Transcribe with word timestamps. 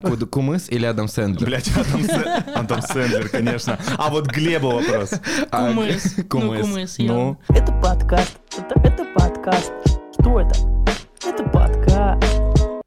Кумыс 0.00 0.68
или 0.70 0.84
Адам 0.86 1.08
Сэндлер? 1.08 1.44
Блять, 1.44 1.68
Адам, 1.76 2.02
Сэ- 2.02 2.52
Адам 2.54 2.82
Сэндлер, 2.82 3.28
конечно. 3.28 3.76
А 3.96 4.10
вот 4.10 4.28
Глебу 4.28 4.70
вопрос. 4.70 5.10
А, 5.50 5.68
Кумыс. 5.70 6.16
Ну, 6.16 6.24
Кумыс. 6.28 6.60
кумыс, 6.60 6.98
Ну, 6.98 7.36
Это 7.48 7.72
подкаст. 7.82 8.38
Это, 8.56 8.78
это 8.78 9.04
подкаст. 9.12 9.72
Что 10.20 10.40
это? 10.40 10.54
Это 11.26 11.42
подкаст. 11.50 12.24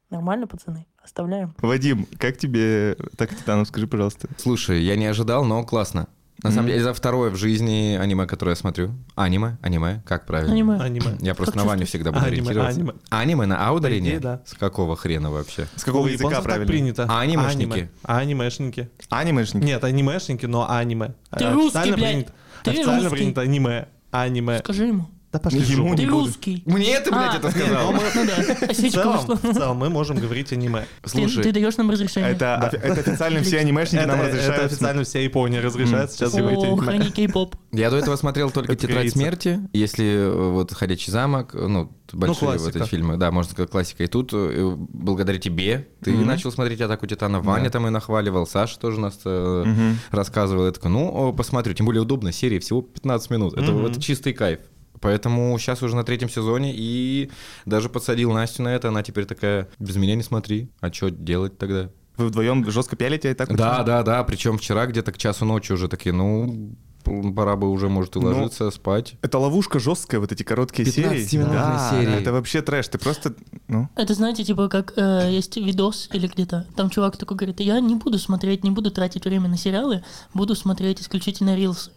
Нормально, 0.08 0.46
пацаны? 0.46 0.86
Оставляем. 1.04 1.54
Вадим, 1.60 2.06
как 2.18 2.38
тебе 2.38 2.96
так 3.18 3.28
Титанов, 3.36 3.68
скажи, 3.68 3.86
пожалуйста. 3.86 4.28
Слушай, 4.38 4.82
я 4.82 4.96
не 4.96 5.04
ожидал, 5.04 5.44
но 5.44 5.62
классно. 5.64 6.08
На 6.42 6.50
самом 6.50 6.66
деле, 6.66 6.80
это 6.80 6.92
второе 6.92 7.30
в 7.30 7.36
жизни 7.36 7.96
аниме, 8.00 8.26
которое 8.26 8.52
я 8.52 8.56
смотрю. 8.56 8.90
Аниме, 9.14 9.58
аниме, 9.62 10.02
как 10.04 10.26
правильно? 10.26 10.52
Аниме. 10.52 10.76
Аниме. 10.80 11.16
Я 11.20 11.34
просто 11.34 11.52
Как 11.54 11.62
на 11.62 11.68
Ваню 11.68 11.86
всегда 11.86 12.10
буду 12.10 12.24
Аниме, 12.24 12.38
ориентироваться. 12.40 12.80
аниме. 12.80 12.92
Аниме 13.10 13.46
на 13.46 13.68
А 13.68 13.78
идее, 13.78 14.18
да. 14.18 14.42
С 14.44 14.54
какого 14.54 14.96
хрена 14.96 15.30
вообще? 15.30 15.68
С 15.76 15.84
какого 15.84 16.04
У 16.04 16.08
языка 16.08 16.42
правильно? 16.42 16.66
принято. 16.66 17.06
А 17.08 17.20
анимешники? 17.20 17.72
Аниме. 17.72 17.88
А 18.02 18.18
анимешники. 18.18 18.90
Анимешники? 19.08 19.64
Нет, 19.64 19.84
анимешники, 19.84 20.46
но 20.46 20.68
аниме. 20.68 21.14
Ты 21.36 21.44
А 21.44 21.52
русский, 21.52 21.78
официально 21.78 21.96
блядь. 21.96 22.10
принято- 22.10 22.32
Ты 22.64 22.70
Официально 22.72 23.02
русский. 23.02 23.16
принято 23.16 23.40
аниме. 23.42 23.88
Аниме. 24.10 24.58
Скажи 24.58 24.86
ему. 24.86 25.08
Да 25.32 25.38
пошли 25.38 25.60
Ему 25.60 25.94
не 25.94 26.06
русский. 26.06 26.62
Мне 26.66 27.00
ты, 27.00 27.10
блядь, 27.10 27.34
А, 27.34 27.36
это 27.38 27.50
сказал? 27.50 27.92
Ну 27.92 28.00
да, 28.26 28.66
В 28.66 28.74
целом, 28.76 29.38
в 29.42 29.54
целом 29.54 29.76
мы 29.78 29.88
можем 29.88 30.18
говорить 30.18 30.52
аниме. 30.52 30.84
Слушай, 31.06 31.42
ты 31.42 31.52
даешь 31.52 31.76
нам 31.78 31.90
разрешение? 31.90 32.32
Это, 32.32 32.56
офи- 32.70 32.76
это 32.76 33.00
официально 33.00 33.42
все 33.42 33.58
анимешники 33.60 34.02
Это, 34.02 34.08
нам 34.08 34.20
это 34.20 34.28
разрешают. 34.36 34.64
официально 34.64 35.04
вся 35.04 35.20
Япония 35.20 35.60
разрешает 35.60 36.12
сейчас 36.12 36.34
говорить 36.34 36.62
аниме. 36.62 36.82
храни 36.82 37.10
кей-поп. 37.10 37.56
я 37.72 37.88
до 37.88 37.96
этого 37.96 38.16
смотрел 38.16 38.50
только 38.50 38.72
Это 38.72 38.86
«Тетрадь 38.86 39.12
смерти», 39.12 39.60
если 39.72 40.04
э, 40.04 40.50
вот 40.50 40.70
«Ходячий 40.72 41.10
замок», 41.10 41.54
ну, 41.54 41.90
большие 42.12 42.58
вот 42.58 42.76
эти 42.76 42.86
фильмы, 42.86 43.16
да, 43.16 43.30
можно 43.32 43.52
сказать, 43.52 43.70
классика. 43.70 44.04
И 44.04 44.08
тут, 44.08 44.32
э, 44.34 44.76
благодаря 44.76 45.38
тебе, 45.38 45.88
ты 46.04 46.12
Мгм. 46.12 46.26
начал 46.26 46.52
смотреть 46.52 46.82
«Атаку 46.82 47.06
Титана», 47.06 47.40
Ваня 47.40 47.70
там 47.70 47.86
и 47.86 47.90
нахваливал, 47.90 48.46
Саша 48.46 48.78
тоже 48.78 49.00
нас 49.00 49.18
э, 49.24 49.94
рассказывал. 50.10 50.66
Я 50.66 50.72
такой, 50.72 50.90
ну, 50.90 51.32
посмотрю. 51.32 51.72
Тем 51.72 51.86
более 51.86 52.02
удобно, 52.02 52.32
серии 52.32 52.58
всего 52.58 52.82
15 52.82 53.30
минут. 53.30 53.54
Это, 53.54 53.72
это 53.72 53.98
чистый 53.98 54.34
кайф. 54.34 54.60
Поэтому 55.02 55.58
сейчас 55.58 55.82
уже 55.82 55.96
на 55.96 56.04
третьем 56.04 56.30
сезоне 56.30 56.72
и 56.74 57.30
даже 57.66 57.88
подсадил 57.88 58.32
Настю 58.32 58.62
на 58.62 58.68
это. 58.68 58.88
Она 58.88 59.02
теперь 59.02 59.26
такая, 59.26 59.68
без 59.78 59.96
меня 59.96 60.14
не 60.14 60.22
смотри. 60.22 60.70
А 60.80 60.92
что 60.92 61.10
делать 61.10 61.58
тогда? 61.58 61.90
Вы 62.16 62.26
вдвоем 62.28 62.70
жестко 62.70 62.94
пялите 62.96 63.30
и 63.30 63.34
так? 63.34 63.54
Да, 63.54 63.82
да, 63.82 64.02
да. 64.02 64.22
Причем 64.24 64.58
вчера 64.58 64.86
где-то 64.86 65.12
к 65.12 65.18
часу 65.18 65.44
ночи 65.44 65.72
уже 65.72 65.88
такие, 65.88 66.14
ну, 66.14 66.76
пора 67.02 67.56
бы 67.56 67.70
уже, 67.70 67.88
может, 67.88 68.16
и 68.16 68.20
Ну, 68.20 68.26
ложиться, 68.26 68.70
спать. 68.70 69.14
Это 69.22 69.38
ловушка 69.38 69.78
жесткая, 69.78 70.20
вот 70.20 70.30
эти 70.30 70.42
короткие 70.42 70.90
серии. 70.90 71.24
15-минутные 71.24 71.52
Да, 71.52 71.90
серии. 71.90 72.14
Это 72.20 72.32
вообще 72.32 72.62
трэш. 72.62 72.88
Ты 72.88 72.98
просто, 72.98 73.34
ну, 73.68 73.88
Это, 73.96 74.14
знаете, 74.14 74.44
типа, 74.44 74.68
как 74.68 74.92
э, 74.96 75.28
есть 75.30 75.56
видос 75.56 76.08
или 76.12 76.26
где-то, 76.26 76.66
там 76.76 76.90
чувак 76.90 77.16
такой 77.16 77.36
говорит, 77.36 77.60
я 77.60 77.80
не 77.80 77.96
буду 77.96 78.18
смотреть, 78.18 78.62
не 78.64 78.70
буду 78.70 78.90
тратить 78.90 79.24
время 79.24 79.48
на 79.48 79.56
сериалы, 79.56 80.04
буду 80.34 80.54
смотреть 80.54 81.00
исключительно 81.00 81.56
рилсы. 81.56 81.90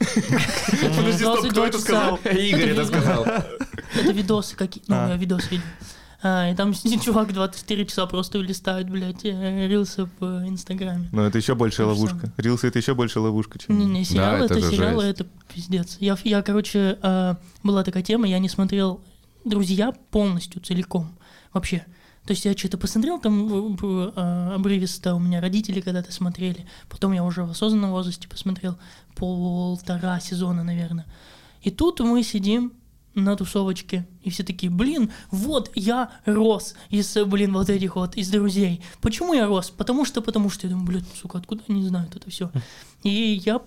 Подожди, 0.00 1.24
стоп, 1.24 1.40
22 1.40 1.50
кто 1.50 1.66
это 1.66 1.78
часа. 1.78 1.84
сказал? 1.84 2.16
Игорь 2.24 2.70
это 2.70 2.84
сказал. 2.86 3.24
Это 3.24 4.12
видосы 4.12 4.56
какие 4.56 4.82
ну, 4.86 4.96
А. 4.96 5.08
я 5.08 5.16
видос 5.16 5.50
видел. 5.50 5.64
А, 6.22 6.50
и 6.50 6.54
там 6.54 6.74
чувак 7.04 7.32
24 7.32 7.86
часа 7.86 8.06
просто 8.06 8.38
листает, 8.38 8.90
блядь, 8.90 9.24
э, 9.24 9.68
рилсы 9.68 10.04
в 10.04 10.24
э, 10.24 10.48
Инстаграме. 10.48 11.08
Ну, 11.12 11.22
это 11.22 11.38
еще 11.38 11.54
большая 11.54 11.86
То 11.86 11.94
же 11.94 12.00
ловушка. 12.00 12.32
Рилсы— 12.36 12.66
это 12.68 12.78
еще 12.78 12.94
больше 12.94 13.20
ловушка, 13.20 13.58
чем... 13.58 13.78
Не-не, 13.78 14.04
сериалы 14.04 14.44
это 14.44 14.54
это, 14.54 14.60
же 14.60 14.70
сериалы 14.70 15.02
жесть. 15.04 15.20
это 15.20 15.30
пиздец. 15.52 15.96
Я, 15.98 16.18
я 16.24 16.42
короче, 16.42 16.98
э, 17.02 17.34
была 17.62 17.84
такая 17.84 18.02
тема, 18.02 18.28
я 18.28 18.38
не 18.38 18.50
смотрел 18.50 19.00
«Друзья» 19.44 19.92
полностью, 20.10 20.60
целиком, 20.60 21.10
вообще. 21.54 21.86
То 22.26 22.32
есть 22.32 22.44
я 22.44 22.56
что-то 22.56 22.78
посмотрел 22.78 23.18
там 23.18 23.74
э, 23.74 24.12
э, 24.14 24.54
обрывисто, 24.54 25.14
у 25.14 25.18
меня 25.18 25.40
родители 25.40 25.80
когда-то 25.80 26.12
смотрели, 26.12 26.66
потом 26.88 27.12
я 27.12 27.24
уже 27.24 27.44
в 27.44 27.50
осознанном 27.50 27.90
возрасте 27.90 28.28
посмотрел 28.28 28.78
полтора 29.16 30.20
сезона, 30.20 30.62
наверное. 30.62 31.06
И 31.62 31.70
тут 31.70 32.00
мы 32.00 32.22
сидим 32.22 32.72
на 33.14 33.36
тусовочке, 33.36 34.06
и 34.22 34.30
все 34.30 34.44
такие, 34.44 34.70
блин, 34.70 35.10
вот 35.30 35.70
я 35.74 36.10
рос 36.26 36.74
из, 36.90 37.16
э, 37.16 37.24
блин, 37.24 37.52
вот 37.52 37.70
этих 37.70 37.96
вот, 37.96 38.16
из 38.16 38.30
друзей. 38.30 38.82
Почему 39.00 39.34
я 39.34 39.46
рос? 39.46 39.70
Потому 39.70 40.04
что, 40.04 40.20
потому 40.20 40.50
что, 40.50 40.66
я 40.66 40.70
думаю, 40.70 40.86
блин, 40.86 41.04
сука, 41.20 41.38
откуда 41.38 41.62
они 41.68 41.82
знают 41.82 42.14
это 42.14 42.30
все? 42.30 42.50
И 43.02 43.42
я, 43.44 43.60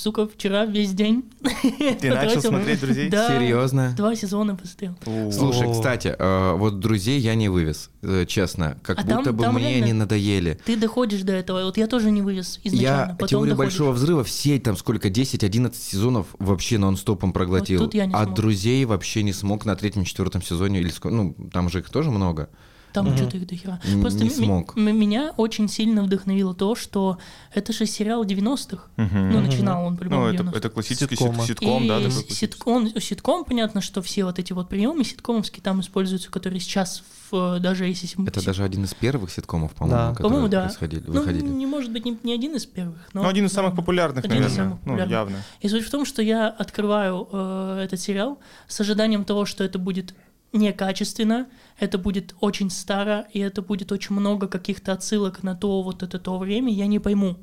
сука, 0.00 0.26
вчера 0.26 0.64
весь 0.66 0.92
день 0.92 1.24
Ты 2.00 2.10
начал 2.10 2.40
смотреть 2.40 2.80
«Друзей»? 2.80 3.08
Да, 3.10 3.28
Серьезно? 3.28 3.94
два 3.96 4.14
сезона 4.14 4.56
посмотрел. 4.56 4.96
Слушай, 5.30 5.70
кстати, 5.72 6.14
э, 6.18 6.54
вот 6.56 6.80
друзей 6.80 7.20
я 7.20 7.34
не 7.34 7.48
вывез, 7.48 7.90
э, 8.02 8.24
честно. 8.26 8.78
Как 8.82 8.98
А 9.00 9.02
там- 9.04 9.18
будто 9.18 9.32
бы 9.32 9.44
там 9.44 9.54
мне 9.54 9.76
они 9.76 9.92
надоели. 9.92 10.58
Ты 10.64 10.76
доходишь 10.76 11.22
до 11.22 11.32
этого, 11.32 11.64
вот 11.64 11.76
я 11.76 11.86
тоже 11.86 12.10
не 12.10 12.22
вывез 12.22 12.60
изначально, 12.64 12.98
Я 13.10 13.16
потом 13.18 13.28
теорию 13.28 13.54
доходишь. 13.54 13.72
большого 13.74 13.92
взрыва 13.92 14.24
все 14.24 14.58
там 14.58 14.76
сколько 14.76 15.08
10-11 15.08 15.74
сезонов 15.82 16.26
вообще 16.38 16.78
нон-стопом 16.78 17.32
проглотил. 17.32 17.80
Вот 17.80 17.86
тут 17.86 17.94
я 17.94 18.06
не 18.06 18.14
а 18.14 18.24
смог. 18.24 18.34
друзей 18.34 18.84
вообще 18.84 19.22
не 19.22 19.32
смог 19.32 19.64
на 19.64 19.76
третьем, 19.76 20.04
четвертом 20.04 20.42
сезоне 20.42 20.80
или 20.80 20.92
ну 21.04 21.34
там 21.52 21.68
же 21.68 21.80
их 21.80 21.90
тоже 21.90 22.10
много. 22.10 22.48
Там 22.92 23.06
Мгм. 23.06 23.16
что-то 23.16 23.36
их 23.36 23.46
дохера. 23.46 23.80
Просто 24.00 24.24
не 24.24 24.30
смог. 24.30 24.74
меня 24.76 25.32
очень 25.36 25.68
сильно 25.68 26.02
вдохновило 26.02 26.54
то, 26.54 26.74
что 26.74 27.18
это 27.54 27.72
же 27.72 27.86
сериал 27.86 28.24
90-х. 28.24 28.84
Мгм. 28.96 29.30
Ну, 29.32 29.40
начинал 29.40 29.84
он 29.86 29.96
по-любому 29.96 30.22
Ну, 30.22 30.28
это, 30.28 30.42
90-х. 30.42 30.58
это 30.58 30.70
классический 30.70 31.16
Ситкома. 31.16 31.38
сит- 31.46 31.58
ситком, 31.60 31.86
да, 31.88 31.96
такой 31.98 32.10
с- 32.10 32.14
классический. 32.14 32.34
ситком, 32.46 33.00
ситком, 33.00 33.44
понятно, 33.44 33.80
что 33.80 34.02
все 34.02 34.24
вот 34.24 34.38
эти 34.38 34.52
вот 34.52 34.68
приемы 34.68 35.04
ситкомовские 35.04 35.62
там 35.62 35.80
используются, 35.80 36.30
которые 36.30 36.60
сейчас 36.60 37.02
в, 37.30 37.60
даже 37.60 37.86
если... 37.86 38.08
Это 38.26 38.40
сит- 38.40 38.46
даже 38.46 38.64
один 38.64 38.82
из 38.84 38.92
первых 38.94 39.30
ситкомов, 39.30 39.72
по-моему, 39.72 39.96
Да. 39.98 40.08
которые 40.10 40.24
По-моему, 40.30 40.48
да. 40.48 40.62
происходили, 40.64 41.04
Ну, 41.06 41.12
выходили. 41.12 41.44
не 41.44 41.66
может 41.66 41.92
быть 41.92 42.04
не, 42.04 42.18
не 42.24 42.32
один 42.34 42.56
из 42.56 42.66
первых, 42.66 42.96
но... 43.12 43.22
Ну, 43.22 43.28
один 43.28 43.46
из 43.46 43.52
самых 43.52 43.70
да. 43.72 43.76
популярных, 43.76 44.24
Один 44.24 44.38
из 44.38 44.42
наверное. 44.42 44.56
самых 44.56 44.72
Ну, 44.74 44.78
популярных. 44.84 45.10
явно. 45.12 45.36
И 45.60 45.68
суть 45.68 45.84
в 45.86 45.90
том, 45.90 46.04
что 46.04 46.22
я 46.22 46.48
открываю 46.48 47.28
э, 47.32 47.82
этот 47.84 48.00
сериал 48.00 48.38
с 48.66 48.80
ожиданием 48.80 49.24
того, 49.24 49.44
что 49.44 49.62
это 49.62 49.78
будет 49.78 50.14
некачественно, 50.52 51.48
это 51.78 51.98
будет 51.98 52.34
очень 52.40 52.70
старо, 52.70 53.26
и 53.32 53.38
это 53.38 53.62
будет 53.62 53.92
очень 53.92 54.14
много 54.14 54.48
каких-то 54.48 54.92
отсылок 54.92 55.42
на 55.42 55.54
то 55.54 55.82
вот 55.82 56.02
это 56.02 56.18
то 56.18 56.38
время, 56.38 56.72
я 56.72 56.86
не 56.86 56.98
пойму. 56.98 57.38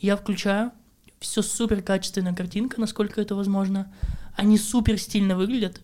Я 0.00 0.16
включаю, 0.16 0.72
все 1.20 1.42
супер 1.42 1.82
качественная 1.82 2.34
картинка, 2.34 2.80
насколько 2.80 3.20
это 3.20 3.34
возможно. 3.34 3.92
Они 4.36 4.58
супер 4.58 4.98
стильно 4.98 5.36
выглядят. 5.36 5.80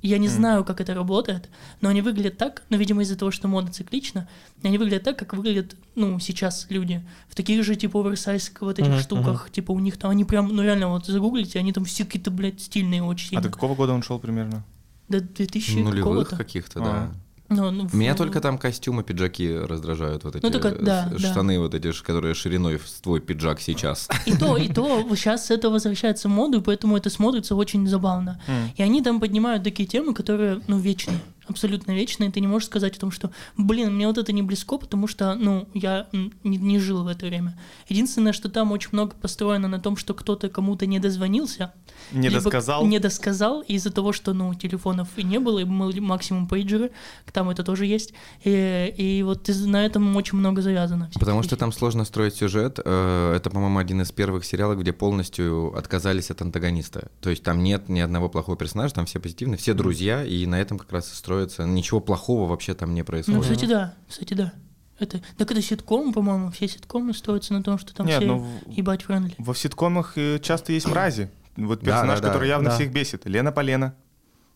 Я 0.00 0.18
не 0.18 0.26
Мгм. 0.26 0.36
знаю, 0.36 0.64
как 0.64 0.80
это 0.80 0.94
работает, 0.94 1.48
но 1.80 1.88
они 1.88 2.02
выглядят 2.02 2.36
так, 2.36 2.64
но, 2.70 2.76
видимо, 2.76 3.02
из-за 3.02 3.16
того, 3.16 3.30
что 3.30 3.46
мода 3.46 3.70
циклична, 3.70 4.28
они 4.64 4.76
выглядят 4.76 5.04
так, 5.04 5.16
как 5.16 5.34
выглядят, 5.34 5.76
ну, 5.94 6.18
сейчас 6.18 6.66
люди. 6.70 7.06
В 7.28 7.36
таких 7.36 7.62
же, 7.62 7.76
типа, 7.76 8.00
оверсайз 8.00 8.52
вот 8.60 8.80
этих 8.80 8.88
Мгм, 8.90 8.98
штуках, 8.98 9.50
типа, 9.52 9.70
у 9.70 9.78
них 9.78 9.96
там, 9.98 10.10
они 10.10 10.24
прям, 10.24 10.48
ну, 10.48 10.60
реально, 10.64 10.88
вот 10.88 11.06
загуглите, 11.06 11.60
они 11.60 11.72
там 11.72 11.84
все 11.84 12.04
какие-то, 12.04 12.32
блядь, 12.32 12.60
стильные 12.60 13.04
очень 13.04 13.38
А 13.38 13.40
до 13.40 13.48
какого 13.48 13.76
года 13.76 13.92
он 13.92 14.02
шел 14.02 14.18
примерно? 14.18 14.64
До 15.12 15.20
2000 15.20 15.76
Нулевых 15.78 15.94
какого-то. 15.98 16.36
каких-то, 16.36 16.80
А. 16.80 16.84
да. 16.84 17.12
Ну, 17.54 17.70
ну, 17.70 17.86
в- 17.86 17.92
Меня 17.94 18.14
только 18.14 18.40
там 18.40 18.56
костюмы, 18.56 19.02
пиджаки 19.02 19.54
раздражают. 19.54 20.24
Вот 20.24 20.36
эти 20.36 20.42
Ну, 20.44 20.50
только- 20.50 20.68
э, 20.68 20.78
да, 20.82 21.10
с- 21.14 21.20
да. 21.20 21.30
штаны 21.32 21.58
вот 21.58 21.74
эти, 21.74 21.92
которые 22.02 22.32
шириной 22.32 22.78
в 22.78 22.88
твой 23.02 23.20
пиджак 23.20 23.60
сейчас. 23.60 24.08
И 24.26 24.34
то, 24.34 24.56
и 24.56 24.68
то 24.68 25.04
сейчас 25.14 25.50
это 25.50 25.68
возвращается 25.68 26.28
в 26.28 26.32
моду, 26.32 26.60
и 26.60 26.62
поэтому 26.62 26.96
это 26.96 27.10
смотрится 27.10 27.54
очень 27.54 27.86
забавно. 27.86 28.40
М. 28.48 28.70
И 28.74 28.82
они 28.82 29.02
там 29.02 29.20
поднимают 29.20 29.64
такие 29.64 29.86
темы, 29.86 30.14
которые, 30.14 30.62
ну, 30.66 30.78
вечные, 30.78 31.18
абсолютно 31.52 31.92
вечные. 31.92 32.30
Ты 32.30 32.40
не 32.40 32.46
можешь 32.46 32.66
сказать 32.66 32.96
о 32.96 33.00
том, 33.00 33.10
что, 33.10 33.30
блин, 33.56 33.94
мне 33.94 34.06
вот 34.06 34.18
это 34.18 34.32
не 34.32 34.42
близко, 34.42 34.76
потому 34.78 35.06
что, 35.06 35.34
ну, 35.34 35.68
я 35.74 36.06
не, 36.12 36.56
не 36.56 36.78
жил 36.78 37.04
в 37.04 37.06
это 37.06 37.26
время. 37.26 37.58
Единственное, 37.88 38.32
что 38.32 38.48
там 38.48 38.72
очень 38.72 38.90
много 38.92 39.14
построено 39.14 39.68
на 39.68 39.78
том, 39.78 39.96
что 39.96 40.14
кто-то 40.14 40.48
кому-то 40.48 40.86
не 40.86 40.98
дозвонился. 40.98 41.72
Не 42.12 42.30
досказал? 42.30 42.86
Не 42.86 42.98
досказал 42.98 43.60
из-за 43.62 43.90
того, 43.90 44.12
что, 44.12 44.32
ну, 44.34 44.52
телефонов 44.54 45.08
и 45.16 45.22
не 45.22 45.38
было, 45.38 45.60
и 45.60 45.62
м- 45.62 46.02
максимум 46.04 46.48
пейджеры, 46.48 46.90
там 47.32 47.48
это 47.50 47.62
тоже 47.62 47.86
есть. 47.86 48.12
И, 48.44 48.92
и 48.96 49.22
вот 49.22 49.48
на 49.48 49.84
этом 49.86 50.16
очень 50.16 50.38
много 50.38 50.62
завязано. 50.62 51.10
Потому 51.14 51.42
что 51.42 51.56
там 51.56 51.72
сложно 51.72 52.04
строить 52.04 52.34
сюжет. 52.34 52.78
Э, 52.84 53.34
Это, 53.36 53.50
по-моему, 53.50 53.78
один 53.78 54.00
из 54.02 54.10
первых 54.12 54.44
сериалов, 54.44 54.80
где 54.80 54.92
полностью 54.92 55.76
отказались 55.76 56.30
от 56.30 56.42
антагониста. 56.42 57.08
То 57.20 57.30
есть 57.30 57.42
там 57.42 57.62
нет 57.62 57.88
ни 57.88 58.00
одного 58.00 58.28
плохого 58.28 58.56
персонажа, 58.56 58.94
там 58.94 59.06
все 59.06 59.20
позитивные, 59.20 59.58
все 59.58 59.74
друзья, 59.74 60.24
и 60.24 60.46
на 60.46 60.60
этом 60.60 60.78
как 60.78 60.90
раз 60.92 61.10
и 61.12 61.14
строится. 61.50 61.64
Ничего 61.72 62.00
плохого 62.00 62.48
вообще 62.48 62.74
там 62.74 62.94
не 62.94 63.00
Ну, 63.00 63.04
происходит. 63.06 63.42
кстати, 63.42 63.64
да, 63.66 63.94
кстати, 64.08 64.34
да. 64.34 64.52
Это, 64.98 65.20
так 65.36 65.50
это 65.50 65.60
ситком, 65.62 66.12
по-моему, 66.12 66.50
все 66.52 66.68
ситкомы 66.68 67.12
строятся 67.14 67.54
на 67.54 67.62
том, 67.62 67.78
что 67.78 67.94
там 67.94 68.06
Нет, 68.06 68.18
все 68.18 68.26
ну, 68.26 68.38
в- 68.38 68.70
ебать 68.70 69.02
friendly. 69.02 69.34
Во 69.38 69.54
ситкомах 69.54 70.12
э, 70.16 70.38
часто 70.40 70.72
есть 70.72 70.86
мрази. 70.86 71.30
Вот 71.56 71.80
Да, 71.80 71.86
персонаж, 71.86 72.20
да, 72.20 72.26
да, 72.26 72.32
который 72.32 72.48
явно 72.48 72.70
да. 72.70 72.74
всех 72.76 72.92
бесит. 72.92 73.26
Лена 73.26 73.50
Полена. 73.52 73.94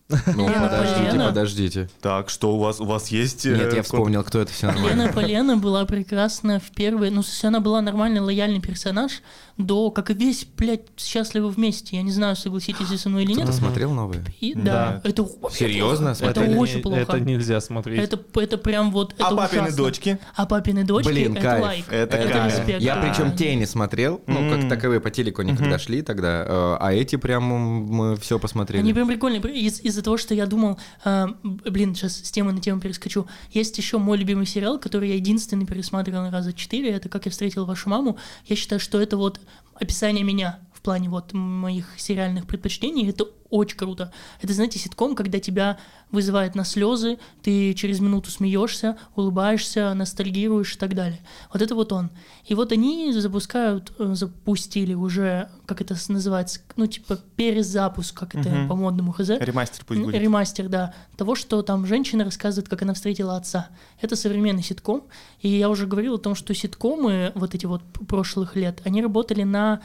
Ну, 0.08 0.48
Лена 0.48 0.68
подождите, 0.68 1.06
Полена. 1.10 1.26
подождите. 1.26 1.88
Так, 2.00 2.30
что 2.30 2.54
у 2.54 2.58
вас? 2.58 2.80
У 2.80 2.84
вас 2.84 3.08
есть... 3.08 3.44
э, 3.44 3.56
Нет, 3.56 3.74
я 3.74 3.82
вспомнил, 3.82 4.22
кто 4.22 4.40
это 4.40 4.52
все 4.52 4.68
нормально. 4.68 5.02
Лена 5.02 5.12
Полена 5.12 5.56
была 5.56 5.84
прекрасна 5.84 6.60
в 6.60 6.70
первой... 6.70 7.10
Ну, 7.10 7.22
она 7.42 7.58
была 7.58 7.80
нормальный, 7.80 8.20
лояльный 8.20 8.60
персонаж 8.60 9.20
до, 9.58 9.90
как 9.90 10.10
и 10.10 10.14
весь, 10.14 10.46
блядь, 10.56 10.82
счастливы 10.96 11.48
вместе. 11.48 11.96
Я 11.96 12.02
не 12.02 12.12
знаю, 12.12 12.36
согласитесь 12.36 12.88
вы 12.88 12.98
со 12.98 13.08
мной 13.08 13.24
или 13.24 13.32
нет. 13.32 13.42
Кто-то 13.44 13.58
смотрел 13.58 13.90
новые? 13.92 14.22
И, 14.40 14.54
Да. 14.54 15.00
да, 15.02 15.08
это 15.08 15.26
Серьезно? 15.50 16.10
Это 16.10 16.18
Смотрели? 16.34 16.54
очень 16.56 16.82
плохо. 16.82 17.00
Это 17.00 17.20
нельзя 17.20 17.60
смотреть. 17.60 17.98
Это, 18.00 18.20
это 18.40 18.58
прям 18.58 18.92
вот... 18.92 19.14
А 19.18 19.26
это 19.28 19.36
папины 19.36 19.62
ужасно. 19.62 19.76
дочки? 19.76 20.18
А 20.36 20.46
папины 20.46 20.84
дочки 20.84 21.08
Блин, 21.08 21.32
это 21.32 21.42
кайф. 21.42 21.62
лайк. 21.64 21.84
Это 21.90 22.16
это 22.16 22.32
кайф. 22.32 22.58
респект. 22.58 22.80
Я 22.80 22.94
Да. 22.96 23.02
причем 23.02 23.36
те 23.36 23.54
не 23.56 23.66
смотрел, 23.66 24.20
ну, 24.28 24.50
как 24.50 24.68
таковые 24.68 25.00
по 25.00 25.10
телеку 25.10 25.42
никогда 25.42 25.78
шли 25.80 26.02
тогда, 26.02 26.44
э, 26.46 26.76
а 26.78 26.92
эти 26.92 27.16
прям 27.16 27.42
мы 27.44 28.16
все 28.16 28.38
посмотрели. 28.38 28.82
Они 28.82 28.92
прям 28.92 29.08
прикольные. 29.08 29.40
Из- 29.40 29.80
из-за 29.96 30.04
того, 30.04 30.18
что 30.18 30.34
я 30.34 30.44
думал, 30.46 30.78
б- 31.04 31.70
блин, 31.70 31.94
сейчас 31.94 32.16
с 32.16 32.30
темы 32.30 32.52
на 32.52 32.60
тему 32.60 32.80
перескочу. 32.80 33.26
Есть 33.50 33.78
еще 33.78 33.96
мой 33.96 34.18
любимый 34.18 34.44
сериал, 34.44 34.78
который 34.78 35.08
я 35.08 35.14
единственный 35.14 35.64
пересматривал 35.64 36.30
раза 36.30 36.52
четыре. 36.52 36.90
Это 36.90 37.08
«Как 37.08 37.24
я 37.24 37.30
встретил 37.30 37.64
вашу 37.64 37.88
маму». 37.88 38.18
Я 38.44 38.56
считаю, 38.56 38.78
что 38.78 39.00
это 39.00 39.16
вот 39.16 39.40
описание 39.74 40.22
меня 40.22 40.60
в 40.74 40.82
плане 40.82 41.08
вот 41.08 41.32
моих 41.32 41.86
сериальных 41.96 42.46
предпочтений. 42.46 43.08
Это 43.08 43.24
очень 43.56 43.76
круто. 43.76 44.12
Это, 44.40 44.52
знаете, 44.52 44.78
ситком, 44.78 45.14
когда 45.14 45.38
тебя 45.40 45.78
вызывает 46.12 46.54
на 46.54 46.64
слезы, 46.64 47.18
ты 47.42 47.74
через 47.74 47.98
минуту 48.00 48.30
смеешься, 48.30 48.96
улыбаешься, 49.16 49.92
ностальгируешь 49.94 50.76
и 50.76 50.78
так 50.78 50.94
далее. 50.94 51.18
Вот 51.52 51.62
это 51.62 51.74
вот 51.74 51.92
он. 51.92 52.10
И 52.44 52.54
вот 52.54 52.70
они 52.72 53.12
запускают, 53.12 53.92
э, 53.98 54.14
запустили 54.14 54.94
уже, 54.94 55.48
как 55.66 55.80
это 55.80 55.96
называется, 56.08 56.60
ну, 56.76 56.86
типа 56.86 57.18
перезапуск, 57.34 58.16
как 58.16 58.34
это 58.36 58.48
Мгм. 58.48 58.68
по-модному 58.68 59.12
хз. 59.12 59.30
Ремастер 59.30 59.84
пусть 59.84 60.00
будет. 60.00 60.20
Ремастер, 60.20 60.68
да. 60.68 60.94
Того, 61.16 61.34
что 61.34 61.62
там 61.62 61.86
женщина 61.86 62.24
рассказывает, 62.24 62.68
как 62.68 62.82
она 62.82 62.94
встретила 62.94 63.36
отца. 63.36 63.68
Это 64.00 64.14
современный 64.14 64.62
ситком. 64.62 65.02
И 65.40 65.48
я 65.48 65.68
уже 65.68 65.86
говорил 65.86 66.14
о 66.14 66.18
том, 66.18 66.34
что 66.36 66.54
ситкомы 66.54 67.32
вот 67.34 67.54
эти 67.54 67.66
вот 67.66 67.82
прошлых 68.08 68.54
лет, 68.54 68.80
они 68.84 69.02
работали 69.02 69.42
на 69.42 69.80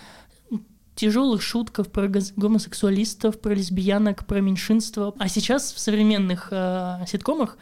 тяжелых 0.96 1.42
шутках 1.42 1.88
про 1.88 2.08
гомосексуалистов, 2.36 3.40
про 3.40 3.54
лесбиянок, 3.54 4.26
про 4.26 4.42
меньшинство. 4.42 5.16
А 5.18 5.28
сейчас 5.30 5.72
в 5.74 5.80
современных 5.80 6.50
э, 6.52 7.06
ситкомах 7.08 7.58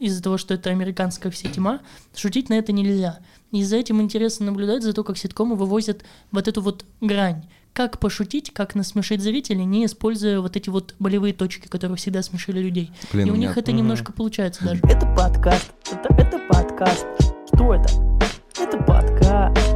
из-за 0.00 0.22
того, 0.22 0.36
что 0.38 0.54
это 0.54 0.70
американская 0.70 1.30
вся 1.32 1.48
тема, 1.48 1.80
шутить 2.14 2.48
на 2.48 2.54
это 2.54 2.72
нельзя. 2.72 3.20
И 3.52 3.62
за 3.62 3.76
этим 3.76 4.00
интересно 4.02 4.46
наблюдать 4.46 4.82
за 4.82 4.92
то, 4.92 5.04
как 5.04 5.16
ситкомы 5.16 5.54
вывозят 5.54 6.04
вот 6.32 6.48
эту 6.48 6.60
вот 6.60 6.84
грань. 7.00 7.44
Как 7.72 7.98
пошутить, 7.98 8.52
как 8.52 8.74
насмешить 8.74 9.20
зрителей, 9.20 9.64
не 9.64 9.86
используя 9.86 10.40
вот 10.40 10.56
эти 10.56 10.68
вот 10.70 10.94
болевые 10.98 11.32
точки, 11.32 11.68
которые 11.68 11.96
всегда 11.96 12.22
смешили 12.22 12.60
людей. 12.60 12.90
Блин, 13.12 13.28
И 13.28 13.30
у 13.30 13.34
меня- 13.34 13.48
них 13.48 13.58
это 13.58 13.72
немножко 13.72 14.12
получается 14.12 14.64
даже. 14.64 14.80
Это 14.84 15.06
подкаст. 15.16 15.72
Это, 15.90 16.14
это 16.14 16.38
подкаст. 16.48 17.06
Что 17.52 17.74
это? 17.74 17.88
Это 18.60 18.78
подкаст. 18.78 19.73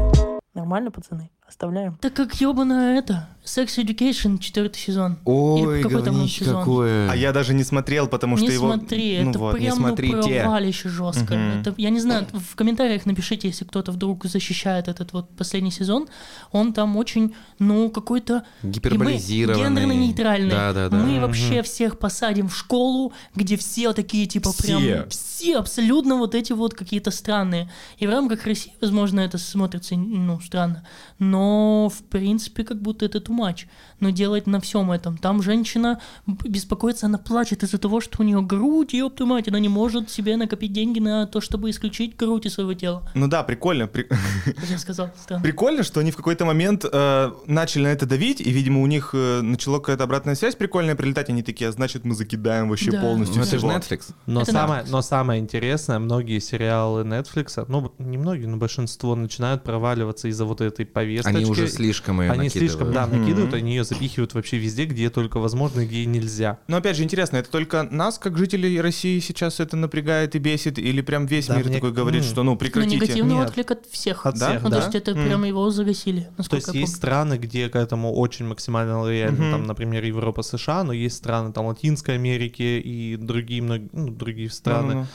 Нормально, 0.58 0.90
пацаны? 0.90 1.30
Оставляем. 1.48 1.96
Так 2.02 2.12
как 2.12 2.34
ёбаное 2.34 2.98
это, 2.98 3.26
Sex 3.42 3.78
Education, 3.78 4.38
четвертый 4.38 4.78
сезон. 4.78 5.16
Ой, 5.24 5.82
какой 5.82 6.02
там 6.02 6.28
сезон? 6.28 6.58
какое. 6.58 7.10
А 7.10 7.16
я 7.16 7.32
даже 7.32 7.54
не 7.54 7.64
смотрел, 7.64 8.06
потому 8.06 8.36
что 8.36 8.46
не 8.46 8.52
его... 8.52 8.70
смотри, 8.70 9.20
ну 9.22 9.30
это 9.30 9.38
вот, 9.38 9.58
не 9.58 9.70
прям 9.70 10.20
ну, 10.20 10.22
провалище 10.22 10.90
жестко. 10.90 11.34
Мгм. 11.34 11.60
Это, 11.60 11.74
я 11.78 11.88
не 11.88 12.00
знаю, 12.00 12.26
в 12.32 12.54
комментариях 12.54 13.06
напишите, 13.06 13.48
если 13.48 13.64
кто-то 13.64 13.92
вдруг 13.92 14.26
защищает 14.26 14.88
этот 14.88 15.14
вот 15.14 15.30
последний 15.36 15.70
сезон. 15.70 16.08
Он 16.52 16.74
там 16.74 16.98
очень, 16.98 17.34
ну, 17.58 17.88
какой-то... 17.88 18.44
Гиперболизированный. 18.62 19.64
Гендерно-нейтральный. 19.64 20.50
Да, 20.50 20.74
да, 20.74 20.88
да. 20.90 20.96
Мы 20.98 21.18
вообще 21.18 21.62
всех 21.62 21.98
посадим 21.98 22.50
в 22.50 22.56
школу, 22.56 23.14
где 23.34 23.56
все 23.56 23.94
такие, 23.94 24.26
типа, 24.26 24.52
Все. 24.52 24.78
прям... 24.78 25.08
Все 25.08 25.56
абсолютно 25.56 26.16
вот 26.16 26.34
эти 26.34 26.52
вот 26.52 26.74
какие-то 26.74 27.10
странные. 27.10 27.70
И 27.96 28.06
в 28.06 28.10
рамках 28.10 28.44
России, 28.44 28.74
возможно, 28.82 29.20
это 29.20 29.38
смотрится, 29.38 29.94
ну, 29.94 30.40
странно. 30.48 30.82
Но, 31.18 31.88
в 31.94 32.02
принципе, 32.04 32.64
как 32.64 32.80
будто 32.80 33.04
это 33.04 33.18
too 33.18 33.36
much. 33.38 33.66
Но 34.00 34.10
делать 34.10 34.46
на 34.46 34.60
всем 34.60 34.90
этом. 34.90 35.18
Там 35.18 35.42
женщина 35.42 36.00
беспокоится, 36.26 37.06
она 37.06 37.18
плачет 37.18 37.62
из-за 37.62 37.78
того, 37.78 38.00
что 38.00 38.22
у 38.22 38.24
нее 38.24 38.40
грудь, 38.40 38.94
ёпту 38.94 39.26
мать, 39.26 39.48
она 39.48 39.58
не 39.58 39.68
может 39.68 40.10
себе 40.10 40.36
накопить 40.36 40.72
деньги 40.72 41.00
на 41.00 41.26
то, 41.26 41.40
чтобы 41.40 41.68
исключить 41.70 42.16
грудь 42.16 42.46
из 42.46 42.54
своего 42.54 42.74
тела. 42.74 43.02
Ну 43.14 43.28
да, 43.28 43.42
прикольно. 43.42 43.86
при- 43.86 44.08
я 44.70 44.78
сказал, 44.78 45.10
странно. 45.20 45.42
Прикольно, 45.42 45.82
что 45.82 46.00
они 46.00 46.10
в 46.12 46.16
какой-то 46.16 46.44
момент 46.44 46.84
э, 46.90 47.32
начали 47.46 47.82
на 47.84 47.88
это 47.88 48.06
давить, 48.06 48.40
и, 48.40 48.50
видимо, 48.50 48.80
у 48.82 48.86
них 48.86 49.10
э, 49.12 49.40
начала 49.42 49.78
какая-то 49.78 50.04
обратная 50.04 50.34
связь 50.34 50.54
прикольная 50.54 50.94
прилетать. 50.96 51.28
Они 51.28 51.42
такие, 51.42 51.68
а 51.68 51.72
значит, 51.72 52.04
мы 52.04 52.14
закидаем 52.14 52.68
вообще 52.70 52.92
Да. 52.92 53.00
полностью 53.00 53.38
Ну 53.40 53.46
это 53.46 53.58
же. 53.58 53.66
Netflix. 53.66 54.14
Но 54.26 54.42
Это 54.42 54.52
самое, 54.52 54.82
Netflix. 54.82 54.88
но 54.90 55.02
самое 55.02 55.40
интересное, 55.40 55.98
многие 55.98 56.38
сериалы 56.38 57.02
Netflix, 57.02 57.64
ну 57.68 57.92
не 57.98 58.16
многие, 58.16 58.46
но 58.46 58.56
большинство 58.56 59.14
начинают 59.16 59.62
проваливаться 59.64 60.28
из-за 60.38 60.44
вот 60.44 60.60
этой 60.60 60.86
повесточки. 60.86 61.36
Они 61.36 61.44
уже 61.46 61.66
слишком 61.68 62.20
ее 62.20 62.30
Они 62.30 62.48
слишком, 62.48 62.92
да, 62.92 63.06
накидывают, 63.06 63.52
они 63.54 63.72
ее 63.74 63.82
запихивают 63.84 64.34
вообще 64.34 64.56
везде, 64.58 64.84
где 64.84 65.10
только 65.10 65.38
возможно, 65.40 65.80
и 65.80 65.86
где 65.86 66.06
нельзя. 66.06 66.58
Но 66.68 66.76
опять 66.76 66.96
же, 66.96 67.02
интересно, 67.02 67.38
это 67.38 67.50
только 67.50 67.82
нас, 67.90 68.18
как 68.18 68.38
жителей 68.38 68.80
России, 68.80 69.18
сейчас 69.18 69.58
это 69.58 69.76
напрягает 69.76 70.36
и 70.36 70.38
бесит, 70.38 70.78
или 70.78 71.00
прям 71.00 71.26
весь 71.26 71.48
Да, 71.48 71.56
мир 71.56 71.66
мне- 71.66 71.74
такой 71.74 71.92
говорит, 71.92 72.22
м. 72.22 72.28
что 72.28 72.42
ну 72.44 72.52
Но 72.52 72.56
прекратите? 72.56 72.94
негативный 72.96 73.34
Нет. 73.34 73.48
отклик 73.48 73.70
от 73.72 73.86
всех. 73.90 74.24
От 74.26 74.38
Да? 74.38 74.50
всех, 74.50 74.62
Ну, 74.62 74.70
да. 74.70 74.76
то 74.78 74.82
есть 74.84 74.94
это 74.94 75.10
М. 75.10 75.26
прямо 75.26 75.48
его 75.48 75.68
загасили, 75.70 76.28
То 76.48 76.56
есть 76.56 76.72
есть 76.74 76.94
страны, 76.96 77.34
где 77.38 77.68
к 77.68 77.74
этому 77.76 78.12
очень 78.14 78.46
максимально 78.46 79.00
лояльны, 79.00 79.40
Мгм. 79.42 79.50
там, 79.52 79.66
например, 79.66 80.04
Европа, 80.04 80.42
США, 80.42 80.84
но 80.84 80.92
есть 80.92 81.16
страны 81.16 81.52
там 81.52 81.66
Латинской 81.66 82.14
Америки 82.14 82.62
и 82.62 83.16
другие, 83.16 83.60
многие, 83.62 83.88
ну, 83.92 84.08
другие 84.08 84.50
страны, 84.50 84.94
Ну-ну-ну. 84.94 85.06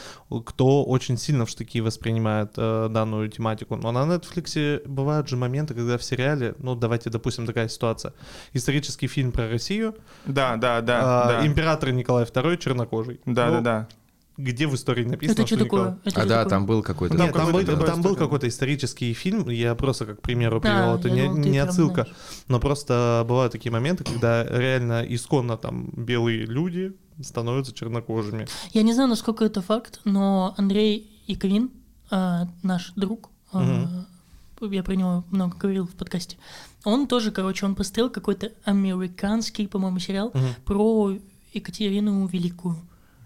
Кто 0.42 0.84
очень 0.84 1.18
сильно 1.18 1.46
в 1.46 1.50
штыки 1.50 1.82
воспринимает 1.82 2.54
э, 2.58 2.88
данную 2.90 3.30
тематику. 3.30 3.76
Но 3.76 3.92
на 3.92 4.00
Netflix 4.16 4.88
бывают 4.88 5.28
же 5.30 5.38
моменты, 5.38 5.74
когда 5.74 5.98
в 5.98 6.04
сериале, 6.04 6.56
ну 6.60 6.76
давайте 6.76 7.10
допустим 7.10 7.46
такая 7.46 7.68
ситуация, 7.68 8.14
исторический 8.54 9.08
фильм 9.08 9.32
про 9.32 9.50
Россию, 9.50 9.96
Да, 10.26 10.56
да, 10.58 10.82
да, 10.82 11.00
а, 11.04 11.28
да. 11.42 11.48
император 11.48 11.92
Николай 11.92 12.24
II 12.26 12.58
чернокожий. 12.58 13.20
Да, 13.26 13.48
Ну, 13.48 13.54
да, 13.56 13.62
да. 13.62 13.88
Где 14.36 14.66
в 14.66 14.74
истории 14.74 15.06
написано, 15.06 15.44
Это 15.44 15.46
что 15.46 15.64
Николай- 15.64 15.86
такое? 15.92 16.00
Это 16.06 16.20
А 16.20 16.22
что 16.22 16.30
да, 16.30 16.36
такое? 16.38 16.50
там 16.50 16.66
был 16.66 16.82
какой-то... 16.82 17.16
Там 17.16 17.26
Нет, 17.28 17.36
там, 17.36 17.46
какой-то 17.46 17.76
был, 17.76 17.86
там 17.86 18.02
был 18.02 18.16
какой-то 18.16 18.48
исторический 18.48 19.14
фильм, 19.14 19.48
я 19.48 19.76
просто 19.76 20.08
как 20.08 20.24
примеру 20.24 20.58
А, 20.58 20.60
привел, 20.62 20.96
это 20.98 21.12
не, 21.12 21.26
думал, 21.28 21.38
не 21.38 21.60
отсылка, 21.60 22.08
но 22.48 22.60
просто 22.60 23.24
бывают 23.28 23.52
такие 23.52 23.72
моменты, 23.72 24.04
когда 24.04 24.44
реально 24.44 25.06
исконно 25.08 25.56
там 25.56 25.92
белые 25.96 26.46
люди 26.48 26.94
становятся 27.22 27.74
чернокожими. 27.74 28.48
Я 28.74 28.84
не 28.84 28.94
знаю, 28.94 29.10
насколько 29.10 29.46
это 29.46 29.62
факт, 29.62 30.02
но 30.06 30.54
Андрей 30.58 31.10
Яковин, 31.28 31.72
а, 32.10 32.48
наш 32.64 32.94
друг, 32.96 33.30
а, 33.52 33.60
Мгм. 33.62 34.72
я 34.74 34.84
про 34.84 34.94
него 34.96 35.24
много 35.32 35.58
говорил 35.58 35.86
в 35.88 35.92
подкасте, 35.96 36.38
он 36.86 37.08
тоже, 37.08 37.32
короче, 37.32 37.66
он 37.66 37.76
посмотрел 37.76 38.10
какой-то 38.10 38.52
американский, 38.66 39.68
по-моему, 39.68 40.00
сериал 40.00 40.32
Мгм. 40.34 40.48
про 40.66 41.18
Екатерину 41.54 42.26
Великую, 42.28 42.78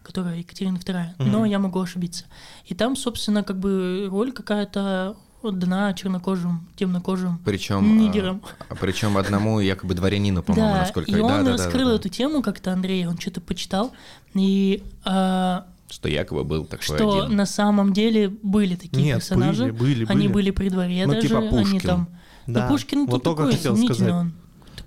которая 0.03 0.37
Екатерина 0.37 0.77
II, 0.77 1.15
но 1.19 1.39
Мгм. 1.39 1.45
я 1.45 1.59
могу 1.59 1.79
ошибиться. 1.79 2.25
И 2.65 2.75
там, 2.75 2.95
собственно, 2.95 3.43
как 3.43 3.59
бы 3.59 4.07
роль 4.09 4.31
какая-то 4.31 5.15
отдана 5.41 5.93
чернокожим, 5.93 6.67
темнокожим 6.75 7.39
Причем, 7.45 7.97
нигерам. 7.97 8.41
причем 8.81 9.17
одному 9.17 9.59
якобы 9.59 9.93
дворянину, 9.93 10.43
по-моему, 10.43 10.73
Да, 10.73 10.79
насколько... 10.81 11.11
и 11.11 11.13
да, 11.15 11.23
он 11.23 11.29
да, 11.29 11.43
да, 11.43 11.51
раскрыл 11.53 11.89
да, 11.89 11.95
эту 11.95 12.09
тему 12.09 12.41
как-то, 12.41 12.73
Андрей, 12.73 13.05
он 13.07 13.17
что-то 13.17 13.39
почитал, 13.41 13.91
и 14.33 14.83
а, 15.05 15.65
Что 15.89 16.09
якобы 16.09 16.43
был 16.43 16.65
такой 16.65 16.83
что 16.83 17.23
один. 17.25 17.35
на 17.37 17.45
самом 17.45 17.93
деле 17.93 18.29
были 18.29 18.75
такие 18.75 19.03
Нет, 19.03 19.17
персонажи, 19.19 19.65
были, 19.71 20.03
были, 20.03 20.05
они 20.09 20.27
были. 20.27 20.33
были 20.33 20.51
при 20.51 20.69
дворе 20.69 21.05
Ну, 21.05 21.13
даже, 21.13 21.27
типа 21.27 21.39
они 21.39 21.49
Пушкин. 21.49 21.79
там... 21.81 22.09
Да, 22.47 22.63
Ну, 22.63 22.69
Пушкин 22.69 23.05
вот 23.07 23.23
только 23.23 23.43
такой 23.43 23.55
хотел 23.57 23.77
сказать. 23.77 24.11
он. 24.13 24.33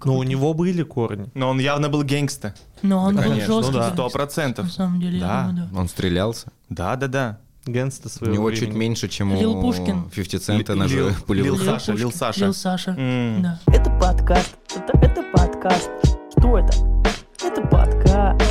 Но 0.03 0.13
у 0.13 0.15
Какой-то. 0.15 0.31
него 0.31 0.55
были 0.55 0.83
корни. 0.83 1.27
Но 1.35 1.51
он 1.51 1.59
явно 1.61 1.91
был 1.91 2.03
гэнгста. 2.05 2.55
Но 2.81 3.03
он 3.03 3.17
Да, 3.17 3.23
был 3.23 3.31
конечно, 3.33 3.55
ну 3.55 3.61
жесткий. 3.61 3.73
да. 3.75 3.81
гангстер, 3.81 3.95
Сто 4.09 4.09
процентов. 4.11 4.65
На 4.65 4.71
самом 4.71 5.01
деле, 5.01 5.19
я 5.19 5.27
Да. 5.27 5.49
думаю, 5.49 5.69
да. 5.71 5.79
Он 5.81 5.89
стрелялся. 5.89 6.53
Да, 6.71 6.97
да, 6.97 7.07
да. 7.09 7.39
Гэнста 7.67 8.09
У 8.09 8.11
своего 8.11 8.35
него 8.35 8.51
чуть 8.53 8.61
времени. 8.63 8.79
меньше, 8.79 9.09
чем 9.09 9.35
Лил 9.35 9.57
у 9.59 9.61
Пушкин. 9.61 10.11
50 10.11 10.43
цента 10.43 10.75
на 10.75 10.85
Лил- 10.85 11.11
пулевых. 11.27 11.61
Лил 11.61 11.65
Саша, 11.67 11.93
Пушкин, 11.93 11.97
Лил 11.97 12.13
Саша. 12.13 12.41
Лил 12.41 12.55
Саша, 12.55 12.91
М. 12.97 13.43
да. 13.43 13.61
Это 13.67 13.91
подкаст. 14.01 14.57
Это, 14.75 14.99
это 14.99 15.23
подкаст. 15.33 15.91
Что 16.39 16.59
это? 16.59 16.73
Это 17.45 17.61
подкаст. 17.69 18.43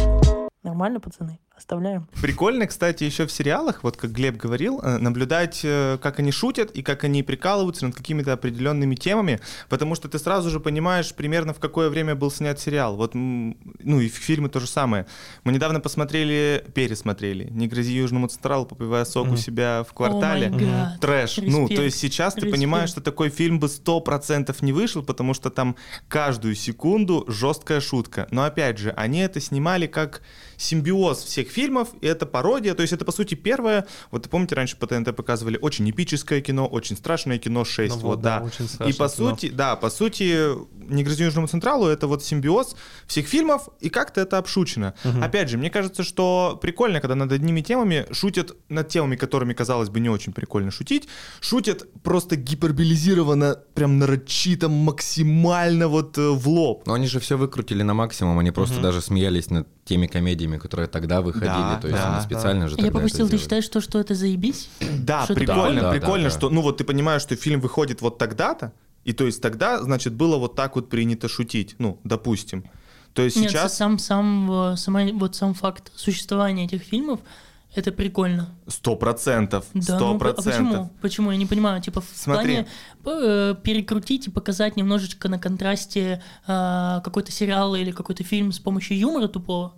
Нормально, 0.64 1.00
пацаны? 1.00 1.40
Оставляем. 1.60 2.08
Прикольно, 2.22 2.66
кстати, 2.68 3.04
еще 3.04 3.28
в 3.28 3.32
сериалах, 3.32 3.84
вот 3.84 3.98
как 3.98 4.12
Глеб 4.12 4.38
говорил, 4.38 4.80
э, 4.82 4.98
наблюдать, 4.98 5.62
э, 5.64 5.98
как 6.02 6.20
они 6.20 6.32
шутят 6.32 6.72
и 6.72 6.82
как 6.82 7.04
они 7.04 7.22
прикалываются 7.22 7.86
над 7.86 7.96
какими-то 7.96 8.34
определенными 8.34 8.96
темами, 8.96 9.40
потому 9.70 9.96
что 9.96 10.08
ты 10.08 10.18
сразу 10.20 10.50
же 10.50 10.60
понимаешь 10.60 11.14
примерно 11.14 11.54
в 11.54 11.60
какое 11.60 11.90
время 11.90 12.16
был 12.16 12.32
снят 12.32 12.60
сериал. 12.60 12.96
Вот, 12.96 13.12
ну 13.14 14.00
и 14.02 14.08
фильмы 14.08 14.50
то 14.50 14.60
же 14.60 14.68
самое. 14.68 15.06
Мы 15.44 15.52
недавно 15.52 15.80
посмотрели, 15.80 16.64
пересмотрели 16.74 17.50
«Не 17.52 17.68
грози 17.68 17.92
Южному 17.94 18.28
Централу, 18.28 18.66
попивая 18.66 19.06
сок 19.06 19.26
у 19.28 19.32
Мгм. 19.32 19.38
себя 19.38 19.84
в 19.88 19.94
квартале». 19.94 20.50
гад. 20.50 21.00
Трэш. 21.02 21.38
ну, 21.38 21.68
то 21.68 21.74
Респект. 21.74 21.82
есть 21.82 21.98
сейчас 22.00 22.34
ты 22.34 22.40
Респект. 22.42 22.56
понимаешь, 22.56 22.90
что 22.90 23.02
такой 23.02 23.30
фильм 23.30 23.60
бы 23.60 23.68
100% 23.68 24.56
не 24.62 24.72
вышел, 24.72 25.04
потому 25.04 25.34
что 25.34 25.50
там 25.50 25.76
каждую 26.08 26.56
секунду 26.56 27.26
жесткая 27.28 27.82
шутка. 27.82 28.28
Но 28.32 28.44
опять 28.44 28.78
же, 28.78 28.92
они 28.92 29.20
это 29.20 29.40
снимали 29.42 29.88
как 29.88 30.22
симбиоз 30.58 31.24
всех 31.24 31.49
фильмов, 31.52 31.90
и 32.02 32.08
это 32.08 32.26
пародия, 32.26 32.74
то 32.74 32.82
есть 32.82 32.94
это, 32.94 33.06
по 33.06 33.12
сути, 33.12 33.36
первое, 33.36 33.86
вот 34.12 34.26
вы 34.26 34.30
помните, 34.30 34.56
раньше 34.56 34.78
по 34.78 34.88
ТНТ 34.88 35.16
показывали 35.16 35.58
очень 35.62 35.90
эпическое 35.90 36.42
кино, 36.42 36.68
очень 36.68 36.96
страшное 36.98 37.38
кино 37.38 37.66
6, 37.66 37.96
Ну 37.96 38.02
вот, 38.02 38.22
да. 38.22 38.40
да, 38.40 38.46
очень 38.46 38.66
и 38.90 38.94
по 38.94 39.08
кино. 39.08 39.10
сути, 39.10 39.50
да, 39.50 39.76
по 39.76 39.90
сути, 39.90 40.50
«Не 40.90 41.04
грози 41.04 41.24
Южному 41.24 41.48
Централу»— 41.48 41.88
это 41.88 42.08
вот 42.08 42.24
симбиоз 42.24 42.76
всех 43.08 43.28
фильмов, 43.28 43.70
и 43.80 43.90
как-то 43.90 44.22
это 44.22 44.38
обшучено. 44.38 44.94
Опять 45.22 45.50
же, 45.50 45.58
мне 45.58 45.70
кажется, 45.70 46.04
что 46.04 46.58
прикольно, 46.62 47.00
когда 47.02 47.16
над 47.16 47.32
одними 47.32 47.62
темами 47.62 48.06
шутят 48.12 48.56
над 48.70 48.88
темами, 48.90 49.16
которыми, 49.16 49.54
казалось 49.54 49.90
бы, 49.90 50.00
не 50.00 50.10
очень 50.10 50.34
прикольно 50.34 50.72
шутить, 50.72 51.08
шутят 51.42 51.88
просто 52.02 52.36
гиперболизированно, 52.36 53.56
прям 53.74 54.00
нарочито, 54.00 54.70
максимально 54.70 55.88
вот 55.88 56.18
э, 56.18 56.30
в 56.30 56.48
лоб. 56.48 56.84
Но 56.86 56.94
они 56.94 57.08
же 57.08 57.20
все 57.20 57.38
выкрутили 57.38 57.84
на 57.84 57.94
максимум, 57.94 58.40
они 58.40 58.52
просто 58.52 58.82
даже 58.82 59.02
смеялись 59.02 59.50
над 59.50 59.68
теми 59.90 60.06
комедиями, 60.06 60.58
которые 60.58 60.88
тогда 60.88 61.22
выходили. 61.22 61.50
Да, 61.50 61.80
То 61.82 61.88
есть 61.88 62.00
да, 62.00 62.14
они 62.14 62.24
специально 62.24 62.68
же 62.68 62.76
Я 62.76 62.84
тогда 62.84 62.92
пропустил, 62.92 63.26
это 63.26 63.36
ты 63.36 63.42
считаешь, 63.42 63.64
что, 63.64 63.82
что 63.82 64.00
это 64.00 64.14
заебись? 64.14 64.70
Да, 65.00 65.24
Что-то 65.24 65.40
прикольно? 65.40 65.82
Да, 65.82 65.92
прикольно, 65.92 66.26
да, 66.26 66.30
да. 66.30 66.38
что, 66.38 66.50
ну 66.50 66.62
вот 66.62 66.78
ты 66.78 66.84
понимаешь, 66.84 67.24
что 67.24 67.36
фильм 67.36 67.60
выходит 67.60 68.02
вот 68.02 68.20
тогда-то, 68.20 68.72
и 69.04 69.14
то 69.14 69.26
есть 69.26 69.42
тогда, 69.42 69.82
значит, 69.82 70.14
было 70.14 70.38
вот 70.38 70.56
так 70.56 70.76
вот 70.76 70.90
принято 70.90 71.28
шутить, 71.28 71.76
ну, 71.80 72.00
допустим. 72.04 72.64
То 73.14 73.24
есть 73.24 73.38
Нет, 73.38 73.50
сейчас 73.50 73.76
сам, 73.78 73.98
сам, 73.98 74.52
э, 74.52 74.78
сама, 74.78 75.06
вот 75.14 75.36
сам 75.36 75.56
факт 75.56 75.92
существования 75.96 76.66
этих 76.66 76.84
фильмов, 76.84 77.20
это 77.76 77.92
прикольно. 77.92 78.50
сто 78.68 78.96
процентов, 78.96 79.66
сто 79.82 80.00
ну, 80.00 80.16
а 80.16 80.20
процентов. 80.20 80.54
почему? 80.54 80.92
Почему? 81.02 81.32
Я 81.32 81.38
не 81.38 81.46
понимаю. 81.46 81.82
Типа 81.82 82.02
в 82.02 82.08
Смотри. 82.14 82.66
плане 83.04 83.22
э, 83.52 83.56
перекрутить 83.62 84.28
и 84.28 84.32
показать 84.32 84.76
немножечко 84.76 85.30
на 85.30 85.40
контрасте 85.40 86.22
э, 86.48 87.02
какой-то 87.04 87.32
сериал 87.32 87.76
или 87.76 87.92
какой-то 87.92 88.24
фильм 88.24 88.52
с 88.52 88.60
помощью 88.60 88.98
юмора 88.98 89.28
тупого. 89.28 89.74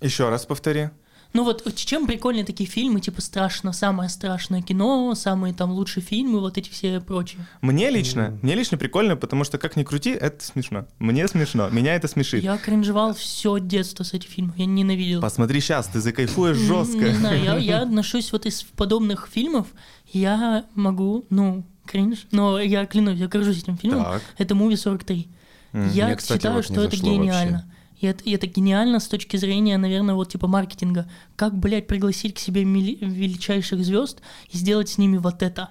Еще 0.00 0.28
раз 0.28 0.44
повтори. 0.44 0.90
Ну 1.32 1.44
вот 1.44 1.74
чем 1.74 2.06
прикольные 2.06 2.44
такие 2.44 2.68
фильмы, 2.68 3.00
типа 3.00 3.22
страшно, 3.22 3.72
самое 3.72 4.10
страшное 4.10 4.60
кино, 4.60 5.14
самые 5.14 5.54
там 5.54 5.70
лучшие 5.70 6.02
фильмы, 6.02 6.40
вот 6.40 6.58
эти 6.58 6.68
все 6.68 7.00
прочие. 7.00 7.46
Мне 7.62 7.90
лично, 7.90 8.38
мне 8.42 8.54
лично 8.54 8.76
прикольно, 8.76 9.16
потому 9.16 9.44
что 9.44 9.58
как 9.58 9.76
ни 9.76 9.82
крути, 9.82 10.10
это 10.10 10.44
смешно. 10.44 10.86
Мне 10.98 11.26
смешно, 11.28 11.70
меня 11.70 11.94
это 11.94 12.06
смешит. 12.08 12.42
Я 12.42 12.58
кринжевал 12.58 13.14
все 13.14 13.58
детство 13.58 14.04
с 14.04 14.12
этих 14.12 14.28
фильмов, 14.28 14.56
я 14.58 14.66
ненавидел. 14.66 15.20
Посмотри 15.20 15.60
сейчас, 15.60 15.86
ты 15.86 16.00
закайфуешь 16.00 16.56
жестко. 16.56 16.98
Не 16.98 17.14
знаю, 17.14 17.42
я, 17.42 17.56
я 17.56 17.78
отношусь 17.82 18.30
вот 18.32 18.44
из 18.44 18.62
подобных 18.62 19.28
фильмов, 19.32 19.68
я 20.12 20.66
могу, 20.74 21.24
ну, 21.30 21.64
кринж, 21.86 22.26
но 22.30 22.60
я 22.60 22.84
клянусь, 22.86 23.18
я 23.18 23.28
горжусь 23.28 23.62
этим 23.62 23.78
фильмом. 23.78 24.04
Так. 24.04 24.22
Это 24.38 24.54
«Муви 24.54 24.74
43». 24.74 25.26
Я 25.72 26.06
Мне, 26.06 26.16
кстати, 26.16 26.38
считаю, 26.38 26.56
вот 26.56 26.64
что 26.64 26.82
это 26.82 26.96
гениально. 26.96 27.71
И 28.02 28.06
это, 28.06 28.24
и 28.24 28.32
это 28.32 28.48
гениально 28.48 28.98
с 28.98 29.06
точки 29.06 29.36
зрения, 29.36 29.78
наверное, 29.78 30.16
вот 30.16 30.28
типа 30.32 30.48
маркетинга. 30.48 31.08
Как, 31.36 31.56
блядь, 31.56 31.86
пригласить 31.86 32.34
к 32.34 32.38
себе 32.40 32.64
величайших 32.64 33.84
звезд 33.84 34.20
и 34.50 34.56
сделать 34.58 34.88
с 34.88 34.98
ними 34.98 35.18
вот 35.18 35.40
это? 35.42 35.70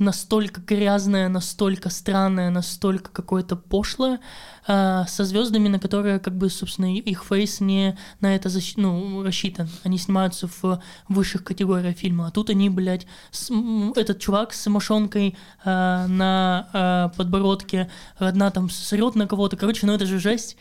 Настолько 0.00 0.60
грязное, 0.60 1.28
настолько 1.28 1.88
странное, 1.90 2.50
настолько 2.50 3.10
какое-то 3.10 3.56
пошлое, 3.56 4.20
а, 4.66 5.06
со 5.06 5.24
звездами, 5.24 5.68
на 5.68 5.78
которые, 5.80 6.18
как 6.20 6.36
бы, 6.36 6.50
собственно, 6.50 6.94
их 6.96 7.24
фейс 7.24 7.60
не 7.60 7.96
на 8.20 8.34
это 8.34 8.48
защ- 8.48 8.74
ну, 8.76 9.22
рассчитан. 9.24 9.68
Они 9.84 9.98
снимаются 9.98 10.48
в 10.48 10.80
высших 11.08 11.42
категориях 11.42 11.96
фильма. 11.96 12.26
А 12.28 12.30
тут 12.30 12.50
они, 12.50 12.70
блядь, 12.70 13.06
с- 13.32 13.52
этот 13.96 14.20
чувак 14.20 14.52
с 14.52 14.66
мошонкой 14.68 15.36
а, 15.64 16.06
на 16.08 16.68
а, 16.72 17.08
подбородке, 17.16 17.88
одна 18.16 18.50
там 18.50 18.68
срет 18.70 19.14
на 19.16 19.26
кого-то. 19.26 19.56
Короче, 19.56 19.86
ну 19.86 19.92
это 19.94 20.06
же 20.06 20.18
жесть. 20.20 20.56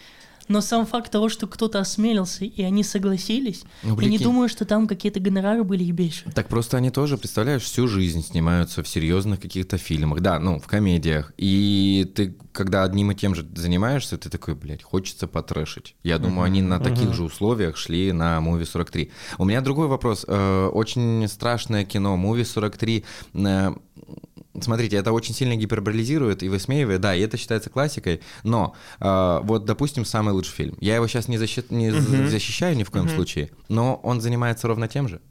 Но 0.48 0.62
сам 0.62 0.86
факт 0.86 1.12
того, 1.12 1.30
что 1.30 1.48
кто-то 1.48 1.80
осмелился, 1.80 2.46
и 2.46 2.64
они 2.64 2.84
согласились, 2.84 3.64
Ну, 3.84 4.00
я 4.00 4.08
не 4.08 4.18
думаю, 4.18 4.50
что 4.50 4.66
там 4.66 4.88
какие-то 4.88 5.20
гонорары 5.20 5.64
были 5.64 5.84
ебейшие. 5.84 6.32
Так 6.34 6.48
просто 6.48 6.78
они 6.78 6.90
тоже, 6.90 7.18
представляешь, 7.18 7.64
всю 7.64 7.88
жизнь 7.88 8.24
снимаются 8.24 8.84
в 8.84 8.88
серьезных 8.88 9.40
каких-то 9.40 9.78
фильмах, 9.78 10.22
да, 10.22 10.40
ну, 10.40 10.60
в 10.60 10.68
комедиях. 10.68 11.34
И 11.38 12.10
ты, 12.16 12.36
когда 12.52 12.84
одним 12.84 13.12
и 13.12 13.16
тем 13.16 13.36
же 13.36 13.48
занимаешься, 13.56 14.18
ты 14.18 14.30
такой, 14.30 14.56
блядь, 14.56 14.84
хочется 14.84 15.28
потрэшить. 15.28 15.96
Я 16.04 16.18
думаю, 16.18 16.46
они 16.46 16.62
на 16.62 16.80
таких 16.80 17.14
же 17.14 17.24
условиях 17.24 17.78
шли 17.78 18.12
на 18.12 18.38
Movie 18.40 18.66
43. 18.66 19.12
У 19.38 19.46
меня 19.46 19.62
другой 19.62 19.88
вопрос. 19.88 20.26
Э, 20.28 20.68
Очень 20.68 21.28
страшное 21.28 21.86
кино 21.86 22.16
Movie 22.16 22.46
43. 22.46 23.04
Смотрите, 24.62 24.96
это 24.98 25.12
очень 25.12 25.34
сильно 25.36 25.56
гиперболизирует 25.56 26.44
и 26.44 26.50
высмеивает, 26.50 27.02
да, 27.02 27.16
и 27.16 27.22
это 27.22 27.38
считается 27.38 27.70
классикой, 27.70 28.22
но 28.44 28.76
э, 29.00 29.40
вот, 29.44 29.66
допустим, 29.66 30.06
самый 30.06 30.34
лучший 30.34 30.54
фильм. 30.54 30.78
Я 30.82 30.96
его 30.96 31.08
сейчас 31.08 31.28
не, 31.28 31.38
защи- 31.38 31.66
не 31.70 31.92
з- 31.92 32.28
защищаю 32.30 32.76
ни 32.76 32.84
в 32.84 32.92
коем 32.92 33.08
случае, 33.10 33.50
но 33.70 33.96
он 34.04 34.22
занимается 34.22 34.68
ровно 34.68 34.88
тем 34.88 35.08
же. 35.08 35.22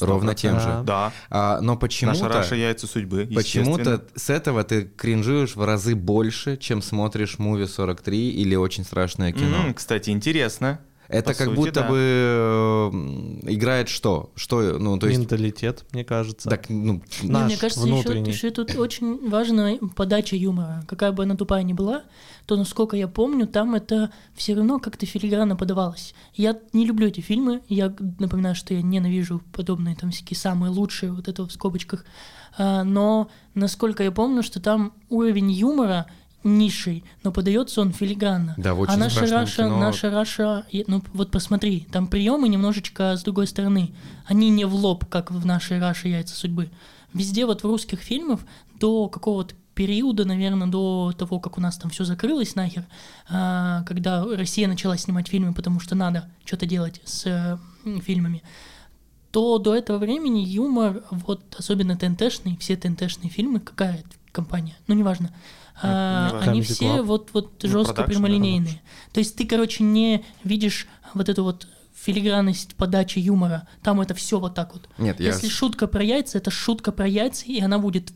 Ровно 0.00 0.34
тем 0.34 0.58
же. 0.58 0.82
Да. 0.84 1.12
А, 1.30 1.60
но 1.60 1.74
Наша 1.74 1.78
почему-то, 1.80 2.28
Раша 2.28 2.56
яйца 2.56 2.88
судьбы. 2.88 3.28
почему-то 3.32 4.04
с 4.16 4.28
этого 4.28 4.64
ты 4.64 4.82
кринжуешь 4.96 5.54
в 5.54 5.64
разы 5.64 5.94
больше, 5.94 6.56
чем 6.56 6.82
смотришь 6.82 7.38
«Муви 7.38 7.64
43» 7.66 8.30
или 8.30 8.56
«Очень 8.56 8.82
страшное 8.84 9.32
кино». 9.32 9.66
М, 9.66 9.74
Кстати, 9.74 10.10
интересно. 10.10 10.80
Это 11.08 11.30
по 11.32 11.38
как 11.38 11.48
сути, 11.48 11.56
будто 11.56 11.80
да. 11.80 11.88
бы 11.88 11.96
э, 11.98 13.52
играет 13.52 13.88
что? 13.88 14.30
Что, 14.36 14.78
ну, 14.78 14.98
то 14.98 15.06
есть... 15.06 15.18
Менталитет, 15.18 15.84
мне 15.92 16.04
кажется. 16.04 16.48
Так, 16.48 16.68
ну, 16.68 17.02
Наш 17.22 17.46
мне 17.46 17.56
кажется, 17.56 17.86
еще, 17.86 17.92
внутренний. 17.92 18.30
еще 18.30 18.50
тут 18.50 18.74
очень 18.76 19.28
важна 19.28 19.72
подача 19.94 20.36
юмора. 20.36 20.84
Какая 20.88 21.12
бы 21.12 21.24
она 21.24 21.36
тупая 21.36 21.62
ни 21.62 21.72
была, 21.72 22.04
то, 22.46 22.56
насколько 22.56 22.96
я 22.96 23.08
помню, 23.08 23.46
там 23.46 23.74
это 23.74 24.10
все 24.34 24.54
равно 24.54 24.78
как-то 24.78 25.06
филигранно 25.06 25.56
подавалось. 25.56 26.14
Я 26.34 26.58
не 26.72 26.86
люблю 26.86 27.08
эти 27.08 27.20
фильмы. 27.20 27.62
Я 27.68 27.94
напоминаю, 28.18 28.54
что 28.54 28.74
я 28.74 28.82
ненавижу 28.82 29.42
подобные 29.52 29.96
там 29.96 30.10
всякие 30.10 30.36
самые 30.36 30.70
лучшие, 30.70 31.12
вот 31.12 31.28
это 31.28 31.46
в 31.46 31.52
скобочках. 31.52 32.04
А, 32.56 32.84
но, 32.84 33.28
насколько 33.54 34.02
я 34.02 34.12
помню, 34.12 34.42
что 34.42 34.60
там 34.60 34.92
уровень 35.08 35.50
юмора 35.50 36.06
низший, 36.44 37.04
но 37.22 37.32
подается 37.32 37.80
он 37.80 37.92
филигранно. 37.92 38.54
Да, 38.56 38.74
в 38.74 38.80
«Очень 38.80 38.94
а 38.94 38.96
наша 38.98 39.26
Раша, 39.26 39.62
кино- 39.64 39.78
наша 39.78 40.10
Раша, 40.10 40.66
ну 40.86 41.02
вот 41.12 41.30
посмотри, 41.30 41.86
там 41.90 42.06
приемы 42.06 42.48
немножечко 42.48 43.16
с 43.16 43.22
другой 43.22 43.46
стороны. 43.46 43.90
Они 44.26 44.50
не 44.50 44.64
в 44.64 44.74
лоб, 44.74 45.06
как 45.06 45.30
в 45.30 45.44
нашей 45.46 45.80
Раше 45.80 46.08
яйца 46.08 46.36
судьбы. 46.36 46.70
Везде 47.12 47.46
вот 47.46 47.62
в 47.62 47.66
русских 47.66 48.00
фильмах 48.00 48.40
до 48.78 49.08
какого-то 49.08 49.54
периода, 49.74 50.24
наверное, 50.24 50.68
до 50.68 51.12
того, 51.16 51.40
как 51.40 51.58
у 51.58 51.60
нас 51.60 51.76
там 51.76 51.90
все 51.90 52.04
закрылось 52.04 52.54
нахер, 52.54 52.84
а, 53.28 53.82
когда 53.84 54.24
Россия 54.24 54.68
начала 54.68 54.96
снимать 54.96 55.28
фильмы, 55.28 55.52
потому 55.52 55.80
что 55.80 55.94
надо 55.94 56.30
что-то 56.44 56.66
делать 56.66 57.00
с 57.04 57.58
фильмами, 58.02 58.42
то 59.30 59.58
до 59.58 59.74
этого 59.74 59.98
времени 59.98 60.40
юмор, 60.40 61.02
вот 61.10 61.56
особенно 61.58 61.96
ТНТшный, 61.96 62.56
все 62.58 62.76
ТНТшные 62.76 63.30
фильмы, 63.30 63.58
какая 63.58 64.04
компания, 64.34 64.76
ну 64.86 64.94
неважно, 64.94 65.34
а, 65.82 66.28
неважно. 66.28 66.50
они 66.50 66.62
все 66.62 67.02
вот, 67.02 67.30
вот 67.32 67.62
Ну, 67.62 67.68
жестко 67.68 67.94
продакшн, 67.94 68.12
прямолинейные. 68.12 68.82
То 69.12 69.20
есть 69.20 69.36
ты, 69.36 69.46
короче, 69.46 69.82
не 69.82 70.24
видишь 70.42 70.86
вот 71.14 71.28
эту 71.28 71.44
вот 71.44 71.66
филигранность 71.94 72.74
подачи 72.74 73.18
юмора. 73.18 73.66
Там 73.82 74.00
это 74.00 74.14
все 74.14 74.38
вот 74.38 74.54
так 74.54 74.74
вот. 74.74 74.88
нет, 74.98 75.20
я... 75.20 75.28
Если 75.28 75.48
шутка 75.48 75.86
про 75.86 76.02
яйца, 76.02 76.38
это 76.38 76.50
шутка 76.50 76.92
про 76.92 77.06
яйца, 77.06 77.46
и 77.46 77.60
она 77.60 77.78
будет 77.78 78.12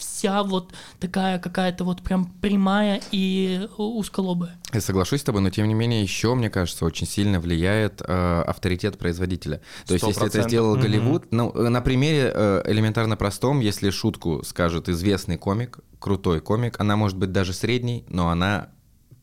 вся 0.00 0.42
вот 0.42 0.72
такая 0.98 1.38
какая-то 1.38 1.84
вот 1.84 2.02
прям 2.02 2.26
прямая 2.40 3.00
и 3.12 3.68
узколобая. 3.76 4.58
Я 4.72 4.80
соглашусь 4.80 5.20
с 5.20 5.24
тобой, 5.24 5.42
но 5.42 5.50
тем 5.50 5.68
не 5.68 5.74
менее 5.74 6.02
еще, 6.02 6.34
мне 6.34 6.50
кажется, 6.50 6.84
очень 6.84 7.06
сильно 7.06 7.40
влияет 7.40 8.02
э, 8.06 8.42
авторитет 8.46 8.98
производителя. 8.98 9.60
То 9.86 9.94
есть, 9.94 10.06
если 10.06 10.26
это 10.26 10.40
100%. 10.40 10.48
сделал. 10.48 10.76
Голливуд, 10.76 11.30
ну, 11.30 11.52
э, 11.52 11.68
на 11.68 11.80
примере 11.80 12.32
э, 12.34 12.62
элементарно 12.66 13.16
простом, 13.16 13.60
если 13.60 13.90
шутку 13.90 14.42
скажет 14.44 14.88
известный 14.88 15.36
комик, 15.36 15.78
крутой 15.98 16.40
комик, 16.40 16.80
она 16.80 16.96
может 16.96 17.18
быть 17.18 17.32
даже 17.32 17.52
средней, 17.52 18.04
но 18.08 18.30
она 18.30 18.70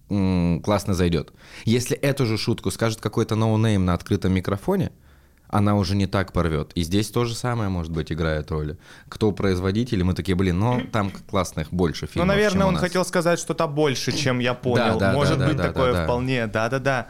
м, 0.10 0.62
классно 0.62 0.94
зайдет. 0.94 1.34
Если 1.66 1.98
эту 1.98 2.26
же 2.26 2.38
шутку 2.38 2.72
скажет 2.72 3.02
какой-то 3.02 3.36
no-name 3.36 3.86
на 3.86 3.94
открытом 3.94 4.34
микрофоне, 4.34 4.92
она 5.50 5.76
уже 5.76 5.96
не 5.96 6.08
так 6.08 6.34
порвет. 6.34 6.72
И 6.76 6.84
здесь 6.84 7.10
то 7.10 7.26
же 7.26 7.36
самое, 7.36 7.70
может 7.70 7.92
быть, 7.92 8.12
играет 8.12 8.52
роль. 8.52 8.78
Кто 9.10 9.32
производитель, 9.32 10.04
мы 10.04 10.14
такие, 10.14 10.36
блин, 10.36 10.60
ну 10.60 10.82
там 10.92 11.12
классных 11.30 11.72
больше 11.72 12.06
Ну, 12.06 12.12
фильмов, 12.12 12.28
наверное, 12.28 12.52
чем 12.60 12.66
у 12.66 12.68
он 12.68 12.74
нас». 12.74 12.84
хотел 12.84 13.06
сказать 13.06 13.40
что-то 13.40 13.68
больше, 13.68 14.12
чем 14.12 14.40
я 14.40 14.54
понял. 14.54 14.98
да, 14.98 15.14
Может 15.14 15.40
да, 15.40 15.48
быть, 15.48 15.58
да, 15.58 15.64
такое 15.64 15.92
да, 15.94 16.00
да. 16.00 16.04
вполне. 16.04 16.48
Да-да-да. 16.48 17.08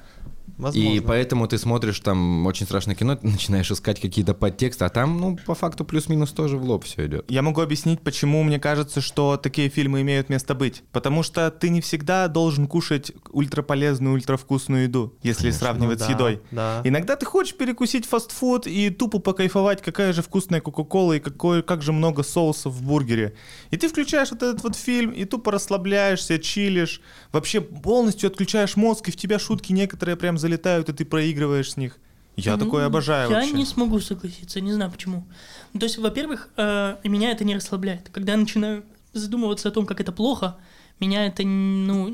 Возможно. 0.57 0.89
И 0.89 0.99
поэтому 0.99 1.47
ты 1.47 1.57
смотришь 1.57 1.99
там 1.99 2.45
очень 2.47 2.65
страшное 2.65 2.95
кино, 2.95 3.17
начинаешь 3.21 3.69
искать 3.71 3.99
какие-то 3.99 4.33
подтексты, 4.33 4.85
а 4.85 4.89
там, 4.89 5.19
ну, 5.19 5.37
по 5.45 5.53
факту 5.53 5.85
плюс-минус 5.85 6.31
тоже 6.31 6.57
в 6.57 6.63
лоб 6.63 6.83
все 6.83 7.05
идет. 7.05 7.29
Я 7.29 7.43
могу 7.43 7.61
объяснить, 7.61 8.01
почему 8.01 8.43
мне 8.43 8.59
кажется, 8.59 8.99
что 9.01 9.37
такие 9.37 9.69
фильмы 9.69 10.01
имеют 10.01 10.29
место 10.29 10.55
быть. 10.55 10.83
Потому 10.91 11.21
что 11.21 11.51
ты 11.51 11.69
не 11.69 11.81
всегда 11.81 12.27
должен 12.27 12.67
кушать 12.67 13.11
ультраполезную, 13.29 14.15
ультравкусную 14.15 14.83
еду, 14.83 15.15
если 15.21 15.43
Конечно, 15.43 15.59
сравнивать 15.59 15.99
ну 15.99 16.05
с 16.05 16.07
да, 16.07 16.13
едой. 16.13 16.41
Да. 16.51 16.81
Иногда 16.83 17.15
ты 17.15 17.25
хочешь 17.25 17.55
перекусить 17.55 18.05
фастфуд 18.05 18.65
и 18.65 18.89
тупо 18.89 19.19
покайфовать, 19.19 19.81
какая 19.81 20.11
же 20.13 20.23
вкусная 20.23 20.61
Кока-Кола 20.61 21.13
и 21.13 21.19
какой, 21.19 21.61
как 21.61 21.83
же 21.83 21.93
много 21.93 22.23
соусов 22.23 22.73
в 22.73 22.83
бургере. 22.83 23.35
И 23.69 23.77
ты 23.77 23.87
включаешь 23.87 24.31
вот 24.31 24.41
этот 24.41 24.63
вот 24.63 24.75
фильм 24.75 25.11
и 25.11 25.25
тупо 25.25 25.51
расслабляешься, 25.51 26.39
чилишь, 26.39 27.01
вообще 27.31 27.61
полностью 27.61 28.27
отключаешь 28.27 28.75
мозг, 28.75 29.09
и 29.09 29.11
в 29.11 29.15
тебя 29.15 29.37
шутки 29.37 29.71
некоторые 29.71 30.15
прям 30.15 30.37
залетают, 30.47 30.89
и 30.89 30.93
ты 30.93 31.05
проигрываешь 31.05 31.71
с 31.71 31.77
них. 31.77 31.97
Я 32.35 32.55
Ну, 32.55 32.65
такое 32.65 32.85
обожаю 32.85 33.29
Я 33.29 33.37
вообще. 33.37 33.51
не 33.53 33.65
смогу 33.65 33.99
согласиться, 33.99 34.61
не 34.61 34.71
знаю 34.73 34.91
почему. 34.91 35.25
Ну, 35.73 35.79
То 35.79 35.85
есть, 35.87 35.97
во-первых, 35.97 36.49
э, 36.57 36.97
меня 37.03 37.31
это 37.31 37.43
не 37.43 37.55
расслабляет. 37.55 38.09
Когда 38.11 38.33
я 38.33 38.37
начинаю 38.37 38.83
задумываться 39.13 39.69
о 39.69 39.71
том, 39.71 39.85
как 39.85 39.99
это 40.01 40.11
плохо, 40.11 40.55
меня 40.99 41.25
это, 41.25 41.43
ну, 41.43 42.07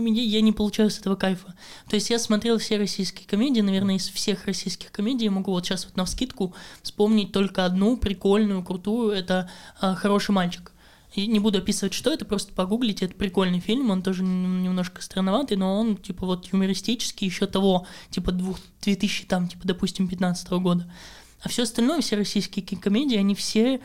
меня- 0.00 0.22
я 0.22 0.40
не 0.42 0.52
получаю 0.52 0.90
с 0.90 0.98
этого 0.98 1.16
кайфа. 1.16 1.54
То 1.88 1.96
есть 1.96 2.10
я 2.10 2.18
смотрел 2.18 2.58
все 2.58 2.76
российские 2.78 3.26
комедии, 3.26 3.62
наверное, 3.62 3.96
из 3.96 4.08
всех 4.08 4.44
российских 4.46 4.92
комедий 4.92 5.24
я 5.24 5.30
могу 5.30 5.50
вот 5.52 5.64
сейчас 5.66 5.86
вот 5.86 5.96
на 5.96 6.04
вскидку 6.04 6.54
вспомнить 6.82 7.32
только 7.32 7.64
одну 7.64 7.96
прикольную, 7.96 8.62
крутую, 8.62 9.12
это 9.12 9.50
э, 9.80 9.94
«Хороший 9.94 10.32
мальчик». 10.32 10.72
Не 11.16 11.38
буду 11.38 11.58
описывать, 11.58 11.94
что 11.94 12.12
это, 12.12 12.24
просто 12.24 12.52
погуглите, 12.52 13.04
это 13.04 13.14
прикольный 13.14 13.60
фильм, 13.60 13.90
он 13.90 14.02
тоже 14.02 14.24
немножко 14.24 15.00
странноватый, 15.00 15.56
но 15.56 15.78
он, 15.78 15.96
типа, 15.96 16.26
вот 16.26 16.46
юмористический 16.52 17.26
еще 17.26 17.46
того, 17.46 17.86
типа, 18.10 18.32
двух, 18.32 18.58
2000, 18.82 19.26
там, 19.26 19.48
типа, 19.48 19.62
допустим, 19.64 20.08
15 20.08 20.50
года. 20.54 20.92
А 21.40 21.48
все 21.48 21.62
остальное, 21.62 22.00
все 22.00 22.16
российские 22.16 22.64
ки- 22.64 22.74
комедии, 22.74 23.16
они 23.16 23.34
все 23.36 23.80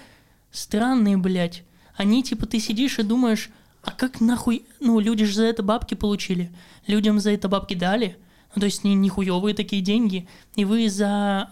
странные, 0.49 1.17
блядь. 1.17 1.63
Они, 1.95 2.23
типа, 2.23 2.47
ты 2.47 2.59
сидишь 2.59 2.97
и 2.97 3.03
думаешь, 3.03 3.51
а 3.83 3.91
как 3.91 4.21
нахуй, 4.21 4.65
ну, 4.79 4.99
люди 4.99 5.25
же 5.25 5.35
за 5.35 5.43
это 5.43 5.61
бабки 5.61 5.93
получили, 5.93 6.51
людям 6.87 7.19
за 7.19 7.31
это 7.31 7.47
бабки 7.47 7.75
дали, 7.75 8.17
ну, 8.55 8.61
то 8.61 8.65
есть 8.65 8.83
не, 8.83 8.95
не 8.95 9.09
хуёвые 9.09 9.53
такие 9.53 9.83
деньги, 9.83 10.27
и 10.55 10.65
вы 10.65 10.89
за 10.89 11.51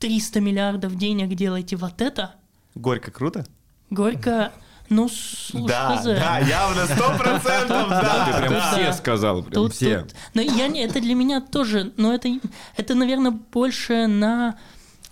300 0.00 0.40
миллиардов 0.40 0.96
денег 0.96 1.34
делаете 1.34 1.76
вот 1.76 2.00
это, 2.00 2.34
Горько 2.74 3.10
круто? 3.10 3.44
Горько, 3.90 4.52
ну, 4.88 5.08
слушай, 5.08 5.66
Да, 5.68 5.96
хз. 5.96 6.04
да, 6.04 6.38
явно, 6.38 6.86
сто 6.86 7.16
процентов, 7.18 7.88
да. 7.90 8.24
Ты 8.30 8.38
прям 8.38 8.52
да. 8.54 8.72
все 8.72 8.92
сказал, 8.92 9.42
прям 9.42 9.52
Тут- 9.52 9.74
все. 9.74 10.00
тут- 10.02 10.14
но 10.34 10.40
я 10.42 10.68
не, 10.68 10.82
это 10.84 11.00
для 11.00 11.14
меня 11.14 11.40
тоже, 11.40 11.92
но 11.96 12.14
это, 12.14 12.28
это, 12.76 12.94
наверное, 12.94 13.32
больше 13.32 14.06
на 14.06 14.56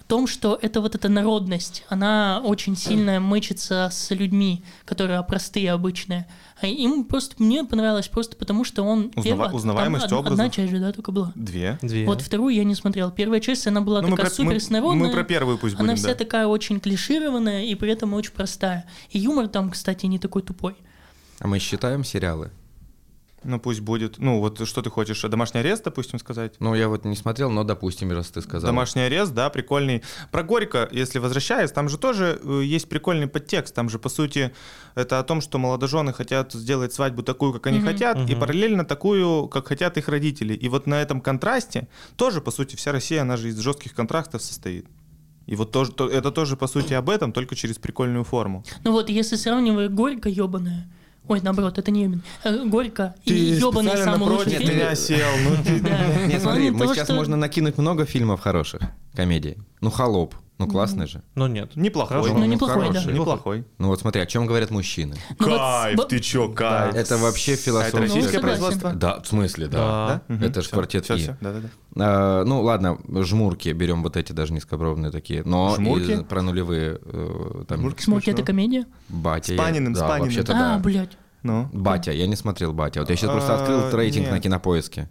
том, 0.07 0.27
что 0.27 0.59
это 0.61 0.81
вот 0.81 0.95
эта 0.95 1.09
народность, 1.09 1.85
она 1.89 2.41
очень 2.45 2.77
сильно 2.77 3.19
мычится 3.21 3.89
с 3.91 4.11
людьми, 4.11 4.63
которые 4.85 5.23
простые, 5.25 5.73
обычные. 5.73 6.27
А 6.61 6.67
им 6.67 7.05
просто, 7.05 7.35
мне 7.43 7.65
понравилось 7.65 8.09
просто 8.09 8.37
потому, 8.37 8.65
что 8.65 8.83
он... 8.83 9.11
Узнава- 9.17 9.23
первый- 9.25 9.47
там 9.47 9.55
узнаваемость 9.55 10.05
Одна 10.07 10.19
образов. 10.19 10.53
часть 10.53 10.71
же, 10.71 10.79
да, 10.79 10.93
только 10.93 11.13
была. 11.13 11.33
Две. 11.35 11.79
Две. 11.83 12.07
Вот 12.07 12.23
вторую 12.23 12.55
я 12.55 12.65
не 12.65 12.75
смотрел. 12.75 13.11
Первая 13.11 13.41
часть, 13.41 13.67
она 13.67 13.81
была 13.83 14.01
Ну, 14.01 14.11
такая 14.17 14.31
супер 14.31 14.55
мы- 14.55 14.61
снародная. 14.61 15.09
мы 15.09 15.13
про 15.13 15.25
первую 15.25 15.59
пусть 15.59 15.75
Она 15.75 15.85
будем, 15.93 15.97
вся 15.97 16.09
да. 16.09 16.15
такая 16.15 16.47
очень 16.47 16.81
клишированная 16.81 17.65
и 17.65 17.75
при 17.75 17.91
этом 17.93 18.15
очень 18.15 18.33
простая. 18.33 18.87
И 19.11 19.19
юмор 19.19 19.49
там, 19.49 19.71
кстати, 19.71 20.07
не 20.07 20.19
такой 20.19 20.43
тупой. 20.43 20.77
А 21.41 21.47
мы 21.49 21.59
считаем 21.59 22.05
сериалы? 22.05 22.51
Ну 23.47 23.61
пусть 23.61 23.81
будет. 23.81 24.19
Ну 24.19 24.41
вот 24.41 24.67
что 24.67 24.83
ты 24.83 24.91
хочешь? 24.91 25.23
Домашний 25.23 25.61
арест, 25.61 25.85
допустим, 25.85 26.19
сказать? 26.19 26.55
Ну, 26.59 26.75
я 26.75 26.89
вот 26.89 27.05
не 27.05 27.15
смотрел, 27.15 27.49
но, 27.49 27.63
допустим, 27.63 28.11
раз 28.11 28.27
ты 28.29 28.43
сказал. 28.43 28.67
Домашний 28.69 29.03
арест, 29.03 29.33
да, 29.33 29.51
прикольный. 29.51 30.03
Про 30.33 30.43
Горько, 30.43 30.89
если 30.91 31.21
возвращаясь, 31.21 31.71
там 31.71 31.89
же 31.89 31.97
тоже 31.97 32.41
э, 32.43 32.63
есть 32.65 32.89
прикольный 32.89 33.29
подтекст. 33.29 33.73
Там 33.75 33.89
же, 33.89 33.99
по 34.01 34.09
сути, 34.09 34.53
это 34.97 35.21
о 35.21 35.23
том, 35.23 35.41
что 35.41 35.59
молодожены 35.59 36.13
хотят 36.13 36.53
сделать 36.53 36.93
свадьбу 36.93 37.23
такую, 37.23 37.53
как 37.53 37.69
они 37.69 37.79
Мгм. 37.79 37.87
хотят, 37.87 38.17
и 38.19 38.33
Мгм. 38.33 38.41
параллельно 38.41 38.85
такую, 38.85 39.47
как 39.49 39.69
хотят 39.69 39.97
их 39.97 40.09
родители. 40.09 40.55
И 40.55 40.69
вот 40.69 40.87
на 40.89 41.01
этом 41.01 41.21
контрасте 41.21 41.87
тоже, 42.17 42.41
по 42.41 42.51
сути, 42.51 42.75
вся 42.75 42.91
Россия, 42.93 43.23
она 43.23 43.37
же 43.37 43.49
из 43.51 43.59
жестких 43.59 43.95
контрастов 43.95 44.43
состоит. 44.43 44.87
И 45.47 45.55
вот 45.55 45.71
тоже, 45.71 45.93
то- 45.93 46.09
это 46.09 46.33
тоже, 46.33 46.57
по 46.57 46.67
сути, 46.67 46.95
об 46.95 47.09
этом, 47.09 47.33
только 47.33 47.55
через 47.55 47.79
прикольную 47.79 48.25
форму. 48.25 48.65
Ну 48.83 48.91
вот, 48.91 49.09
если 49.09 49.37
сравнивать 49.37 49.93
Горько 49.93 50.29
ебаное, 50.29 50.91
ой, 51.29 51.41
наоборот, 51.43 51.79
это 51.79 51.91
не 51.91 52.03
ебаный, 52.05 52.23
э, 52.45 52.65
Горько 52.65 53.15
и 53.25 53.33
ебаный 53.35 53.97
самый 53.97 54.29
лучший 54.29 54.53
фильм. 54.59 54.75
меня 54.75 54.95
сел. 54.95 55.29
Ну, 55.45 55.57
ты-. 55.65 55.81
Нет, 56.29 56.43
смотри, 56.43 56.71
плане 56.71 56.89
мы 56.89 56.95
сейчас 56.95 57.09
можно 57.11 57.37
накинуть 57.37 57.79
много 57.79 58.05
фильмов 58.07 58.41
хороших, 58.41 58.83
комедий. 59.15 59.57
Ну, 59.81 59.91
«Холоп», 59.91 60.35
ну, 60.59 60.67
классный 60.67 61.07
же. 61.07 61.23
Но 61.35 61.49
нет. 61.49 61.77
Неплохой. 61.77 62.17
Хорошо. 62.23 62.39
Ну, 62.39 62.45
неплохой, 62.47 62.87
да. 62.89 62.93
хороший. 63.01 63.13
Неплохой. 63.13 63.65
Ну, 63.79 63.89
вот 63.89 64.01
смотри, 64.01 64.23
о 64.23 64.27
чем 64.27 64.47
говорят 64.47 64.71
мужчины. 64.71 65.15
Ну 65.39 65.49
вот 65.51 65.59
Кайф, 65.59 66.01
с- 66.01 66.07
ты 66.07 66.19
чё, 66.21 66.49
кайф. 66.49 66.95
Это 66.95 67.17
вообще 67.19 67.53
А 67.53 67.55
это 67.55 67.63
философия. 67.63 67.99
российское 67.99 68.33
согласен. 68.33 68.41
производство? 68.61 68.93
Да, 68.95 69.21
в 69.21 69.27
смысле, 69.27 69.67
да. 69.69 70.23
Да. 70.29 70.35
Мгм. 70.35 70.45
Это 70.45 70.63
ж 70.63 70.65
Всё, 70.67 70.75
«Квартет 70.77 71.05
всё, 71.05 71.15
И». 71.15 71.19
всё, 71.19 71.37
да-да-да. 71.41 71.69
А, 71.99 72.45
ну, 72.45 72.63
ладно, 72.63 72.99
жмурки 73.23 73.69
берем 73.73 74.03
вот 74.03 74.17
эти 74.17 74.33
даже 74.33 74.53
низкопробные 74.53 75.11
такие. 75.13 75.43
Но 75.45 75.75
Жмурки? 75.77 76.21
и 76.21 76.25
про 76.25 76.43
нулевые 76.43 76.99
э, 77.03 77.65
там 77.69 77.81
Жмурки 77.81 78.03
Смоки 78.03 78.31
это 78.31 78.39
смешно. 78.39 78.47
комедия? 78.47 78.87
батя. 79.09 79.55
С 79.55 79.57
Паниным, 79.57 79.95
с 79.95 79.99
да, 79.99 80.09
Паниным. 80.09 80.25
вообще-то 80.29 80.53
А, 80.53 80.57
да. 80.57 80.79
блядь. 80.79 81.19
Ну, 81.43 81.69
Батя, 81.73 82.11
я 82.11 82.27
не 82.27 82.35
смотрел 82.35 82.73
батя. 82.73 83.01
Вот 83.01 83.09
я 83.11 83.15
сейчас 83.15 83.31
просто 83.31 83.55
А, 83.57 83.61
открыл 83.61 83.91
рейтинг 83.97 84.25
нет. 84.25 84.33
на 84.33 84.41
кинопоиске. 84.41 85.09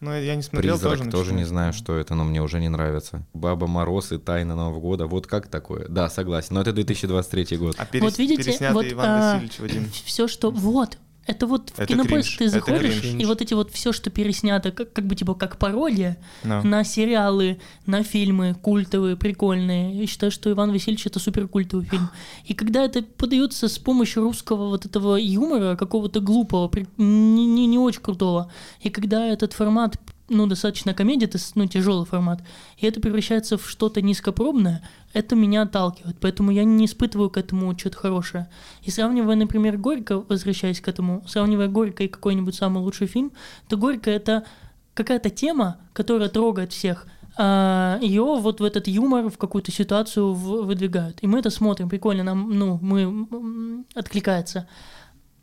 Ну 0.00 0.14
я 0.14 0.34
не 0.34 0.42
смотрел 0.42 0.78
Призрак 0.78 0.98
тоже. 0.98 1.10
тоже, 1.10 1.34
не 1.34 1.44
знаю, 1.44 1.72
что 1.72 1.96
это, 1.96 2.14
но 2.14 2.24
мне 2.24 2.42
уже 2.42 2.60
не 2.60 2.68
нравится. 2.68 3.26
Баба 3.34 3.66
Мороз 3.66 4.12
и 4.12 4.18
Тайна 4.18 4.56
Нового 4.56 4.80
года. 4.80 5.06
Вот 5.06 5.26
как 5.26 5.48
такое? 5.48 5.86
Да, 5.88 6.08
согласен. 6.08 6.54
Но 6.54 6.62
это 6.62 6.72
2023 6.72 7.56
год. 7.56 7.76
А 7.78 7.84
перес- 7.84 8.02
Вот 8.02 8.18
видите, 8.18 8.70
вот, 8.72 8.86
Иван 8.90 9.06
а, 9.06 9.32
Васильевич 9.34 9.58
Вадим. 9.58 9.90
Все, 10.04 10.26
что... 10.26 10.50
Вот. 10.50 10.98
Это 11.30 11.46
вот 11.46 11.70
в 11.70 11.78
Это 11.78 11.86
кинопоиск 11.86 12.36
кринж, 12.36 12.38
ты 12.38 12.48
заходишь, 12.48 13.04
и 13.04 13.24
вот 13.24 13.40
эти 13.40 13.54
вот 13.54 13.70
все, 13.70 13.92
что 13.92 14.10
переснято, 14.10 14.72
как, 14.72 14.92
как 14.92 15.06
бы 15.06 15.14
типа 15.14 15.34
как 15.34 15.58
пародия 15.58 16.16
Ну. 16.42 16.62
на 16.64 16.82
сериалы, 16.82 17.60
на 17.86 18.02
фильмы 18.02 18.54
культовые, 18.60 19.16
прикольные. 19.16 19.96
Я 19.96 20.06
считаю, 20.08 20.32
что 20.32 20.50
Иван 20.50 20.72
Васильевич 20.72 21.06
это 21.06 21.20
супер 21.20 21.46
культовый 21.46 21.86
фильм. 21.86 22.10
И 22.44 22.54
когда 22.54 22.84
это 22.84 23.02
подается 23.02 23.68
с 23.68 23.78
помощью 23.78 24.24
русского 24.24 24.68
вот 24.70 24.86
этого 24.86 25.14
юмора, 25.16 25.76
какого-то 25.76 26.20
глупого, 26.20 26.68
не, 26.96 27.46
не, 27.46 27.66
не 27.66 27.78
очень 27.78 28.02
крутого, 28.02 28.50
и 28.80 28.90
когда 28.90 29.24
этот 29.24 29.52
формат 29.52 29.98
ну, 30.30 30.46
достаточно 30.46 30.94
комедия, 30.94 31.26
это 31.26 31.38
ну, 31.54 31.66
тяжелый 31.66 32.06
формат, 32.06 32.42
и 32.78 32.86
это 32.86 33.00
превращается 33.00 33.58
в 33.58 33.68
что-то 33.68 34.00
низкопробное, 34.00 34.88
это 35.12 35.36
меня 35.36 35.62
отталкивает. 35.62 36.16
Поэтому 36.20 36.50
я 36.52 36.64
не 36.64 36.86
испытываю 36.86 37.28
к 37.28 37.36
этому 37.36 37.76
что-то 37.76 37.98
хорошее. 37.98 38.48
И 38.82 38.90
сравнивая, 38.90 39.36
например, 39.36 39.76
Горько, 39.76 40.20
возвращаясь 40.20 40.80
к 40.80 40.88
этому, 40.88 41.22
сравнивая 41.26 41.68
Горько 41.68 42.04
и 42.04 42.08
какой-нибудь 42.08 42.54
самый 42.54 42.82
лучший 42.82 43.08
фильм, 43.08 43.32
то 43.68 43.76
Горько 43.76 44.10
это 44.10 44.44
какая-то 44.94 45.30
тема, 45.30 45.78
которая 45.92 46.28
трогает 46.28 46.72
всех. 46.72 47.06
ее 47.38 48.22
вот 48.38 48.60
в 48.60 48.64
этот 48.64 48.86
юмор, 48.86 49.30
в 49.30 49.38
какую-то 49.38 49.72
ситуацию 49.72 50.32
выдвигают. 50.32 51.18
И 51.22 51.26
мы 51.26 51.40
это 51.40 51.50
смотрим, 51.50 51.88
прикольно, 51.88 52.22
нам, 52.22 52.50
ну, 52.56 52.78
мы 52.80 53.84
откликается. 53.94 54.68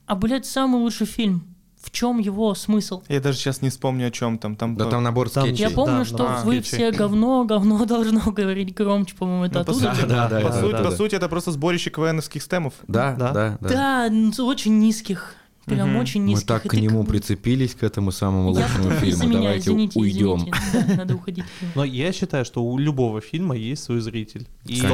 А, 0.05 0.15
блядь, 0.15 0.45
самый 0.45 0.81
лучший 0.81 1.07
фильм. 1.07 1.56
В 1.87 1.91
чем 1.91 2.17
его 2.19 2.53
смысл? 2.53 3.01
Я 3.07 3.21
даже 3.21 3.37
сейчас 3.37 3.61
не 3.61 3.69
вспомню, 3.69 4.07
о 4.07 4.11
чем 4.11 4.37
там. 4.39 4.57
Там, 4.57 4.75
Да 4.75 4.83
то- 4.83 4.91
там 4.91 5.03
набор 5.03 5.29
Там 5.29 5.45
скетчей. 5.45 5.61
Я 5.63 5.69
помню, 5.69 5.99
да, 5.99 6.05
что 6.05 6.17
да. 6.17 6.41
вы 6.43 6.55
скетчи. 6.61 6.75
все 6.75 6.91
говно, 6.91 7.45
говно 7.45 7.85
должно 7.85 8.29
говорить 8.29 8.73
громче, 8.75 9.15
по-моему, 9.15 9.45
это 9.45 9.59
Ну, 9.59 9.65
по 9.65 9.71
оттуда. 9.71 9.95
сути, 9.95 10.05
Да, 10.05 10.27
да, 10.27 10.41
по 10.41 10.49
да, 10.49 10.61
по 10.61 10.89
да. 10.89 10.91
сути, 10.91 11.15
это 11.15 11.29
просто 11.29 11.51
сборище 11.53 11.89
КВНовских 11.89 12.43
стемов. 12.43 12.73
Да, 12.89 13.15
Да. 13.17 13.31
да, 13.31 13.57
да. 13.61 13.69
Да, 13.69 14.07
ну, 14.11 14.31
очень 14.45 14.77
низких. 14.79 15.35
Прям 15.67 15.89
Мгм. 15.89 15.97
очень 15.99 16.21
Мы 16.21 16.29
низких. 16.29 16.47
так 16.47 16.65
И 16.65 16.69
к 16.69 16.71
ты 16.71 16.79
нему 16.79 17.01
как 17.01 17.09
прицепились, 17.11 17.75
к 17.75 17.83
этому 17.83 18.11
самому 18.13 18.53
Я 18.53 18.61
лучшему 18.61 18.83
потом- 18.85 18.99
фильму. 18.99 19.23
меня, 19.25 19.37
Давайте 19.39 19.59
извините, 19.69 19.99
уйдем. 19.99 20.35
извините. 20.37 20.85
Да, 20.87 20.95
надо 20.95 21.15
уходить. 21.15 21.43
Но 21.75 21.83
я 21.83 22.13
считаю, 22.13 22.45
что 22.45 22.63
у 22.63 22.77
любого 22.77 23.19
фильма 23.19 23.53
есть 23.57 23.83
свой 23.83 23.99
зритель. 23.99 24.47
И 24.65 24.79
как 24.79 24.91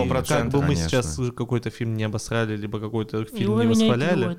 бы 0.50 0.62
мы 0.62 0.68
конечно. 0.70 0.90
сейчас 0.90 1.20
какой-то 1.38 1.70
фильм 1.70 1.96
не 1.96 2.04
обосрали, 2.06 2.58
либо 2.58 2.80
какой-то 2.80 3.24
фильм 3.26 3.60
не 3.60 3.68
восхваляли. 3.68 4.36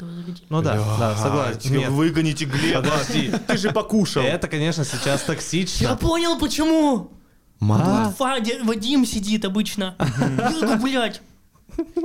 Ну 0.50 0.60
да, 0.60 0.74
да, 0.98 1.16
согласен. 1.16 1.76
Нет. 1.76 1.90
Выгоните 1.90 2.46
Глеба. 2.46 2.82
Подожди. 2.82 3.30
Ты 3.46 3.56
же 3.56 3.70
покушал. 3.70 4.24
Это, 4.24 4.48
конечно, 4.48 4.84
сейчас 4.84 5.20
Я 5.20 5.26
токсично. 5.34 5.96
понял, 5.96 6.36
почему. 6.38 7.12
Фадя, 7.60 8.54
Вадим 8.64 9.06
сидит 9.06 9.44
обычно. 9.44 9.94
Я 10.60 10.76
блядь. 10.82 11.22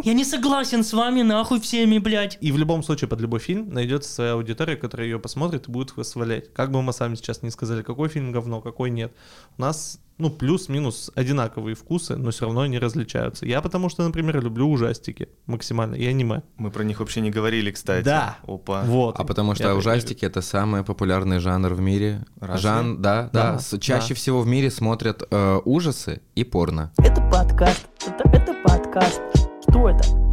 Я 0.04 0.14
не 0.14 0.24
согласен 0.24 0.84
с 0.84 0.94
вами, 0.94 1.22
нахуй 1.22 1.60
всеми, 1.60 1.98
блядь. 1.98 2.38
И 2.42 2.52
в 2.52 2.58
любом 2.58 2.84
случае 2.84 3.08
под 3.08 3.22
любой 3.22 3.40
фильм 3.40 3.70
найдется 3.70 4.12
своя 4.12 4.34
аудитория, 4.34 4.76
которая 4.76 5.08
ее 5.08 5.20
посмотрит 5.20 5.68
и 5.68 5.72
будет 5.72 5.96
восхвалять. 5.98 6.54
Как 6.54 6.72
бы 6.72 6.82
мы 6.82 6.94
сами 6.94 7.16
сейчас 7.16 7.42
не 7.44 7.50
сказали, 7.52 7.82
какой 7.82 8.10
фильм 8.10 8.32
говно, 8.32 8.62
какой 8.62 8.90
нет. 8.90 9.12
У 9.58 9.62
нас, 9.62 10.00
ну, 10.18 10.30
плюс-минус 10.30 11.12
одинаковые 11.16 11.76
вкусы, 11.76 12.16
но 12.16 12.32
все 12.32 12.46
равно 12.46 12.62
они 12.62 12.80
различаются. 12.80 13.46
Я 13.46 13.62
потому 13.62 13.90
что, 13.90 14.04
например, 14.04 14.42
люблю 14.42 14.70
ужастики 14.70 15.30
максимально 15.46 15.96
и 15.96 16.06
аниме. 16.06 16.44
Мы 16.58 16.72
про 16.72 16.84
них 16.84 17.00
вообще 17.00 17.22
не 17.22 17.30
говорили, 17.32 17.72
кстати. 17.72 18.06
Да. 18.06 18.38
Опа. 18.48 18.84
Вот. 18.84 19.20
А 19.20 19.24
потому 19.26 19.56
что 19.56 19.66
Я 19.66 19.76
ужастики 19.76 20.26
это 20.26 20.42
самый 20.42 20.84
популярный 20.84 21.40
жанр 21.40 21.74
в 21.74 21.82
мире. 21.82 22.26
Разве? 22.40 22.62
Жан, 22.62 23.02
да, 23.02 23.30
да. 23.34 23.54
Да, 23.54 23.60
С- 23.60 23.78
чаще 23.80 24.10
да. 24.10 24.16
всего 24.16 24.42
в 24.42 24.48
мире 24.48 24.72
смотрят 24.72 25.24
э, 25.30 25.60
ужасы 25.66 26.22
и 26.36 26.44
порно. 26.44 26.92
Это 26.98 27.22
подкаст. 27.30 27.86
Это, 28.08 28.30
это 28.30 28.54
подкаст. 28.64 29.22
Что 29.70 29.88
это? 29.88 30.00
Это 30.00 30.04
подкаст. 30.04 30.29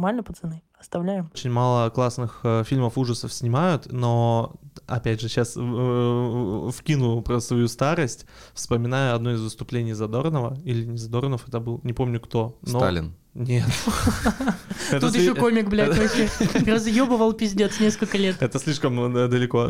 Нормально, 0.00 0.22
пацаны? 0.22 0.62
Оставляем. 0.78 1.30
Очень 1.34 1.50
мало 1.50 1.90
классных 1.90 2.40
э, 2.42 2.64
фильмов 2.64 2.96
ужасов 2.96 3.34
снимают, 3.34 3.92
но, 3.92 4.54
опять 4.86 5.20
же, 5.20 5.28
сейчас 5.28 5.50
вкину 5.50 7.20
про 7.20 7.38
свою 7.40 7.68
старость, 7.68 8.24
вспоминаю 8.54 9.14
одно 9.14 9.32
из 9.34 9.42
выступлений 9.42 9.92
Задорнова, 9.92 10.56
или 10.64 10.86
не 10.86 10.96
Задорнов, 10.96 11.46
это 11.46 11.60
был, 11.60 11.82
не 11.82 11.92
помню 11.92 12.18
кто. 12.18 12.56
но- 12.62 12.78
Сталин. 12.78 13.14
Нет. 13.34 13.66
Тут 14.90 15.14
еще 15.14 15.34
комик, 15.34 15.68
блядь, 15.68 15.96
вообще 15.98 16.30
разъебывал 16.66 17.34
пиздец 17.34 17.78
несколько 17.78 18.16
лет. 18.16 18.36
Это 18.40 18.58
слишком 18.58 19.14
э, 19.14 19.28
далеко. 19.28 19.66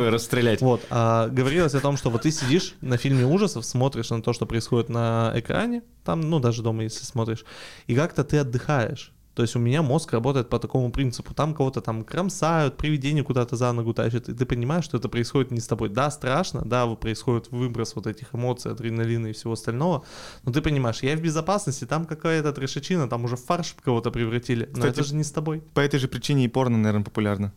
меня. 0.00 0.10
расстрелять. 0.10 0.62
Вот, 0.62 0.80
а, 0.88 1.28
говорилось 1.28 1.74
о 1.74 1.80
том, 1.80 1.98
что 1.98 2.08
вот 2.08 2.22
ты 2.22 2.30
сидишь 2.30 2.74
на 2.80 2.96
фильме 2.96 3.26
ужасов, 3.26 3.66
смотришь 3.66 4.08
на 4.08 4.22
то, 4.22 4.32
что 4.32 4.46
происходит 4.46 4.88
на 4.88 5.30
экране, 5.36 5.82
там, 6.04 6.22
ну, 6.22 6.40
даже 6.40 6.62
дома, 6.62 6.84
если 6.84 7.04
смотришь, 7.04 7.44
и 7.86 7.94
как-то 7.94 8.24
ты 8.24 8.38
отдыхаешь. 8.38 9.12
То 9.38 9.42
есть 9.42 9.54
у 9.54 9.60
меня 9.60 9.82
мозг 9.82 10.12
работает 10.14 10.48
по 10.48 10.58
такому 10.58 10.90
принципу. 10.90 11.32
Там 11.32 11.54
кого-то 11.54 11.80
там 11.80 12.02
кромсают, 12.02 12.76
привидение 12.76 13.22
куда-то 13.22 13.54
за 13.54 13.70
ногу 13.70 13.94
тащат, 13.94 14.28
и 14.28 14.34
ты 14.34 14.44
понимаешь, 14.46 14.84
что 14.84 14.96
это 14.96 15.08
происходит 15.08 15.52
не 15.52 15.60
с 15.60 15.68
тобой. 15.68 15.90
Да, 15.90 16.10
страшно, 16.10 16.62
да, 16.64 16.86
вот 16.86 16.98
происходит 16.98 17.52
выброс 17.52 17.94
вот 17.94 18.08
этих 18.08 18.34
эмоций, 18.34 18.72
адреналина 18.72 19.28
и 19.28 19.32
всего 19.32 19.52
остального, 19.52 20.04
но 20.44 20.50
ты 20.50 20.60
понимаешь, 20.60 21.04
я 21.04 21.16
в 21.16 21.20
безопасности, 21.20 21.84
там 21.84 22.04
какая-то 22.04 22.52
трешечина, 22.52 23.08
там 23.08 23.26
уже 23.26 23.36
фарш 23.36 23.76
кого-то 23.84 24.10
превратили, 24.10 24.64
но 24.64 24.72
Кстати, 24.72 24.94
это 24.94 25.04
же 25.04 25.14
не 25.14 25.22
с 25.22 25.30
тобой. 25.30 25.62
По 25.72 25.78
этой 25.78 26.00
же 26.00 26.08
причине 26.08 26.46
и 26.46 26.48
порно, 26.48 26.76
наверное, 26.76 27.04
популярно. 27.04 27.52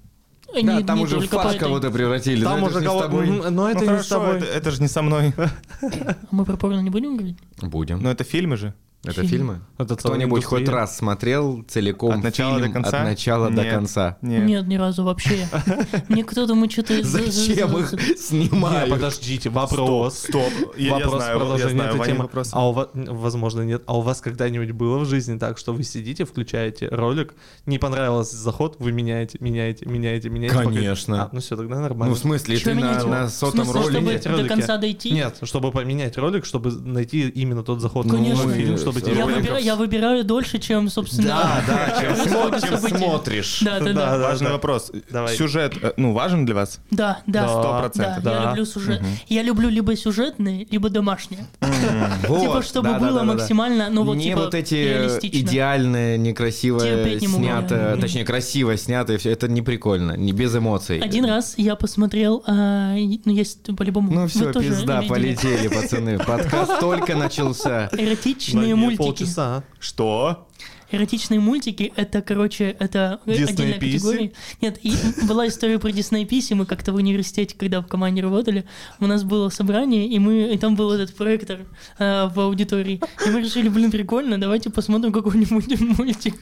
Не- 0.54 0.62
Да, 0.62 0.82
там 0.84 1.00
не 1.00 1.06
уже 1.06 1.18
в 1.20 1.28
фарш 1.30 1.56
кого-то 1.56 1.90
превратили. 1.90 2.44
Там 2.44 2.60
но 2.62 2.68
это 2.68 2.78
уже 2.78 2.80
ж 2.80 2.82
не 2.82 2.86
с 2.86 2.90
кого- 2.92 3.02
тобой. 3.02 3.28
М, 3.28 3.56
но 3.56 3.70
это 3.70 3.80
ну 3.80 3.82
не 3.82 3.88
хорошо, 3.88 4.04
с 4.04 4.10
тобой. 4.10 4.38
Это, 4.38 4.46
это 4.46 4.70
же 4.72 4.82
не 4.84 4.88
со 4.88 5.02
мной. 5.02 5.34
А 5.82 6.16
Мы 6.30 6.46
про 6.46 6.58
порно 6.58 6.82
не 6.82 6.92
будем 6.92 7.18
говорить? 7.18 7.38
Будем. 7.60 8.04
Но 8.04 8.12
это 8.12 8.24
фильмы 8.24 8.56
же. 8.58 8.76
Это 9.04 9.14
фильм. 9.22 9.28
фильмы? 9.30 9.62
Это 9.80 9.96
Кто-нибудь 9.96 10.44
хоть 10.46 10.70
раз 10.70 10.96
смотрел 10.98 11.64
целиком 11.68 12.12
От 12.20 12.24
начала 12.24 12.60
фильм 12.60 12.68
до 12.68 12.74
конца? 12.74 13.00
от 13.00 13.04
начала 13.06 13.50
до 13.50 13.64
Нет. 13.64 13.74
конца? 13.74 14.18
Нет. 14.22 14.46
Нет, 14.46 14.68
ни 14.68 14.76
разу 14.76 15.04
вообще. 15.04 15.48
Мне 16.08 16.24
кто-то 16.24 16.54
мы 16.54 16.70
что-то... 16.70 17.02
Зачем 17.04 17.76
их 17.80 17.96
снимают? 18.20 18.92
подождите, 18.92 19.50
вопрос. 19.50 20.20
Стоп. 20.20 20.44
Я, 20.78 20.88
я 20.90 20.94
вопрос 20.94 21.16
знаю, 21.16 21.34
я 21.34 21.40
продолжение 21.40 21.74
знаю 21.76 21.96
этой 21.96 22.06
темы. 22.06 22.20
вопрос. 22.20 22.50
А 22.54 22.70
у 22.70 22.74
вас, 22.74 22.90
возможно, 22.94 23.62
нет. 23.62 23.82
А 23.88 23.98
у 23.98 24.02
вас 24.02 24.22
когда-нибудь 24.22 24.72
было 24.72 25.00
в 25.00 25.06
жизни 25.08 25.38
так, 25.40 25.58
что 25.58 25.74
вы 25.74 25.82
сидите, 25.84 26.24
включаете 26.26 26.88
ролик, 26.90 27.34
не 27.66 27.80
понравился 27.80 28.38
заход, 28.38 28.76
вы 28.78 28.92
меняете, 28.92 29.40
меняете, 29.42 29.86
меняете, 29.88 30.30
меняете? 30.30 30.56
пока- 30.56 30.70
Конечно. 30.70 31.24
А, 31.24 31.30
ну 31.32 31.40
все, 31.40 31.56
тогда 31.58 31.80
нормально. 31.80 32.14
Ну, 32.14 32.16
в 32.16 32.20
смысле, 32.20 32.58
Чё 32.58 32.66
ты 32.66 32.74
на, 32.76 32.78
менять? 32.78 33.06
на 33.08 33.26
В 33.26 33.30
сотом 33.32 33.66
смысле, 33.66 34.00
ролике... 34.00 34.20
чтобы 34.22 34.44
до 34.44 34.48
конца 34.48 34.78
дойти? 34.78 35.12
Нет, 35.12 35.38
чтобы 35.42 35.72
поменять 35.72 36.18
ролик, 36.18 36.46
чтобы 36.46 36.72
найти 36.72 37.28
именно 37.30 37.64
тот 37.64 37.82
заход. 37.82 38.06
на 38.06 38.14
Конечно. 38.16 38.52
фильм, 38.54 38.78
чтобы 38.92 39.00
Я 39.00 39.14
тебе 39.14 39.20
Я 39.20 39.26
выбираю, 39.26 39.64
я 39.64 39.76
выбираю 39.76 40.24
дольше, 40.24 40.60
чем, 40.60 40.90
собственно... 40.90 41.28
Да, 41.28 41.64
да, 41.68 42.02
чем, 42.02 42.14
смо- 42.34 42.62
чем 42.62 42.78
смотришь. 42.98 43.60
Да, 43.62 43.80
да, 43.80 43.94
да. 43.94 44.18
Важный 44.18 44.48
да. 44.48 44.54
вопрос. 44.54 44.92
Давай. 45.10 45.36
Сюжет, 45.36 45.74
э, 45.82 45.94
ну, 45.98 46.14
важен 46.14 46.46
для 46.46 46.56
вас? 46.56 46.80
Да, 46.92 47.20
да. 47.28 47.48
Сто 47.48 47.64
Да, 47.64 47.80
процентов. 47.80 48.24
я 48.24 48.32
Да. 48.32 48.50
люблю 48.50 48.66
сюжет. 48.66 49.02
Я 49.28 49.44
люблю 49.44 49.70
либо 49.70 49.96
сюжетные, 49.96 50.68
либо 50.70 50.90
домашние. 50.90 51.46
Вот, 52.28 52.42
Типа, 52.42 52.62
чтобы 52.62 52.94
было 52.96 53.24
максимально, 53.24 53.90
ну 53.90 54.04
вот, 54.04 54.16
не 54.16 54.26
типа, 54.26 54.42
вот 54.42 54.56
эти 54.56 55.08
идеальные, 55.28 56.18
некрасиво 56.18 56.80
Терпеть 56.80 57.22
не 57.22 57.28
могу, 57.28 57.44
снято, 57.44 57.94
я. 57.96 58.02
точнее 58.02 58.26
красиво 58.26 58.78
снято, 58.78 59.14
и 59.14 59.18
все 59.18 59.32
это 59.32 59.48
не 59.48 59.62
прикольно, 59.62 60.14
не 60.14 60.32
без 60.32 60.56
эмоций. 60.56 61.00
Один 61.00 61.26
раз 61.26 61.56
я 61.58 61.76
посмотрел, 61.76 62.44
а, 62.48 62.96
ну, 62.96 63.32
есть 63.34 63.76
по-любому. 63.76 64.12
Ну 64.12 64.28
все, 64.28 64.52
пизда, 64.54 65.02
полетели, 65.08 65.68
пацаны. 65.68 66.18
Подкаст 66.26 66.80
только 66.80 67.16
начался. 67.16 67.90
Эротичные 67.92 68.76
мультики. 68.86 68.98
полчаса. 68.98 69.64
Что? 69.80 70.48
Эротичные 70.92 71.40
мультики, 71.40 71.94
это, 71.96 72.22
короче, 72.22 72.76
это 72.78 73.22
Дисней 73.26 73.46
отдельная 73.46 73.80
Писи? 73.80 73.94
категория. 73.94 74.32
Нет, 74.62 74.78
и 74.84 74.94
была 75.26 75.48
история 75.48 75.80
про 75.80 75.90
Дисней 75.90 76.26
Писи, 76.26 76.54
мы 76.54 76.66
как-то 76.66 76.92
в 76.92 76.96
университете, 76.96 77.56
когда 77.58 77.80
в 77.80 77.88
команде 77.88 78.22
работали, 78.22 78.66
у 79.00 79.08
нас 79.08 79.24
было 79.24 79.48
собрание, 79.48 80.06
и 80.06 80.20
мы, 80.20 80.54
и 80.54 80.58
там 80.58 80.76
был 80.76 80.92
этот 80.92 81.16
проектор 81.16 81.62
э, 81.98 82.28
в 82.28 82.38
аудитории, 82.42 83.00
и 83.26 83.30
мы 83.30 83.40
решили, 83.40 83.70
блин, 83.70 83.90
прикольно, 83.90 84.38
давайте 84.38 84.70
посмотрим 84.70 85.14
какой-нибудь 85.14 85.80
мультик. 85.98 86.36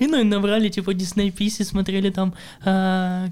И 0.00 0.08
ну 0.08 0.20
и 0.20 0.24
набрали, 0.24 0.68
типа, 0.68 0.94
Дисней 0.94 1.30
Писи, 1.30 1.62
смотрели 1.62 2.10
там 2.10 2.34
э, 2.64 3.28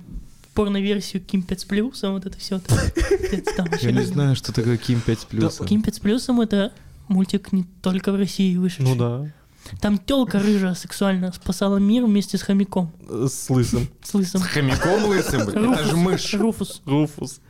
порно-версию 0.54 1.22
Кимпец 1.22 1.64
Плюсом, 1.64 2.14
вот 2.14 2.26
это 2.26 2.38
все. 2.38 2.60
Я 3.80 3.92
не 3.92 4.04
знаю, 4.04 4.36
что 4.36 4.52
такое 4.52 4.76
Ким 4.76 5.00
5 5.00 5.26
плюсом. 5.26 5.66
Кимпец 5.66 5.98
Плюсом 5.98 6.40
это 6.40 6.72
мультик 7.10 7.52
не 7.52 7.64
только 7.82 8.12
в 8.12 8.16
России 8.16 8.56
вышедший. 8.56 8.86
Ну 8.86 8.96
да. 8.96 9.32
Там 9.80 9.98
телка 9.98 10.38
рыжая 10.38 10.74
сексуально 10.74 11.32
спасала 11.32 11.76
мир 11.76 12.06
вместе 12.06 12.38
с 12.38 12.42
хомяком. 12.42 12.90
Э, 13.08 13.26
С 13.30 13.50
лысым. 13.50 13.88
С 14.02 14.14
лысым. 14.14 14.40
Хомяком 14.40 15.04
лысым? 15.04 15.42
Это 15.42 15.84
же 15.84 15.96
мышь. 15.96 16.32
Руфус. 16.34 16.80
Руфус. 16.86 17.40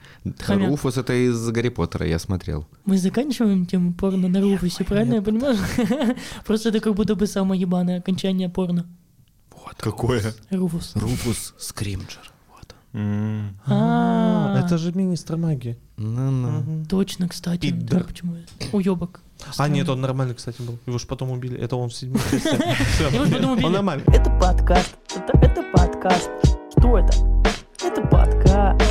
Хомяк. 0.40 0.70
Руфус 0.70 0.96
это 0.98 1.12
из 1.14 1.48
Гарри 1.50 1.68
Поттера, 1.68 2.06
я 2.06 2.18
смотрел. 2.18 2.66
Мы 2.84 2.98
заканчиваем 2.98 3.64
тему 3.64 3.94
порно 3.94 4.28
на 4.28 4.40
Руфусе, 4.40 4.84
правильно 4.84 5.14
я 5.14 5.22
понимаю? 5.22 5.56
Просто 6.44 6.68
это 6.70 6.80
как 6.80 6.94
будто 6.94 7.14
бы 7.14 7.26
самое 7.26 7.60
ебаное 7.60 8.00
окончание 8.00 8.48
порно. 8.48 8.86
Какое? 9.78 10.34
Руфус. 10.50 10.92
Руфус 10.94 11.54
Скримджер. 11.58 12.32
Вот 12.50 12.74
он. 12.92 13.00
М. 13.00 13.60
А, 13.66 14.60
Это 14.62 14.76
же 14.78 14.92
министр 14.92 15.36
магии. 15.36 15.78
Ну-ну. 15.96 16.84
Точно, 16.86 17.28
кстати. 17.28 17.70
Да, 17.70 18.00
почему? 18.00 18.36
Уебок. 18.72 19.22
А 19.56 19.68
нет, 19.68 19.88
он 19.88 20.00
нормальный, 20.00 20.34
кстати, 20.34 20.62
был. 20.62 20.78
Его 20.86 20.98
же 20.98 21.06
потом 21.06 21.30
убили. 21.30 21.58
Это 21.58 21.76
он 21.76 21.90
в 21.90 22.02
убили. 22.02 23.64
Он 23.64 23.72
нормальный. 23.72 24.04
Это 24.08 24.30
подкаст. 24.40 24.96
Это, 25.14 25.38
это 25.38 25.62
подкаст. 25.72 26.30
Что 26.76 26.98
это? 26.98 27.12
Это 27.82 28.02
подкаст. 28.02 28.82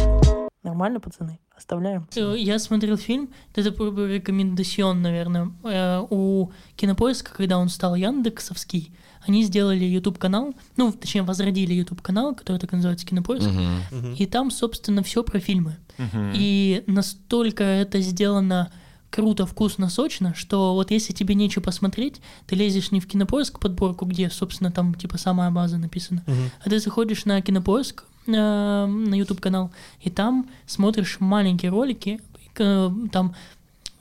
Нормально, 0.63 0.99
пацаны? 0.99 1.39
Оставляем. 1.55 2.07
Я 2.15 2.57
смотрел 2.59 2.97
фильм, 2.97 3.29
это 3.53 3.61
рекомендацион, 3.61 5.01
наверное, 5.01 5.51
э, 5.63 6.05
у 6.09 6.51
Кинопоиска, 6.77 7.33
когда 7.33 7.57
он 7.57 7.67
стал 7.69 7.95
Яндексовский, 7.95 8.93
они 9.27 9.43
сделали 9.43 9.83
YouTube-канал, 9.83 10.53
ну, 10.77 10.91
точнее, 10.93 11.23
возродили 11.23 11.73
YouTube-канал, 11.73 12.33
который 12.33 12.57
так 12.57 12.71
называется 12.71 13.05
Кинопоиск. 13.05 13.47
Мгм. 13.91 14.13
и 14.13 14.25
там, 14.25 14.51
собственно, 14.51 15.03
все 15.03 15.23
про 15.23 15.39
фильмы. 15.39 15.75
Мгм. 15.97 16.31
И 16.35 16.83
настолько 16.87 17.63
это 17.63 17.99
сделано 17.99 18.71
круто, 19.09 19.45
вкусно, 19.45 19.89
сочно, 19.89 20.33
что 20.35 20.73
вот 20.73 20.91
если 20.91 21.13
тебе 21.13 21.35
нечего 21.35 21.63
посмотреть, 21.63 22.21
ты 22.47 22.55
лезешь 22.55 22.91
не 22.91 22.99
в 22.99 23.07
кинопоиск 23.07 23.59
подборку, 23.59 24.05
где, 24.05 24.29
собственно, 24.29 24.71
там 24.71 24.93
типа 24.93 25.17
самая 25.17 25.49
база 25.51 25.77
написана, 25.77 26.23
Мгм. 26.27 26.51
а 26.63 26.69
ты 26.69 26.79
заходишь 26.79 27.25
на 27.25 27.41
кинопоиск, 27.41 28.03
э, 28.27 28.31
на 28.31 29.15
YouTube 29.15 29.41
канал, 29.41 29.71
и 30.01 30.09
там 30.09 30.47
смотришь 30.67 31.17
маленькие 31.19 31.71
ролики, 31.71 32.19
э, 32.57 32.91
там 33.11 33.35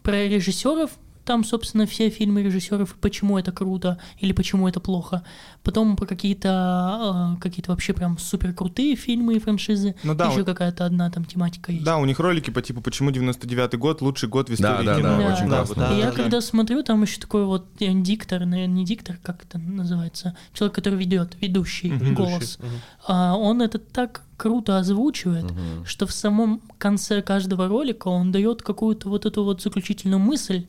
про 0.03 0.27
режиссеров, 0.29 0.91
там, 1.29 1.45
собственно, 1.45 1.85
все 1.85 2.09
фильмы 2.09 2.43
режиссеров, 2.43 2.95
и 2.95 2.99
почему 2.99 3.39
это 3.39 3.53
круто 3.53 3.99
или 4.19 4.33
почему 4.33 4.67
это 4.67 4.81
плохо. 4.81 5.23
Потом 5.63 5.95
про 5.97 6.07
какие-то 6.07 7.37
э, 7.37 7.41
какие-то 7.43 7.71
вообще 7.73 7.93
прям 7.93 8.17
супер 8.19 8.55
крутые 8.55 8.97
фильмы 8.97 9.35
и 9.35 9.39
франшизы. 9.39 9.95
Ну 10.05 10.15
да, 10.15 10.29
Еще 10.31 10.39
он- 10.41 10.45
какая-то 10.47 10.87
одна 10.87 11.11
там 11.11 11.25
тематика 11.27 11.71
есть. 11.73 11.85
Да, 11.85 11.99
у 11.99 12.07
них 12.07 12.19
ролики 12.19 12.51
по 12.51 12.63
типу 12.63 12.81
«Почему 12.81 13.11
99-й 13.11 13.77
год 13.77 14.01
лучший 14.01 14.29
год 14.31 14.49
в 14.49 14.55
истории 14.55 14.87
да, 14.87 14.97
кино». 14.97 15.19
да, 15.19 15.33
Очень 15.35 15.49
да, 15.51 15.57
классно. 15.59 15.75
да, 15.77 15.95
И 15.95 15.99
я 15.99 16.07
да. 16.07 16.13
когда 16.13 16.41
смотрю, 16.41 16.83
там 16.83 17.03
еще 17.03 17.21
такой 17.21 17.45
вот 17.45 17.67
э, 17.81 17.93
диктор, 17.93 18.47
наверное, 18.47 18.75
не 18.77 18.85
диктор, 18.87 19.19
как 19.23 19.45
это 19.45 19.59
называется, 19.59 20.35
человек, 20.55 20.75
который 20.75 20.99
ведет, 20.99 21.37
ведущий 21.43 21.91
Ведущий. 21.91 22.15
голос. 22.15 22.59
Мгм. 22.59 22.69
А 23.07 23.37
он 23.37 23.61
это 23.61 23.79
так 23.79 24.23
круто 24.39 24.79
озвучивает, 24.79 25.51
Мгм. 25.51 25.85
что 25.85 26.07
в 26.07 26.13
самом 26.13 26.61
конце 26.79 27.21
каждого 27.23 27.69
ролика 27.69 28.09
он 28.09 28.33
дает 28.33 28.63
какую-то 28.63 29.09
вот 29.11 29.27
эту 29.27 29.45
вот 29.45 29.61
заключительную 29.63 30.21
мысль, 30.21 30.67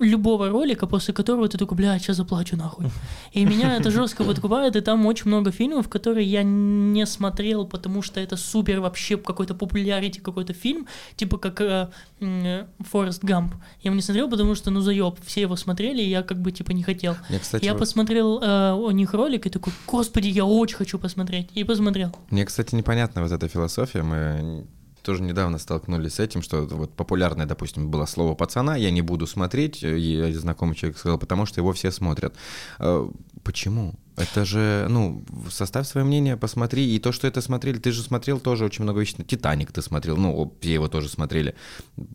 любого 0.00 0.48
ролика, 0.48 0.86
после 0.86 1.12
которого 1.14 1.48
ты 1.48 1.58
такой, 1.58 1.76
бля, 1.76 1.98
сейчас 1.98 2.16
заплачу 2.16 2.56
нахуй. 2.56 2.86
И 3.32 3.44
меня 3.44 3.76
это 3.76 3.90
жестко 3.90 4.24
подкупает, 4.24 4.76
и 4.76 4.80
там 4.80 5.06
очень 5.06 5.26
много 5.26 5.50
фильмов, 5.50 5.88
которые 5.88 6.26
я 6.26 6.42
не 6.44 7.06
смотрел, 7.06 7.66
потому 7.66 8.02
что 8.02 8.20
это 8.20 8.36
супер 8.36 8.80
вообще 8.80 9.16
какой-то 9.16 9.54
популярити 9.54 10.20
какой-то 10.20 10.52
фильм, 10.52 10.86
типа 11.16 11.38
как 11.38 11.60
э, 11.60 11.88
м, 12.20 12.66
Форест 12.90 13.24
Гамп. 13.24 13.54
Я 13.82 13.88
его 13.88 13.96
не 13.96 14.02
смотрел, 14.02 14.30
потому 14.30 14.54
что, 14.54 14.70
ну, 14.70 14.80
заеб, 14.80 15.16
все 15.26 15.40
его 15.42 15.56
смотрели, 15.56 16.02
и 16.02 16.08
я 16.08 16.22
как 16.22 16.40
бы, 16.40 16.52
типа, 16.52 16.72
не 16.72 16.82
хотел. 16.82 17.16
Мне, 17.28 17.38
кстати, 17.38 17.64
я 17.64 17.72
вот- 17.72 17.80
посмотрел 17.80 18.40
э, 18.42 18.72
у 18.74 18.90
них 18.92 19.14
ролик 19.14 19.46
и 19.46 19.50
такой, 19.50 19.72
господи, 19.86 20.28
я 20.28 20.44
очень 20.44 20.76
хочу 20.76 20.98
посмотреть. 20.98 21.48
И 21.54 21.64
посмотрел. 21.64 22.10
Мне, 22.30 22.44
кстати, 22.44 22.74
непонятна 22.74 23.22
вот 23.22 23.32
эта 23.32 23.48
философия. 23.48 24.02
Мы 24.02 24.64
тоже 25.02 25.22
недавно 25.22 25.58
столкнулись 25.58 26.14
с 26.14 26.20
этим, 26.20 26.42
что 26.42 26.66
вот 26.66 26.94
популярное, 26.94 27.46
допустим, 27.46 27.90
было 27.90 28.06
слово 28.06 28.34
пацана, 28.34 28.76
я 28.76 28.90
не 28.90 29.02
буду 29.02 29.26
смотреть, 29.26 29.82
и 29.82 30.32
знакомый 30.32 30.74
человек 30.74 30.98
сказал, 30.98 31.18
потому 31.18 31.46
что 31.46 31.60
его 31.60 31.72
все 31.72 31.90
смотрят. 31.90 32.34
Э, 32.78 33.08
Почему? 33.42 33.94
Это 34.18 34.44
же, 34.44 34.86
ну, 34.90 35.24
составь 35.50 35.86
свое 35.86 36.04
мнение, 36.04 36.36
посмотри. 36.36 36.94
И 36.94 36.98
то, 36.98 37.12
что 37.12 37.26
это 37.26 37.40
смотрели, 37.40 37.78
ты 37.78 37.92
же 37.92 38.02
смотрел 38.02 38.40
тоже 38.40 38.64
очень 38.64 38.84
много 38.84 39.00
вещей. 39.00 39.24
Титаник 39.24 39.72
ты 39.72 39.82
смотрел, 39.82 40.16
ну, 40.16 40.52
все 40.60 40.72
его 40.74 40.88
тоже 40.88 41.08
смотрели. 41.08 41.54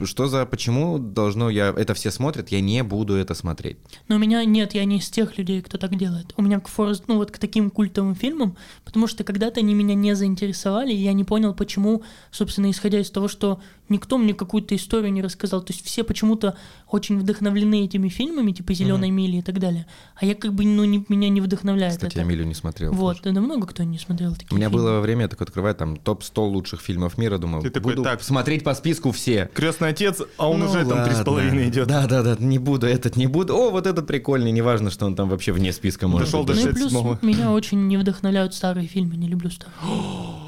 Что 0.03 0.27
за, 0.27 0.45
почему 0.45 0.99
должно 0.99 1.49
я, 1.49 1.73
это 1.75 1.93
все 1.93 2.11
смотрят, 2.11 2.49
я 2.49 2.61
не 2.61 2.83
буду 2.83 3.15
это 3.15 3.33
смотреть? 3.33 3.77
Но 4.07 4.17
у 4.17 4.19
меня 4.19 4.43
нет, 4.45 4.73
я 4.73 4.85
не 4.85 4.97
из 4.97 5.09
тех 5.09 5.37
людей, 5.37 5.61
кто 5.61 5.77
так 5.77 5.95
делает. 5.97 6.33
У 6.37 6.41
меня 6.41 6.59
к 6.59 6.67
Форест, 6.67 7.05
ну 7.07 7.15
вот 7.15 7.31
к 7.31 7.37
таким 7.37 7.69
культовым 7.69 8.15
фильмам, 8.15 8.57
потому 8.83 9.07
что 9.07 9.23
когда-то 9.23 9.59
они 9.59 9.73
меня 9.73 9.95
не 9.95 10.15
заинтересовали, 10.15 10.93
и 10.93 10.97
я 10.97 11.13
не 11.13 11.23
понял, 11.23 11.53
почему, 11.53 12.03
собственно, 12.31 12.69
исходя 12.69 12.99
из 12.99 13.09
того, 13.09 13.27
что 13.27 13.61
никто 13.89 14.17
мне 14.17 14.33
какую-то 14.33 14.75
историю 14.75 15.11
не 15.13 15.21
рассказал. 15.21 15.61
То 15.61 15.73
есть 15.73 15.85
все 15.85 16.03
почему-то 16.03 16.57
очень 16.89 17.19
вдохновлены 17.19 17.85
этими 17.85 18.09
фильмами, 18.09 18.51
типа 18.51 18.73
Зеленой 18.73 19.09
мили 19.09 19.37
и 19.37 19.41
так 19.41 19.59
далее. 19.59 19.85
А 20.15 20.25
я 20.25 20.35
как 20.35 20.53
бы, 20.53 20.63
ну, 20.65 20.83
не, 20.83 21.05
меня 21.09 21.29
не 21.29 21.41
вдохновляет 21.41 21.92
Кстати, 21.93 22.13
это. 22.13 22.23
Эмилию 22.23 22.45
не 22.47 22.53
смотрел. 22.53 22.91
Вот, 22.93 23.21
да 23.23 23.31
много 23.41 23.67
кто 23.67 23.83
не 23.83 23.97
смотрел 23.97 24.33
такие 24.33 24.47
У 24.51 24.55
меня 24.55 24.69
фильмы. 24.69 24.83
было 24.83 24.99
время, 24.99 25.21
я 25.23 25.27
такой 25.27 25.45
открываю 25.47 25.75
там 25.75 25.97
топ-100 25.97 26.39
лучших 26.49 26.81
фильмов 26.81 27.17
мира, 27.17 27.37
думал, 27.37 27.61
Ты 27.61 27.69
такой, 27.69 27.93
буду 27.95 28.03
так. 28.03 28.21
смотреть 28.21 28.63
по 28.63 28.73
списку 28.73 29.11
все. 29.11 29.49
Крестный 29.53 29.89
отец, 29.89 30.21
а 30.37 30.49
он 30.49 30.59
Ну 30.59 30.65
уже 30.69 30.85
там 30.85 31.03
три 31.03 31.13
с 31.13 31.17
ладно. 31.17 31.25
половиной 31.25 31.69
идет. 31.69 31.87
Да, 31.87 32.07
да, 32.07 32.21
да, 32.23 32.35
не 32.39 32.59
буду, 32.59 32.87
этот 32.87 33.15
не 33.15 33.27
буду. 33.27 33.55
О, 33.55 33.69
вот 33.71 33.87
этот 33.87 34.07
прикольный, 34.07 34.51
неважно, 34.51 34.89
что 34.91 35.05
он 35.05 35.15
там 35.15 35.29
вообще 35.29 35.51
вне 35.51 35.71
списка 35.73 36.07
может 36.07 36.27
Дошел 36.27 36.43
быть. 36.43 36.57
до 36.57 36.63
Ну 36.63 36.69
и 36.69 36.73
плюс 36.73 36.93
67-го. 36.93 37.19
меня 37.21 37.51
очень 37.51 37.87
не 37.87 37.97
вдохновляют 37.97 38.53
старые 38.53 38.87
фильмы, 38.87 39.15
не 39.15 39.27
люблю 39.27 39.49
старые. 39.49 39.73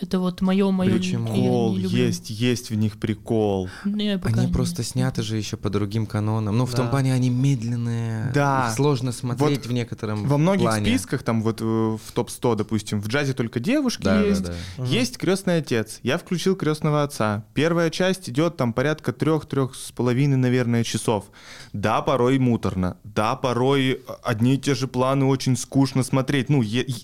Это 0.00 0.18
вот 0.18 0.40
мое, 0.40 0.70
мое. 0.72 0.92
Почему? 0.96 1.32
Прикол, 1.32 1.76
есть, 1.76 2.28
есть 2.28 2.70
в 2.70 2.74
них 2.74 2.98
прикол. 2.98 3.68
Они 3.84 4.48
просто 4.52 4.82
сняты 4.82 5.22
же 5.22 5.36
еще 5.36 5.56
по 5.56 5.70
другим 5.70 6.06
канонам. 6.06 6.58
Ну, 6.58 6.66
в 6.66 6.72
том 6.74 6.86
Да. 6.86 6.90
плане 6.90 7.14
они 7.14 7.30
медленные. 7.30 8.32
Да. 8.34 8.68
Их 8.68 8.74
сложно 8.74 9.12
смотреть 9.12 9.58
Вот 9.58 9.66
в 9.66 9.72
некотором 9.72 10.26
Во 10.26 10.36
многих 10.36 10.64
плане. 10.64 10.84
списках, 10.86 11.22
там 11.22 11.42
вот 11.42 11.60
э, 11.60 11.64
в 11.64 12.12
топ-100, 12.12 12.56
допустим, 12.56 13.00
в 13.00 13.06
джазе 13.06 13.34
только 13.34 13.60
девушки 13.60 14.02
Да, 14.02 14.18
да, 14.20 14.26
есть. 14.26 14.44
да. 14.44 14.84
Есть 14.84 15.16
крестный 15.16 15.58
отец. 15.58 16.00
Я 16.02 16.18
включил 16.18 16.56
крестного 16.56 17.04
отца. 17.04 17.44
Первая 17.54 17.88
часть 17.90 18.28
идет 18.28 18.56
там 18.56 18.72
порядка 18.72 19.12
трех-трех 19.12 19.76
с 19.76 19.92
половиной, 19.92 20.36
наверное, 20.36 20.82
часов. 20.82 21.26
Да, 21.72 22.02
порой 22.02 22.38
муторно. 22.40 22.96
Да, 23.04 23.36
порой 23.36 24.00
одни 24.24 24.54
и 24.54 24.58
те 24.58 24.74
же 24.74 24.88
планы 24.88 25.24
очень 25.26 25.56
скучно 25.56 26.02
смотреть. 26.02 26.48
Ну, 26.50 26.62
е- 26.62 26.84
е- 26.86 26.94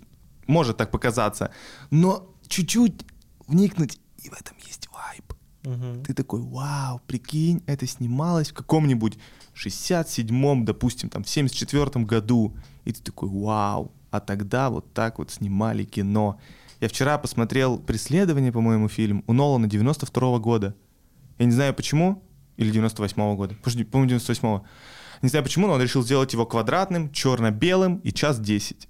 может 0.48 0.76
так 0.76 0.90
показаться. 0.90 1.50
Но 1.92 2.26
чуть-чуть 2.50 3.06
вникнуть, 3.46 3.98
и 4.18 4.28
в 4.28 4.34
этом 4.34 4.56
есть 4.66 4.88
вайб. 4.92 5.32
Мгм. 5.62 6.04
Ты 6.04 6.12
такой, 6.14 6.42
вау, 6.42 7.00
прикинь, 7.06 7.62
это 7.66 7.86
снималось 7.86 8.50
в 8.50 8.54
каком-нибудь 8.54 9.18
67-м, 9.54 10.64
допустим, 10.64 11.08
там, 11.08 11.22
в 11.24 11.26
74-м 11.26 12.06
году. 12.06 12.56
И 12.84 12.92
ты 12.92 13.02
такой, 13.02 13.28
вау, 13.28 13.92
а 14.10 14.20
тогда 14.20 14.68
вот 14.68 14.92
так 14.92 15.18
вот 15.18 15.30
снимали 15.30 15.84
кино. 15.84 16.38
Я 16.80 16.88
вчера 16.88 17.18
посмотрел 17.18 17.78
«Преследование», 17.78 18.52
по-моему, 18.52 18.88
фильм 18.88 19.22
у 19.26 19.32
Нолана 19.32 19.66
92-го 19.66 20.40
года. 20.40 20.74
Я 21.38 21.46
не 21.46 21.52
знаю 21.52 21.74
почему, 21.74 22.22
или 22.56 22.72
98-го 22.72 23.36
года. 23.36 23.54
По-моему, 23.54 24.10
98-го. 24.10 24.64
Не 25.22 25.28
знаю 25.28 25.44
почему, 25.44 25.66
но 25.66 25.74
он 25.74 25.82
решил 25.82 26.02
сделать 26.02 26.32
его 26.32 26.46
квадратным, 26.46 27.12
черно-белым 27.12 27.98
и 27.98 28.12
час 28.12 28.40
10. 28.40 28.88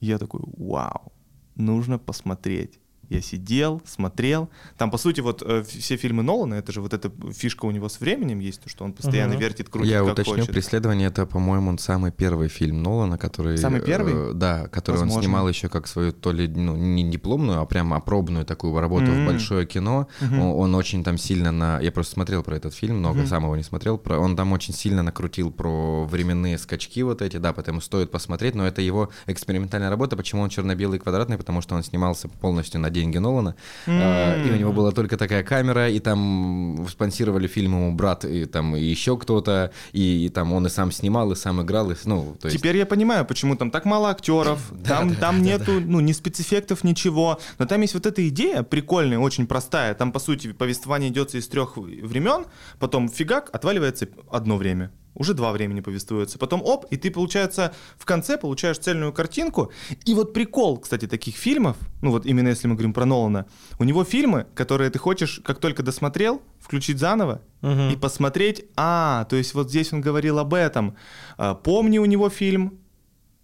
Я 0.00 0.18
такой, 0.18 0.42
вау, 0.58 1.12
нужно 1.56 1.98
посмотреть. 1.98 2.78
Я 3.08 3.20
сидел, 3.20 3.80
смотрел. 3.86 4.48
Там, 4.76 4.90
по 4.90 4.98
сути, 4.98 5.20
вот 5.20 5.42
э, 5.46 5.62
все 5.62 5.96
фильмы 5.96 6.22
Нолана, 6.22 6.54
это 6.54 6.72
же 6.72 6.80
вот 6.80 6.92
эта 6.92 7.10
фишка 7.32 7.66
у 7.66 7.70
него 7.70 7.88
с 7.88 8.00
временем 8.00 8.40
есть, 8.40 8.60
то, 8.62 8.68
что 8.68 8.84
он 8.84 8.92
постоянно 8.92 9.34
Мгм. 9.34 9.40
вертит, 9.42 9.68
крутит, 9.68 9.92
Я 9.92 10.00
как 10.02 10.12
уточню, 10.12 10.34
хочет. 10.34 10.50
«Преследование»— 10.50 11.08
это, 11.08 11.24
по-моему, 11.26 11.70
он 11.70 11.78
самый 11.78 12.10
первый 12.10 12.48
фильм 12.48 12.82
Нолана, 12.82 13.16
который... 13.18 13.58
Самый 13.58 13.80
первый? 13.80 14.30
э, 14.30 14.32
да, 14.34 14.66
который 14.68 14.96
он 14.96 15.02
Возможно. 15.02 15.22
снимал 15.22 15.48
еще 15.48 15.68
как 15.68 15.86
свою 15.86 16.12
то 16.12 16.32
ли 16.32 16.48
ну, 16.48 16.76
не 16.76 17.08
дипломную, 17.08 17.60
а 17.60 17.66
прямо 17.66 17.96
опробную 17.96 18.44
такую 18.44 18.78
работу 18.80 19.06
М. 19.06 19.24
в 19.24 19.26
большое 19.26 19.66
кино. 19.66 20.08
Мгм. 20.20 20.40
Он, 20.40 20.60
он 20.60 20.74
очень 20.74 21.04
там 21.04 21.16
сильно 21.18 21.52
на... 21.52 21.78
Я 21.80 21.92
просто 21.92 22.14
смотрел 22.14 22.42
про 22.42 22.56
этот 22.56 22.74
фильм, 22.74 22.98
много 22.98 23.20
Мгм. 23.20 23.28
сам 23.28 23.44
его 23.44 23.56
не 23.56 23.62
смотрел. 23.62 23.98
Про... 23.98 24.18
Он 24.18 24.34
там 24.36 24.52
очень 24.52 24.74
сильно 24.74 25.02
накрутил 25.02 25.50
про 25.52 26.04
временные 26.06 26.58
скачки 26.58 27.02
вот 27.02 27.22
эти, 27.22 27.36
да, 27.36 27.52
поэтому 27.52 27.80
стоит 27.80 28.10
посмотреть, 28.10 28.54
но 28.54 28.66
это 28.66 28.82
его 28.82 29.10
экспериментальная 29.26 29.90
работа. 29.90 30.16
Почему 30.16 30.42
он 30.42 30.48
черно-белый 30.48 30.98
и 30.98 31.00
квадратный? 31.00 31.36
Потому 31.38 31.60
что 31.62 31.74
он 31.76 31.84
снимался 31.84 32.28
полностью 32.28 32.80
на 32.80 32.90
деньги 32.96 33.18
Нолана. 33.18 33.54
А, 33.86 34.42
И 34.46 34.50
у 34.50 34.56
него 34.56 34.72
была 34.72 34.90
только 34.92 35.16
такая 35.16 35.42
камера, 35.42 35.88
и 35.88 35.98
там 36.00 36.86
спонсировали 36.90 37.46
фильм 37.46 37.72
ему 37.72 37.92
брат, 37.92 38.24
и 38.24 38.46
там 38.46 38.74
и 38.76 38.80
еще 38.80 39.16
кто-то, 39.16 39.70
и, 39.92 40.26
и 40.26 40.28
там 40.28 40.52
он 40.52 40.66
и 40.66 40.70
сам 40.70 40.92
снимал, 40.92 41.32
и 41.32 41.36
сам 41.36 41.60
играл, 41.62 41.90
и, 41.90 41.94
ну, 42.04 42.36
то 42.40 42.48
есть... 42.48 42.58
Теперь 42.58 42.76
я 42.76 42.86
понимаю, 42.86 43.24
почему 43.26 43.56
там 43.56 43.70
так 43.70 43.84
мало 43.84 44.08
актеров, 44.10 44.60
там, 44.84 45.14
там 45.14 45.42
нету, 45.42 45.80
ну, 45.80 46.00
ни 46.00 46.12
спецэффектов, 46.12 46.84
ничего. 46.84 47.38
Но 47.58 47.66
там 47.66 47.82
есть 47.82 47.94
вот 47.94 48.06
эта 48.06 48.26
идея 48.28 48.62
прикольная, 48.62 49.18
очень 49.18 49.46
простая. 49.46 49.94
Там, 49.94 50.12
по 50.12 50.18
сути, 50.18 50.52
повествование 50.52 51.10
идется 51.10 51.38
из 51.38 51.48
трех 51.48 51.76
времен, 51.76 52.46
потом 52.78 53.08
фигак, 53.08 53.50
отваливается 53.52 54.08
одно 54.30 54.56
время. 54.56 54.90
Уже 55.16 55.34
два 55.34 55.50
времени 55.52 55.80
повествуется. 55.80 56.38
Потом 56.38 56.62
оп, 56.62 56.84
и 56.90 56.96
ты, 56.96 57.10
получается, 57.10 57.72
в 57.98 58.04
конце 58.04 58.36
получаешь 58.38 58.78
цельную 58.78 59.12
картинку. 59.12 59.72
И 60.04 60.14
вот 60.14 60.32
прикол, 60.32 60.78
кстати, 60.78 61.06
таких 61.08 61.36
фильмов, 61.36 61.76
ну 62.02 62.10
вот 62.10 62.26
именно 62.26 62.48
если 62.48 62.68
мы 62.68 62.74
говорим 62.74 62.92
про 62.92 63.04
Нолана, 63.06 63.46
у 63.78 63.84
него 63.84 64.04
фильмы, 64.04 64.46
которые 64.54 64.90
ты 64.90 64.98
хочешь, 64.98 65.40
как 65.44 65.58
только 65.58 65.82
досмотрел, 65.82 66.40
включить 66.60 66.98
заново 66.98 67.40
Мгм. 67.62 67.90
и 67.90 67.96
посмотреть, 67.96 68.66
а, 68.76 69.24
то 69.24 69.36
есть 69.36 69.54
вот 69.54 69.70
здесь 69.70 69.92
он 69.92 70.00
говорил 70.02 70.38
об 70.38 70.52
этом. 70.54 70.94
А, 71.38 71.54
Помни 71.54 71.98
у 71.98 72.04
него 72.04 72.28
фильм 72.28 72.78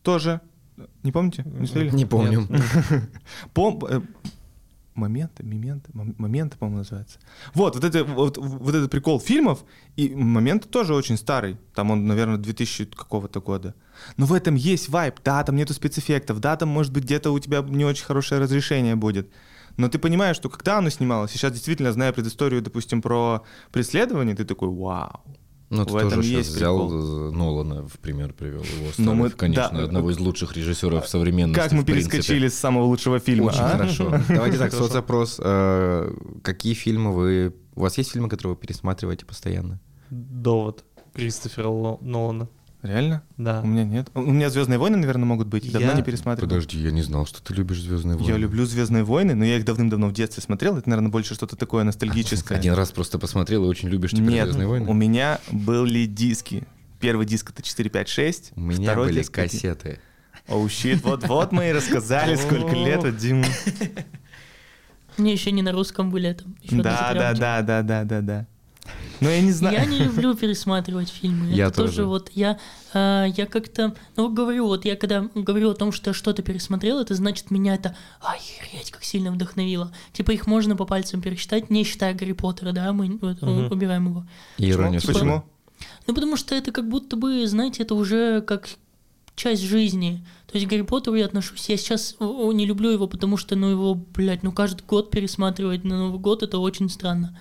тоже. 0.02 0.40
Не 1.02 1.12
помните? 1.12 1.42
Не 1.46 1.66
смотрели? 1.66 1.94
Не 1.94 2.04
помню. 2.06 2.46
Пом... 3.54 3.80
Моменты, 4.94 5.42
моменты, 5.42 5.90
мом- 5.94 6.14
моменты, 6.18 6.59
по-моему, 6.59 6.78
называется. 6.78 7.18
Вот, 7.55 7.74
вот, 7.74 7.85
это, 7.85 8.05
вот, 8.05 8.37
вот 8.37 8.74
этот 8.74 8.90
прикол 8.90 9.20
фильмов, 9.20 9.64
и 9.96 10.14
моменты 10.14 10.68
тоже 10.68 10.94
очень 10.94 11.16
старый. 11.16 11.57
Там 11.74 11.90
он, 11.90 12.07
наверное, 12.07 12.37
2000 12.37 12.87
какого-то 12.87 13.40
года. 13.40 13.74
Но 14.16 14.26
в 14.26 14.35
этом 14.35 14.55
есть 14.55 14.90
вайб. 14.90 15.14
Да, 15.24 15.42
там 15.44 15.57
нету 15.57 15.72
спецэффектов, 15.72 16.40
да, 16.40 16.57
там, 16.57 16.68
может 16.68 16.92
быть, 16.92 17.05
где-то 17.05 17.31
у 17.33 17.38
тебя 17.38 17.62
не 17.62 17.87
очень 17.87 18.05
хорошее 18.05 18.40
разрешение 18.40 18.94
будет. 18.94 19.31
Но 19.78 19.88
ты 19.88 19.98
понимаешь, 19.98 20.37
что 20.37 20.50
когда 20.50 20.78
оно 20.78 20.90
снималось, 20.90 21.31
сейчас 21.31 21.52
действительно, 21.52 21.92
зная 21.92 22.12
предысторию, 22.12 22.61
допустим, 22.61 23.00
про 23.00 23.44
преследование, 23.70 24.37
ты 24.37 24.44
такой, 24.44 24.68
вау. 24.68 25.22
Ну, 25.74 25.87
ты 25.87 25.92
В 25.94 26.00
тоже 26.11 26.22
сейчас 26.22 26.24
есть 26.46 26.50
взял 26.56 26.78
прикол. 26.78 27.28
э, 27.28 27.30
Нолана 27.30 27.88
в 27.88 27.98
пример 27.98 28.35
привел. 28.35 28.61
Его 28.61 28.87
Ну, 28.87 28.92
старых, 28.92 29.14
мы- 29.18 29.30
конечно, 29.30 29.70
да. 29.78 29.85
одного 29.85 30.11
из 30.11 30.18
лучших 30.18 30.54
режиссеров 30.54 31.08
современности. 31.08 31.58
Как 31.62 31.72
мы 31.72 31.82
перескочили 31.85 32.48
с 32.48 32.54
самого 32.58 32.85
лучшего 32.85 33.18
фильма, 33.20 33.46
Очень 33.46 33.61
а? 33.61 33.68
хорошо. 33.70 34.12
Давайте 34.28 34.58
так, 34.58 34.72
соцопрос. 34.72 35.40
Э, 35.42 36.12
Какие 36.42 36.74
фильмы 36.74 37.12
вы... 37.14 37.54
У 37.74 37.80
вас 37.80 37.96
есть 37.96 38.12
фильмы, 38.12 38.28
которые 38.28 38.54
вы 38.54 38.61
пересматриваете 38.61 39.24
постоянно? 39.24 39.80
Довод 40.11 40.85
Кристофера 41.14 41.68
Нолана. 42.02 42.48
Реально? 42.83 43.23
Да. 43.37 43.61
У 43.62 43.66
меня 43.66 43.85
нет. 43.85 44.09
У 44.14 44.21
меня 44.21 44.51
Звездные 44.51 44.79
войны, 44.79 44.97
наверное, 44.97 45.25
могут 45.25 45.47
быть. 45.47 45.71
Давно 45.71 45.90
Я- 45.90 45.95
не 45.95 46.03
пересматривал. 46.03 46.49
Подожди, 46.49 46.79
я 46.79 46.90
не 46.90 47.03
знал, 47.03 47.27
что 47.27 47.40
ты 47.40 47.55
любишь 47.55 47.81
Звездные 47.81 48.16
войны. 48.16 48.29
Я 48.29 48.37
люблю 48.37 48.66
Звездные 48.66 49.05
войны, 49.05 49.37
но 49.37 49.45
я 49.45 49.57
их 49.57 49.64
давным-давно 49.64 50.09
в 50.09 50.12
детстве 50.12 50.42
смотрел. 50.42 50.77
Это, 50.77 50.88
наверное, 50.88 51.11
больше 51.11 51.35
что-то 51.35 51.55
такое 51.55 51.85
ностальгическое. 51.85 52.59
Один 52.59 52.75
раз 52.75 52.90
просто 52.90 53.21
посмотрел 53.21 53.64
и 53.64 53.68
очень 53.68 53.88
любишь 53.88 54.11
теперь 54.11 54.25
Нет, 54.31 54.45
Звездные 54.47 54.66
войны. 54.66 54.90
у 54.90 54.95
меня 54.95 55.38
были 55.53 56.07
диски. 56.07 56.66
Первый 56.99 57.25
диск 57.25 57.51
это 57.51 57.62
4, 57.62 57.88
5, 57.88 58.09
6. 58.09 58.53
У 58.57 58.61
меня 58.61 58.83
второй 58.83 59.09
были 59.09 59.21
диск 59.21 59.33
кассеты. 59.33 60.01
Оу, 60.49 60.68
щит, 60.68 61.05
вот-вот 61.05 61.53
мы 61.53 61.68
и 61.68 61.73
рассказали, 61.73 62.35
сколько 62.37 62.75
лет 62.75 63.03
вот 63.05 63.16
Дима. 63.16 63.45
Мне 65.18 65.33
еще 65.33 65.53
не 65.53 65.62
на 65.62 65.73
русском 65.73 66.11
были 66.11 66.37
ещё 66.62 66.77
на 66.77 66.83
Да, 66.83 67.14
да, 67.14 67.35
да, 67.35 67.62
да, 67.62 67.83
да, 67.83 68.05
да, 68.05 68.21
да. 68.21 68.47
Но 69.21 69.31
я 69.31 69.40
не 69.40 69.53
знаю. 69.53 69.77
Я 69.77 69.85
не 69.85 69.99
люблю 70.01 70.35
пересматривать 70.35 71.09
фильмы. 71.09 71.47
Я 71.53 71.68
это 71.68 71.77
тоже. 71.77 71.88
тоже. 71.92 72.05
вот 72.07 72.31
я, 72.35 72.59
а, 72.92 73.27
я 73.27 73.47
как-то, 73.47 73.95
ну 74.16 74.29
говорю, 74.29 74.66
вот 74.66 74.85
я 74.85 74.97
когда 74.97 75.29
говорю 75.35 75.71
о 75.71 75.75
том, 75.75 75.92
что 75.92 76.11
я 76.11 76.14
что-то 76.14 76.42
пересмотрел, 76.42 76.99
это 76.99 77.14
значит 77.14 77.51
меня 77.51 77.75
это 77.75 77.97
охереть 78.21 78.90
как 78.90 79.05
сильно 79.05 79.31
вдохновило. 79.31 79.92
Типа 80.12 80.33
их 80.33 80.49
можно 80.49 80.75
по 80.75 80.85
пальцам 80.87 81.23
пересчитать, 81.23 81.71
не 81.71 81.85
считая 81.85 82.14
Гарри 82.14 82.33
Поттера, 82.33 82.73
да, 82.73 82.92
мы 82.92 83.18
вот, 83.21 83.40
Мгм. 83.42 83.71
убираем 83.71 84.09
его. 84.09 84.27
И 84.59 84.68
иронию 84.68 85.01
Почему? 85.01 85.45
Ну, 86.07 86.14
потому 86.14 86.37
что 86.37 86.55
это 86.55 86.73
как 86.73 86.88
будто 86.88 87.16
бы, 87.16 87.47
знаете, 87.47 87.85
это 87.85 87.95
уже 87.95 88.40
как 88.40 88.68
часть 89.37 89.62
жизни. 89.62 90.25
То 90.51 90.59
есть 90.59 90.66
к 90.66 90.71
Гарри 90.71 90.83
Поттеру 90.83 91.16
я 91.16 91.27
отношусь, 91.27 91.68
я 91.68 91.77
сейчас 91.77 92.16
о, 92.18 92.53
не 92.53 92.66
люблю 92.66 92.90
его, 92.90 93.07
потому 93.07 93.37
что, 93.37 93.57
ну, 93.57 93.71
его, 93.71 93.95
блядь, 93.95 94.42
ну, 94.42 94.53
каждый 94.53 94.83
год 94.83 95.11
пересматривать 95.11 95.85
на 95.85 95.99
Новый 95.99 96.21
год, 96.21 96.42
это 96.42 96.59
очень 96.59 96.90
странно. 96.90 97.38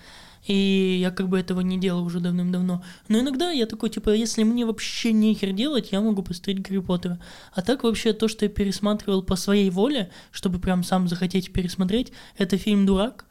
И 0.48 0.98
я 1.00 1.12
как 1.12 1.30
бы 1.30 1.40
этого 1.40 1.62
не 1.62 1.78
делал 1.80 2.04
уже 2.04 2.20
давным-давно. 2.20 2.84
Но 3.08 3.20
иногда 3.20 3.52
я 3.52 3.66
такой, 3.68 3.90
типа, 3.90 4.10
если 4.10 4.44
мне 4.44 4.66
вообще 4.66 5.14
нехер 5.14 5.52
делать, 5.52 5.92
я 5.92 6.02
могу 6.02 6.24
посмотреть 6.24 6.62
Гарри 6.62 6.80
Поттера. 6.80 7.20
А 7.54 7.62
так 7.62 7.84
вообще 7.84 8.14
то, 8.14 8.28
что 8.28 8.46
я 8.46 8.50
пересматривал 8.50 9.22
по 9.22 9.36
своей 9.36 9.70
воле, 9.70 10.10
чтобы 10.32 10.60
прям 10.60 10.84
сам 10.84 11.08
захотеть 11.08 11.54
пересмотреть, 11.54 12.12
это 12.38 12.58
фильм 12.58 12.86
«Дурак», 12.86 13.26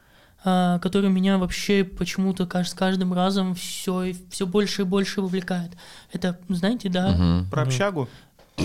а, 0.44 0.78
который 0.78 1.10
меня 1.10 1.36
вообще 1.36 1.84
почему-то 1.84 2.48
с 2.64 2.74
каждым 2.74 3.12
разом 3.12 3.54
все, 3.54 4.14
все 4.30 4.46
больше 4.46 4.82
и 4.82 4.84
больше 4.84 5.20
вовлекает. 5.20 5.72
Это, 6.12 6.38
знаете, 6.48 6.88
да? 6.88 7.10
Мгм. 7.10 7.50
Про 7.50 7.62
общагу? 7.62 8.08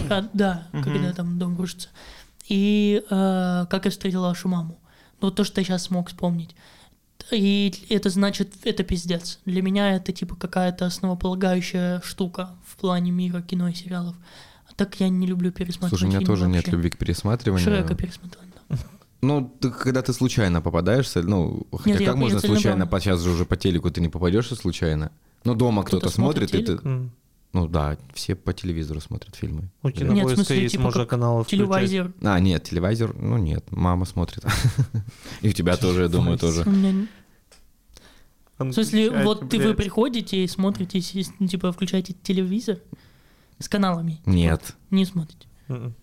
А, 0.10 0.30
да, 0.34 0.68
Мгм. 0.72 0.84
когда 0.84 1.14
там 1.14 1.40
дом 1.40 1.58
рушится. 1.58 1.90
И 2.48 3.04
э, 3.10 3.66
как 3.70 3.86
я 3.86 3.92
встретила 3.92 4.28
вашу 4.28 4.48
маму. 4.48 4.78
Ну, 5.20 5.32
то, 5.32 5.44
что 5.44 5.62
я 5.62 5.66
сейчас 5.66 5.84
смог 5.84 6.10
вспомнить. 6.10 6.56
И 7.32 7.74
это 7.90 8.10
значит, 8.10 8.54
это 8.64 8.84
пиздец. 8.84 9.40
Для 9.46 9.62
меня 9.62 9.96
это 9.96 10.12
типа 10.12 10.36
какая-то 10.36 10.86
основополагающая 10.86 12.02
штука 12.04 12.52
в 12.66 12.76
плане 12.78 13.12
мира 13.12 13.42
кино 13.42 13.68
и 13.70 13.74
сериалов. 13.74 14.16
А 14.70 14.74
так 14.76 15.00
я 15.00 15.10
не 15.10 15.26
люблю 15.28 15.52
пересматривать 15.52 15.90
Слушай, 15.90 16.04
у 16.04 16.08
меня 16.08 16.20
фильмы 16.20 16.34
тоже 16.36 16.48
нет 16.48 16.56
вообще. 16.58 16.72
любви 16.72 16.90
к 16.92 16.98
пересматриванию. 16.98 17.66
Шрека 17.66 17.96
пересмотрел. 17.96 18.42
да. 18.70 18.78
Ну, 19.22 19.52
ты- 19.60 19.72
когда 19.72 20.02
ты 20.04 20.14
случайно 20.14 20.62
попадаешься, 20.62 21.24
ну, 21.24 21.66
хотя 21.72 21.90
Нет, 21.92 22.02
я- 22.02 22.06
как 22.08 22.16
я 22.16 22.22
можно 22.22 22.40
случайно, 22.40 22.62
целенаправленно. 22.62 22.88
по- 22.88 23.00
сейчас 23.00 23.22
же 23.22 23.32
уже 23.32 23.46
по 23.46 23.56
телеку 23.58 23.90
ты 23.90 24.02
не 24.02 24.10
попадешь 24.10 24.48
случайно. 24.50 25.12
Ну, 25.46 25.56
дома 25.56 25.82
кто-то, 25.84 26.02
Кто-то 26.08 26.14
смотрит 26.16 26.50
смотрит, 26.52 26.70
и 26.70 26.78
ты... 26.78 27.10
Ну 27.56 27.70
да, 27.70 27.98
все 28.14 28.36
по 28.36 28.52
телевизору 28.52 29.00
смотрят 29.00 29.34
фильмы. 29.34 29.70
У 29.82 29.88
Нет, 29.88 29.96
в 29.96 30.00
кинопоиска 30.00 30.36
смысле, 30.36 30.62
есть 30.64 30.72
типа 30.74 30.84
можно 30.84 31.06
каналов. 31.06 31.48
Телевизор. 31.48 32.14
А, 32.22 32.38
нет, 32.42 32.64
телевизор, 32.66 33.16
ну 33.16 33.38
нет, 33.38 33.66
мама 33.72 34.04
смотрит. 34.04 34.44
И 35.40 35.48
у 35.48 35.54
тебя 35.54 35.78
тоже, 35.78 36.02
я 36.02 36.08
думаю, 36.10 36.38
тоже. 36.38 36.66
В 38.58 38.74
смысле, 38.74 39.24
вот 39.24 39.50
ты, 39.50 39.66
вы 39.66 39.74
приходите 39.74 40.44
и 40.44 40.48
смотрите, 40.50 41.02
ну, 41.40 41.48
типа, 41.48 41.72
включаете 41.72 42.14
телевизор 42.22 42.80
с 43.60 43.70
каналами. 43.70 44.20
Нет. 44.26 44.76
Не 44.92 45.06
смотрите. 45.06 45.48
М-м. 45.70 45.96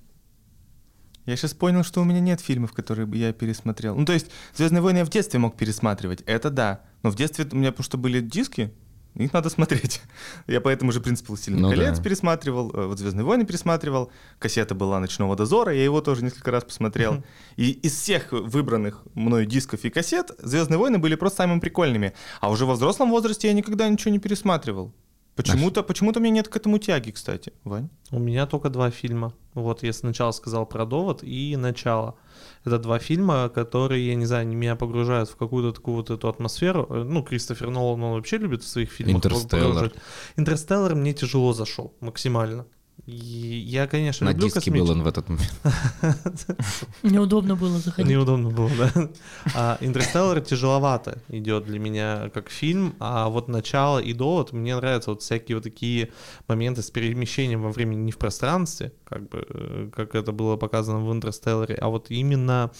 Я 1.26 1.36
сейчас 1.36 1.52
понял, 1.52 1.84
что 1.84 2.00
у 2.00 2.04
меня 2.04 2.20
нет 2.20 2.40
фильмов, 2.40 2.72
которые 2.72 3.04
бы 3.04 3.18
я 3.18 3.34
пересмотрел. 3.34 3.94
Ну, 3.94 4.06
то 4.06 4.14
есть, 4.14 4.28
«Звездные 4.54 4.80
войны» 4.80 4.98
я 4.98 5.04
в 5.04 5.10
детстве 5.10 5.38
мог 5.38 5.54
пересматривать, 5.54 6.22
это 6.22 6.48
да. 6.48 6.80
Но 7.02 7.10
в 7.10 7.14
детстве 7.14 7.46
у 7.52 7.56
меня 7.56 7.74
что 7.78 7.98
были 7.98 8.20
диски, 8.20 8.72
их 9.14 9.32
надо 9.32 9.50
смотреть. 9.50 10.00
Я 10.46 10.60
по 10.60 10.68
этому 10.68 10.92
же 10.92 11.00
принципу 11.00 11.32
«Властелин 11.32 11.60
Ну 11.60 11.70
колец» 11.70 11.98
да. 11.98 12.02
пересматривал, 12.02 12.70
э, 12.72 12.86
вот 12.86 12.98
«Звездные 12.98 13.24
войны» 13.24 13.44
пересматривал, 13.44 14.10
кассета 14.38 14.74
была 14.74 15.00
«Ночного 15.00 15.36
дозора», 15.36 15.74
я 15.74 15.84
его 15.84 16.00
тоже 16.00 16.24
несколько 16.24 16.50
раз 16.50 16.64
посмотрел. 16.64 17.22
И 17.56 17.70
из 17.70 17.94
всех 17.94 18.32
выбранных 18.32 19.02
мною 19.14 19.46
дисков 19.46 19.84
и 19.84 19.90
кассет 19.90 20.30
«Звездные 20.38 20.78
войны» 20.78 20.98
были 20.98 21.14
просто 21.14 21.38
самыми 21.38 21.60
прикольными. 21.60 22.14
А 22.40 22.50
уже 22.50 22.64
во 22.64 22.74
взрослом 22.74 23.10
возрасте 23.10 23.48
я 23.48 23.54
никогда 23.54 23.88
ничего 23.88 24.10
не 24.10 24.18
пересматривал. 24.18 24.94
Почему-то, 25.34 25.82
почему-то 25.82 26.20
у 26.20 26.22
меня 26.22 26.34
нет 26.34 26.48
к 26.48 26.56
этому 26.56 26.78
тяги, 26.78 27.10
кстати, 27.10 27.54
Вань. 27.64 27.88
У 28.10 28.18
меня 28.18 28.46
только 28.46 28.68
два 28.68 28.90
фильма. 28.90 29.32
Вот 29.54 29.82
я 29.82 29.92
сначала 29.92 30.32
сказал 30.32 30.66
про 30.66 30.84
«Довод» 30.84 31.22
и 31.22 31.56
«Начало». 31.56 32.16
Это 32.64 32.78
два 32.78 32.98
фильма, 32.98 33.48
которые, 33.48 34.06
я 34.06 34.14
не 34.14 34.24
знаю, 34.26 34.42
они 34.42 34.54
меня 34.54 34.76
погружают 34.76 35.28
в 35.28 35.36
какую-то 35.36 35.72
такую 35.72 35.96
вот 35.96 36.10
эту 36.10 36.28
атмосферу. 36.28 36.86
Э, 36.90 37.02
Ну, 37.02 37.22
Кристофер 37.22 37.70
Нолан, 37.70 38.02
он 38.02 38.14
вообще 38.14 38.38
любит 38.38 38.62
в 38.62 38.68
своих 38.68 38.90
фильмах 38.90 39.16
«Интерстеллар». 39.16 39.92
«Интерстеллар» 40.36 40.94
мне 40.94 41.12
тяжело 41.12 41.52
зашел 41.52 41.94
максимально. 42.00 42.66
Я, 43.04 43.88
конечно, 43.88 44.26
На 44.26 44.30
люблю 44.30 44.46
диске 44.46 44.70
был 44.70 44.86
космические- 44.86 44.92
он 44.92 45.02
в 45.02 45.06
этот 45.08 45.28
момент. 45.28 46.46
Неудобно 47.02 47.56
было 47.56 47.78
заходить. 47.78 48.08
Неудобно 48.10 48.50
было, 48.50 48.70
да. 48.78 49.08
А 49.54 49.78
«Интерстеллар» 49.80 50.40
тяжеловато 50.40 51.20
идет 51.28 51.64
для 51.64 51.80
меня 51.80 52.30
как 52.32 52.48
фильм, 52.48 52.94
а 53.00 53.28
вот 53.28 53.48
начало 53.48 53.98
и 53.98 54.12
довод 54.12 54.52
мне 54.52 54.76
нравятся 54.76 55.10
вот 55.10 55.22
всякие 55.22 55.56
вот 55.56 55.64
такие 55.64 56.10
моменты 56.46 56.82
с 56.82 56.90
перемещением 56.92 57.62
во 57.62 57.70
времени 57.72 58.02
не 58.02 58.12
в 58.12 58.18
пространстве, 58.18 58.92
как 59.04 59.28
бы, 59.28 59.46
э, 59.48 59.90
как 59.92 60.14
это 60.14 60.30
было 60.30 60.56
показано 60.56 61.00
в 61.04 61.12
«Интерстелларе», 61.12 61.74
а 61.74 61.88
вот 61.88 62.06
именно 62.10 62.70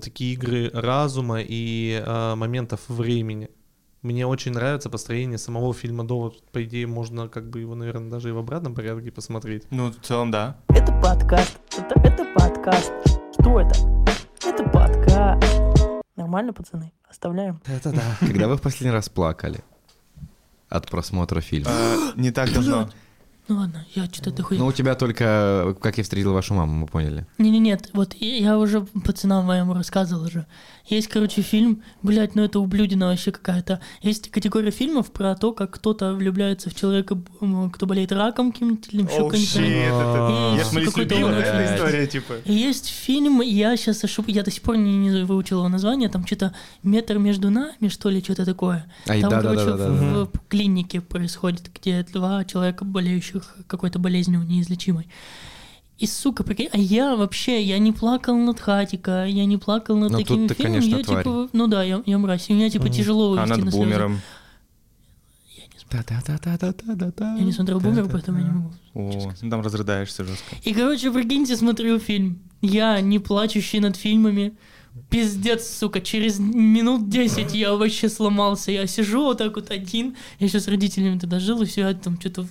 такие 0.00 0.34
игры 0.34 0.70
разума 0.72 1.40
и 1.40 2.00
а, 2.06 2.36
моментов 2.36 2.80
времени. 2.88 3.50
Мне 4.04 4.26
очень 4.26 4.52
нравится 4.52 4.90
построение 4.90 5.38
самого 5.38 5.72
фильма 5.72 6.04
«Довод». 6.04 6.42
По 6.52 6.62
идее, 6.62 6.86
можно 6.86 7.26
как 7.26 7.48
бы 7.48 7.60
его, 7.60 7.74
наверное, 7.74 8.10
даже 8.10 8.28
и 8.28 8.32
в 8.32 8.36
обратном 8.36 8.74
порядке 8.74 9.10
посмотреть. 9.10 9.64
Ну, 9.70 9.92
в 9.92 9.96
целом, 10.04 10.30
да. 10.30 10.58
Это 10.68 10.92
подкаст. 11.00 11.58
Это, 11.74 11.98
это 12.00 12.26
подкаст. 12.34 12.92
Что 13.32 13.60
это? 13.60 13.74
Это 14.44 14.62
подкаст. 14.64 15.42
Нормально, 16.16 16.52
пацаны? 16.52 16.92
Оставляем. 17.08 17.62
Это 17.64 17.92
да. 17.92 18.02
Когда 18.20 18.46
вы 18.46 18.58
в 18.58 18.60
последний 18.60 18.92
раз 18.92 19.08
плакали 19.08 19.64
от 20.68 20.86
просмотра 20.90 21.40
фильма? 21.40 21.70
Э, 21.70 22.12
Не 22.16 22.30
так 22.30 22.52
давно. 22.52 22.90
Ну 23.46 23.56
ладно, 23.56 23.84
я 23.94 24.06
что-то 24.06 24.30
дохуя. 24.30 24.58
Ну, 24.58 24.66
у 24.66 24.72
тебя 24.72 24.94
только 24.94 25.76
«Как 25.80 25.98
я 25.98 26.04
встретил 26.04 26.32
вашу 26.32 26.54
маму», 26.54 26.72
мы 26.72 26.86
поняли. 26.86 27.26
Не-не, 27.36 27.58
нет, 27.58 27.90
вот 27.92 28.14
я 28.14 28.58
уже 28.58 28.80
пацанам 28.80 29.44
моим 29.44 29.70
рассказывал 29.72 30.24
уже. 30.24 30.46
Есть, 30.86 31.08
короче, 31.08 31.40
фильм, 31.40 31.82
блядь, 32.02 32.34
ну 32.34 32.44
это 32.44 32.60
ублюдина 32.60 33.06
вообще 33.06 33.32
какая-то. 33.32 33.80
Есть 34.02 34.30
категория 34.30 34.70
фильмов 34.70 35.12
про 35.12 35.34
то, 35.34 35.52
как 35.52 35.70
кто-то 35.70 36.12
влюбляется 36.12 36.68
в 36.68 36.74
человека, 36.74 37.18
кто 37.72 37.86
болеет 37.86 38.12
раком 38.12 38.52
каким-то 38.52 38.90
или 38.90 39.02
еще. 39.02 39.64
И 39.64 40.58
Я 40.58 40.64
смотрю, 40.64 40.90
он 41.26 41.32
эта 41.32 41.74
история, 41.74 42.06
типа. 42.06 42.34
Есть 42.44 42.88
фильм, 42.88 43.40
я 43.40 43.76
сейчас 43.78 44.04
ошиб... 44.04 44.28
я 44.28 44.42
до 44.42 44.50
сих 44.50 44.62
пор 44.62 44.76
не, 44.76 44.96
не 44.98 45.24
выучил 45.24 45.58
его 45.58 45.68
название, 45.68 46.10
там 46.10 46.26
что-то 46.26 46.54
метр 46.82 47.18
между 47.18 47.50
нами, 47.50 47.88
что 47.88 48.10
ли, 48.10 48.22
что-то 48.22 48.44
такое. 48.44 48.84
Ай, 49.08 49.22
Там, 49.22 49.30
короче, 49.30 49.64
да-да-да-да-да. 49.64 50.24
в, 50.24 50.26
в 50.26 50.48
клинике 50.48 51.00
происходит, 51.00 51.70
где 51.74 52.02
два 52.12 52.44
человека, 52.44 52.84
болеющих 52.84 53.33
какой-то 53.66 53.98
болезнью 53.98 54.42
неизлечимой. 54.42 55.08
И, 55.98 56.06
сука, 56.06 56.42
прикинь, 56.42 56.68
а 56.72 56.78
я 56.78 57.14
вообще, 57.14 57.62
я 57.62 57.78
не 57.78 57.92
плакал 57.92 58.36
над 58.36 58.58
Хатика, 58.58 59.24
я 59.26 59.44
не 59.44 59.58
плакал 59.58 59.96
над 59.96 60.10
Ну, 60.10 60.18
такими 60.18 60.48
тут 60.48 60.48
ты, 60.48 60.54
фильмами, 60.62 60.80
конечно, 60.80 60.96
я 60.98 61.04
тварь. 61.04 61.22
типа, 61.24 61.48
ну 61.52 61.66
да, 61.68 61.84
я, 61.84 62.02
я 62.04 62.18
мразь, 62.18 62.50
и 62.50 62.52
меня 62.52 62.68
типа 62.68 62.88
тяжело 62.88 63.26
А 63.26 63.30
вывести 63.36 63.48
над 63.50 63.58
на 63.64 63.70
слезы. 63.70 63.78
бумером. 63.78 64.20
Да-да-да-да-да-да-да. 65.90 67.36
Я 67.36 67.44
не 67.44 67.52
смотрел 67.52 67.80
бумер, 67.80 68.08
поэтому 68.10 68.38
я 68.38 68.44
не 68.44 68.50
могу. 68.50 68.72
О, 68.94 69.32
ну 69.42 69.50
там 69.50 69.60
разрыдаешься 69.60 70.24
жестко. 70.24 70.56
И, 70.64 70.72
короче, 70.74 71.10
прикиньте, 71.12 71.56
смотрю 71.56 71.98
фильм. 71.98 72.40
Я, 72.62 73.00
не 73.00 73.18
плачущий 73.20 73.78
над 73.80 73.96
фильмами, 73.96 74.54
пиздец, 75.10 75.68
сука, 75.68 76.00
через 76.00 76.38
минут 76.40 77.08
10 77.08 77.54
я 77.54 77.74
вообще 77.74 78.08
сломался. 78.08 78.72
Я 78.72 78.86
сижу 78.86 79.22
вот 79.24 79.38
так 79.38 79.54
вот 79.54 79.70
один, 79.70 80.16
я 80.40 80.46
еще 80.46 80.58
с 80.58 80.66
родителями 80.68 81.18
тогда 81.18 81.38
жил, 81.38 81.62
и 81.62 81.66
все, 81.66 81.82
я 81.82 81.94
там 81.94 82.18
что-то 82.18 82.46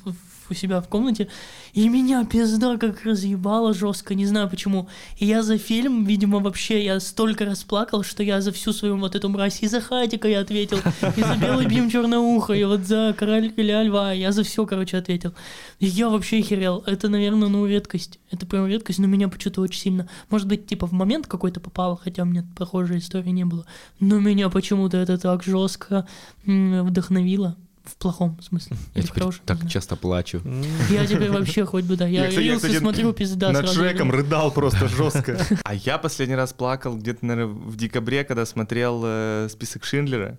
у 0.49 0.53
себя 0.53 0.82
в 0.82 0.88
комнате, 0.88 1.27
и 1.73 1.89
меня 1.89 2.25
пизда 2.25 2.77
как 2.77 3.03
разъебало 3.03 3.73
жестко, 3.73 4.15
не 4.15 4.25
знаю 4.25 4.49
почему. 4.49 4.88
И 5.17 5.25
я 5.25 5.43
за 5.43 5.58
фильм, 5.58 6.06
видимо, 6.06 6.39
вообще, 6.39 6.84
я 6.84 6.99
столько 6.99 7.45
расплакал, 7.45 8.03
что 8.03 8.23
я 8.23 8.41
за 8.41 8.51
всю 8.51 8.73
свою 8.73 8.97
вот 8.97 9.15
эту 9.15 9.29
мразь, 9.29 9.62
и 9.62 9.67
за 9.67 9.82
Хатика 9.82 10.27
я 10.27 10.41
ответил, 10.41 10.77
и 11.15 11.21
за 11.21 11.36
Белый 11.36 11.65
Бим 11.65 11.89
Черное 11.89 12.19
Ухо, 12.19 12.53
и 12.53 12.63
вот 12.63 12.82
за 12.82 13.15
Короля 13.17 13.84
Льва, 13.84 14.12
я 14.13 14.32
за 14.32 14.43
все, 14.43 14.65
короче, 14.65 14.97
ответил. 14.97 15.34
И 15.79 15.86
я 15.86 16.10
вообще 16.10 16.39
охерел. 16.39 16.84
Это, 16.86 17.10
наверное, 17.10 17.49
ну, 17.49 17.65
редкость. 17.65 18.19
Это 18.32 18.45
прям 18.45 18.67
редкость, 18.67 18.99
но 18.99 19.08
меня 19.08 19.27
почему-то 19.27 19.62
очень 19.62 19.79
сильно... 19.79 20.10
Может 20.29 20.47
быть, 20.47 20.67
типа, 20.67 20.88
в 20.88 20.91
момент 20.93 21.27
какой-то 21.27 21.60
попало, 21.60 21.99
хотя 22.01 22.23
у 22.23 22.25
меня 22.25 22.45
похожей 22.56 22.99
истории 22.99 23.29
не 23.29 23.45
было. 23.45 23.65
Но 23.99 24.19
меня 24.19 24.49
почему-то 24.49 24.97
это 24.97 25.17
так 25.17 25.43
жестко 25.43 26.08
вдохновило. 26.45 27.58
В 27.84 27.96
плохом 27.98 28.39
смысле. 28.41 28.78
Я 28.96 29.02
Или 29.02 29.08
теперь 29.08 29.24
хорошем, 29.24 29.41
так 29.46 29.69
часто 29.69 29.96
плачу. 29.98 30.41
Я 30.89 31.06
теперь 31.06 31.30
вообще 31.32 31.65
хоть 31.65 31.84
бы, 31.84 31.98
да. 31.98 32.08
Я, 32.08 32.24
Я, 32.24 32.30
кстати, 32.30 32.46
я, 32.46 32.56
кстати, 32.56 32.78
смотрю, 32.78 33.12
пизда. 33.12 33.52
Над 33.52 33.65
сразу 33.65 33.82
Шреком 33.82 34.08
говорю. 34.08 34.24
рыдал 34.24 34.52
просто 34.52 34.88
жестко. 34.88 35.38
А 35.63 35.74
я 35.76 35.98
последний 35.98 36.36
раз 36.36 36.54
плакал 36.54 36.96
где-то, 36.98 37.26
наверное, 37.26 37.54
в 37.54 37.76
декабре, 37.76 38.24
когда 38.24 38.46
смотрел 38.46 39.02
э, 39.04 39.48
список 39.52 39.84
Шиндлера. 39.84 40.38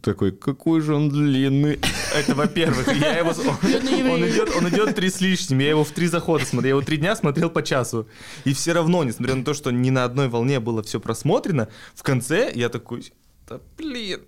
Такой, 0.00 0.30
какой 0.32 0.80
же 0.80 0.94
он 0.94 1.08
длинный. 1.08 1.80
Это 2.14 2.34
во-первых. 2.34 2.86
Я 2.96 3.18
его... 3.18 3.30
Он 3.30 4.24
идет, 4.28 4.50
он 4.56 4.68
идет 4.68 4.94
три 4.94 5.10
с 5.10 5.20
лишним. 5.20 5.58
Я 5.58 5.70
его 5.70 5.84
в 5.84 5.90
три 5.90 6.06
захода 6.06 6.44
смотрел. 6.46 6.68
Я 6.68 6.76
его 6.78 6.82
три 6.86 6.98
дня 6.98 7.16
смотрел 7.16 7.50
по 7.50 7.62
часу. 7.62 8.06
И 8.44 8.54
все 8.54 8.72
равно, 8.72 9.02
несмотря 9.04 9.34
на 9.34 9.44
то, 9.44 9.54
что 9.54 9.70
ни 9.72 9.90
на 9.90 10.04
одной 10.04 10.28
волне 10.28 10.60
было 10.60 10.82
все 10.82 11.00
просмотрено, 11.00 11.68
в 11.94 12.02
конце 12.02 12.52
я 12.54 12.68
такой, 12.68 13.12
да 13.48 13.60
блин, 13.76 14.20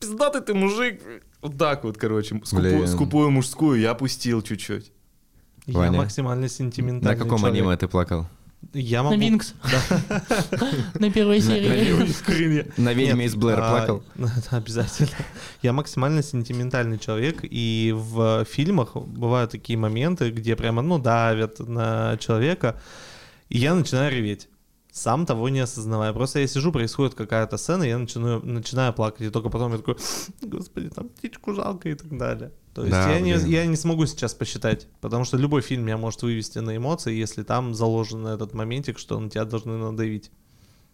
пиздатый 0.00 0.40
ты 0.42 0.54
мужик. 0.54 1.00
Вот 1.42 1.56
так 1.58 1.84
вот, 1.84 1.96
короче, 1.98 2.34
скупу- 2.36 2.60
Блин. 2.60 2.86
скупую 2.88 3.30
мужскую 3.30 3.80
я 3.80 3.90
опустил 3.92 4.42
чуть-чуть. 4.42 4.92
Я 5.66 5.78
Ваня. 5.78 5.98
максимально 5.98 6.48
сентиментальный 6.48 7.16
На 7.18 7.22
каком 7.24 7.38
человек. 7.40 7.60
аниме 7.62 7.76
ты 7.76 7.88
плакал? 7.88 8.26
Я 8.72 9.02
могу... 9.02 9.16
На 9.16 9.20
Винкс. 9.20 9.54
На 10.98 11.10
первой 11.10 11.40
серии. 11.40 12.66
На 12.80 12.92
ведьме 12.92 13.26
из 13.26 13.34
Блэр 13.34 13.60
а, 13.60 13.70
плакал. 13.70 14.02
Обязательно. 14.50 15.10
Я 15.62 15.72
максимально 15.72 16.22
сентиментальный 16.22 16.98
человек, 16.98 17.40
и 17.42 17.92
в 17.94 18.44
фильмах 18.44 18.96
бывают 18.96 19.50
такие 19.52 19.78
моменты, 19.78 20.30
где 20.30 20.56
прямо, 20.56 20.82
ну, 20.82 20.98
давят 20.98 21.58
на 21.60 22.16
человека, 22.18 22.80
и 23.48 23.58
я 23.58 23.74
начинаю 23.74 24.10
реветь. 24.12 24.48
Сам 24.96 25.26
того 25.26 25.50
не 25.50 25.60
осознавая. 25.60 26.14
Просто 26.14 26.38
я 26.38 26.46
сижу, 26.46 26.72
происходит 26.72 27.14
какая-то 27.14 27.58
сцена, 27.58 27.82
и 27.82 27.88
я 27.88 27.98
начинаю, 27.98 28.40
начинаю 28.42 28.94
плакать, 28.94 29.20
и 29.26 29.30
только 29.30 29.50
потом 29.50 29.72
я 29.72 29.76
такой, 29.78 29.98
господи, 30.40 30.88
там 30.88 31.10
птичку 31.10 31.52
жалко 31.52 31.90
и 31.90 31.94
так 31.94 32.16
далее. 32.16 32.50
То 32.74 32.80
есть 32.80 32.92
Да, 32.92 33.12
я, 33.12 33.20
не, 33.20 33.32
я 33.50 33.66
не 33.66 33.76
смогу 33.76 34.06
сейчас 34.06 34.32
посчитать, 34.32 34.88
потому 35.02 35.24
что 35.24 35.36
любой 35.36 35.60
фильм 35.60 35.84
меня 35.84 35.98
может 35.98 36.22
вывести 36.22 36.60
на 36.60 36.74
эмоции, 36.74 37.12
если 37.12 37.42
там 37.42 37.74
заложен 37.74 38.26
этот 38.26 38.54
моментик, 38.54 38.98
что 38.98 39.20
на 39.20 39.28
тебя 39.28 39.44
должны 39.44 39.76
надавить. 39.76 40.30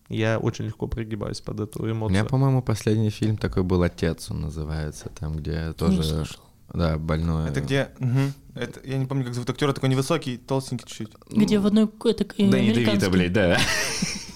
Я 0.08 0.40
очень 0.40 0.64
легко 0.64 0.88
прогибаюсь 0.88 1.40
под 1.40 1.60
эту 1.60 1.84
У 1.84 1.88
эмоцию. 1.88 2.18
меня, 2.18 2.24
по-моему, 2.24 2.60
последний 2.60 3.10
фильм 3.10 3.36
такой 3.36 3.62
был 3.62 3.84
«Отец», 3.84 4.32
он 4.32 4.40
называется, 4.40 5.10
там, 5.16 5.36
где 5.36 5.66
Не 5.68 5.74
тоже, 5.74 6.02
слышал. 6.02 6.42
Да, 6.72 6.98
больной. 6.98 7.48
Это 7.50 7.60
где? 7.60 7.88
Мгм. 7.98 8.32
Это, 8.54 8.80
я 8.84 8.98
не 8.98 9.06
помню, 9.06 9.24
как 9.24 9.34
зовут 9.34 9.48
актера, 9.50 9.72
такой 9.72 9.88
невысокий, 9.88 10.36
толстенький 10.36 10.86
чуть-чуть. 10.86 11.10
Где 11.30 11.58
в 11.58 11.66
одной... 11.66 11.84
Это 12.04 12.24
Да 12.24 12.60
не 12.60 12.70
американский. 12.70 12.84
Девита, 12.84 13.10
блядь, 13.10 13.32
да. 13.32 13.58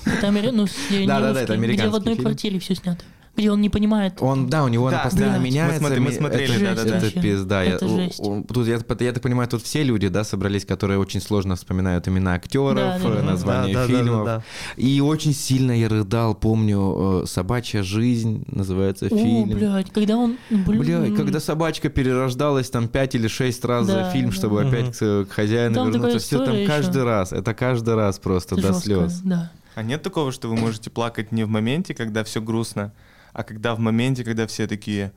Это 0.06 0.26
амери- 0.28 0.52
ну, 0.52 0.66
Да, 1.06 1.20
да, 1.20 1.32
да, 1.34 1.40
это 1.42 1.52
Где 1.52 1.60
в 1.60 1.64
американский 1.64 1.96
одной 1.96 2.14
фильм. 2.14 2.24
квартире 2.24 2.58
все 2.60 2.74
снято. 2.74 3.04
Где 3.36 3.50
он 3.50 3.60
не 3.60 3.68
понимает. 3.68 4.14
Он, 4.20 4.48
да, 4.48 4.64
у 4.64 4.68
него 4.68 4.88
Да, 4.90 4.96
она 4.96 5.04
постоянно 5.04 5.38
блядь. 5.38 5.44
меняется. 5.52 5.80
Мы 5.82 5.86
смотри- 5.88 6.00
мы 6.04 6.12
смотрели, 6.12 6.66
это. 6.66 6.82
Это 6.88 7.20
пизда. 7.20 7.62
Я- 7.62 7.74
Это 7.74 7.86
у- 7.86 7.96
жесть. 7.96 8.20
у- 8.20 8.42
Тут, 8.42 8.66
я, 8.66 8.78
я 9.00 9.12
так 9.12 9.22
понимаю, 9.22 9.48
тут 9.48 9.62
все 9.62 9.82
люди, 9.82 10.08
да, 10.08 10.24
собрались, 10.24 10.64
которые 10.64 10.98
очень 10.98 11.20
сложно 11.20 11.54
вспоминают 11.56 12.08
имена 12.08 12.34
актеров, 12.34 12.74
Да, 12.76 12.98
да, 13.02 13.08
э, 13.08 13.14
да. 13.16 13.22
названия 13.22 13.74
Да, 13.74 13.86
да, 13.86 13.92
да, 13.92 13.98
фильмов. 13.98 14.24
да, 14.24 14.42
И 14.76 15.00
очень 15.00 15.34
сильно 15.34 15.72
я 15.72 15.88
рыдал, 15.88 16.34
помню, 16.34 17.22
э, 17.22 17.26
«Собачья 17.26 17.82
жизнь» 17.82 18.44
называется 18.50 19.06
О, 19.06 19.08
фильм. 19.10 19.48
блядь, 19.50 19.90
когда 19.92 20.16
он... 20.16 20.36
блин, 20.50 20.80
Бля, 20.80 21.16
когда 21.16 21.40
собачка 21.40 21.88
перерождалась 21.88 22.70
там 22.70 22.88
пять 22.88 23.14
или 23.14 23.28
шесть 23.28 23.64
раз 23.64 23.86
Да, 23.86 24.04
за 24.04 24.10
фильм, 24.10 24.30
да. 24.30 24.34
чтобы 24.36 24.62
Мгм. 24.64 24.68
опять 24.72 24.96
к, 24.96 25.24
к 25.26 25.28
хозяину 25.30 25.74
Там 25.74 25.90
вернуться. 25.90 26.18
Все 26.18 26.44
там 26.44 26.56
каждый 26.66 27.04
раз. 27.04 27.32
Это 27.32 27.52
каждый 27.54 27.94
раз 27.94 28.18
просто 28.18 28.54
это 28.54 28.62
до 28.62 28.68
жёстко, 28.68 28.84
слез. 28.86 29.20
Да. 29.24 29.50
А 29.76 29.82
нет 29.82 30.02
такого, 30.02 30.32
что 30.32 30.48
вы 30.48 30.56
можете 30.56 30.88
плакать 30.88 31.32
не 31.32 31.44
в 31.44 31.50
моменте, 31.50 31.94
когда 31.94 32.24
все 32.24 32.40
грустно, 32.40 32.94
а 33.34 33.44
когда 33.44 33.74
в 33.74 33.78
моменте, 33.78 34.24
когда 34.24 34.46
все 34.46 34.66
такие 34.66 35.12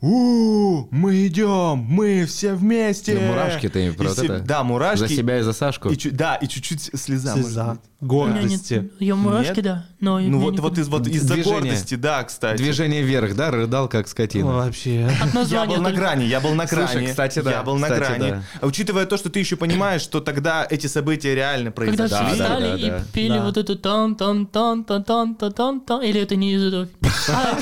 у 0.00 0.86
мы 0.90 1.26
идем, 1.26 1.78
мы 1.78 2.26
все 2.26 2.54
вместе. 2.54 3.14
Да, 3.14 3.20
мурашки 3.26 3.68
ты 3.68 3.86
и 3.86 3.90
про 3.90 4.10
се... 4.10 4.24
это. 4.24 4.38
Да, 4.40 4.62
мурашки. 4.62 5.06
За 5.06 5.08
себя 5.08 5.38
и 5.38 5.42
за 5.42 5.52
Сашку. 5.52 5.88
И, 5.88 6.10
да, 6.10 6.34
и 6.36 6.46
чуть-чуть 6.46 6.90
слеза. 6.94 7.34
Слеза. 7.34 7.78
Гордости. 8.00 8.90
Я 9.00 9.16
мурашки, 9.16 9.56
Нет? 9.56 9.64
да. 9.64 9.86
Но 10.00 10.18
ну 10.20 10.38
вот, 10.40 10.60
вот, 10.60 10.76
из, 10.76 10.88
вот 10.88 11.06
из-за 11.06 11.38
гордости, 11.38 11.94
да, 11.94 12.22
кстати. 12.22 12.58
Движение 12.58 13.02
вверх, 13.02 13.34
да, 13.34 13.50
рыдал 13.50 13.88
как 13.88 14.08
скотина. 14.08 14.50
Ну, 14.50 14.56
вообще. 14.56 15.10
Я 15.46 15.64
был 15.64 15.80
на 15.80 15.92
грани, 15.92 16.24
я 16.24 16.40
был 16.40 16.54
на 16.54 16.66
грани. 16.66 16.86
Слушай, 16.86 17.06
кстати, 17.06 17.38
да. 17.40 17.50
Я 17.52 17.62
был 17.62 17.78
на 17.78 17.88
кстати, 17.88 18.18
грани. 18.18 18.42
Да. 18.60 18.66
Учитывая 18.66 19.06
то, 19.06 19.16
что 19.16 19.30
ты 19.30 19.38
еще 19.38 19.56
понимаешь, 19.56 20.02
что 20.02 20.20
тогда 20.20 20.66
эти 20.68 20.86
события 20.86 21.34
реально 21.34 21.70
произошли. 21.70 22.08
Когда 22.08 22.26
все 22.28 22.36
да, 22.36 22.60
да, 22.60 22.76
и 22.76 22.90
да. 22.90 23.02
пели 23.14 23.28
да. 23.28 23.44
вот 23.44 23.56
эту 23.56 23.76
тан 23.76 24.16
тан 24.16 24.46
тан 24.46 24.84
тан 24.84 25.02
тан 25.04 25.34
тан 25.34 25.80
тан 25.80 26.02
или 26.02 26.20
это 26.20 26.36
не 26.36 26.52
из 26.54 26.64
этого? 26.64 26.88
А, 27.26 27.58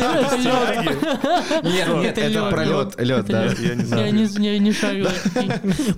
нет, 1.62 2.16
нет, 2.16 2.31
это 2.38 2.46
это 2.46 2.56
про 2.56 2.64
лед, 2.64 3.00
лед, 3.00 3.24
Это 3.30 3.32
да. 3.32 3.44
Я 3.62 3.74
не 3.74 3.84
знаю. 3.84 4.04
Я 4.38 4.58
не, 4.58 4.72
шарю. 4.72 5.06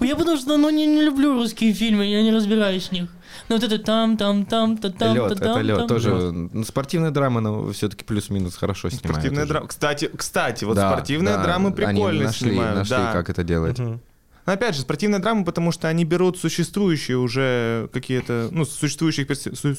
Я 0.00 0.16
потому 0.16 0.36
что 0.36 0.56
ну, 0.56 0.70
не, 0.70 1.02
люблю 1.02 1.34
русские 1.34 1.72
фильмы, 1.72 2.06
я 2.06 2.22
не 2.22 2.32
разбираюсь 2.32 2.88
в 2.88 2.92
них. 2.92 3.08
Но 3.48 3.56
вот 3.56 3.64
это 3.64 3.78
там, 3.78 4.16
там, 4.16 4.46
там, 4.46 4.78
та 4.78 4.90
там, 4.90 5.14
Лед, 5.14 5.28
та 5.28 5.34
это 5.34 5.44
там, 5.44 5.62
лед. 5.62 5.76
там. 5.78 5.88
Тоже 5.88 6.10
ну, 6.10 6.64
спортивная 6.64 7.10
драма, 7.10 7.40
но 7.40 7.72
все-таки 7.72 8.04
плюс-минус 8.04 8.56
хорошо 8.56 8.88
снимают. 8.90 9.16
Спортивная 9.16 9.46
драма. 9.46 9.66
Кстати, 9.66 10.10
кстати, 10.16 10.64
вот 10.64 10.76
Да, 10.76 10.90
спортивные 10.92 11.34
да, 11.36 11.42
драмы 11.42 11.66
они 11.68 11.76
прикольно 11.76 12.24
нашли, 12.24 12.50
снимают. 12.50 12.76
нашли, 12.76 12.96
да. 12.96 13.12
как 13.12 13.30
это 13.30 13.44
делать. 13.44 13.78
Мгм. 13.78 14.00
Но 14.46 14.52
опять 14.52 14.74
же, 14.74 14.82
спортивная 14.82 15.20
драма, 15.20 15.44
потому 15.44 15.72
что 15.72 15.88
они 15.88 16.04
берут 16.04 16.38
существующие 16.38 17.16
уже 17.16 17.88
какие-то, 17.92 18.48
ну, 18.50 18.64
существующих, 18.64 19.26
перс- 19.26 19.54
су- 19.54 19.74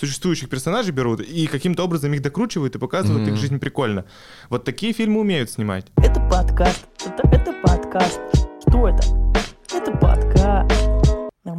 существующих 0.00 0.48
персонажей 0.48 0.92
берут 0.92 1.20
и 1.20 1.46
каким-то 1.46 1.84
образом 1.84 2.12
их 2.14 2.22
докручивают 2.22 2.74
и 2.74 2.78
показывают 2.78 3.22
Мгм. 3.26 3.34
их 3.34 3.40
жизнь 3.40 3.58
прикольно. 3.58 4.04
Вот 4.48 4.64
такие 4.64 4.92
фильмы 4.92 5.20
умеют 5.20 5.50
снимать. 5.50 5.86
Это 5.96 6.20
подкаст. 6.30 6.86
Это, 7.04 7.28
это 7.28 7.52
подкаст. 7.62 8.20
Что 8.66 8.88
это? 8.88 9.19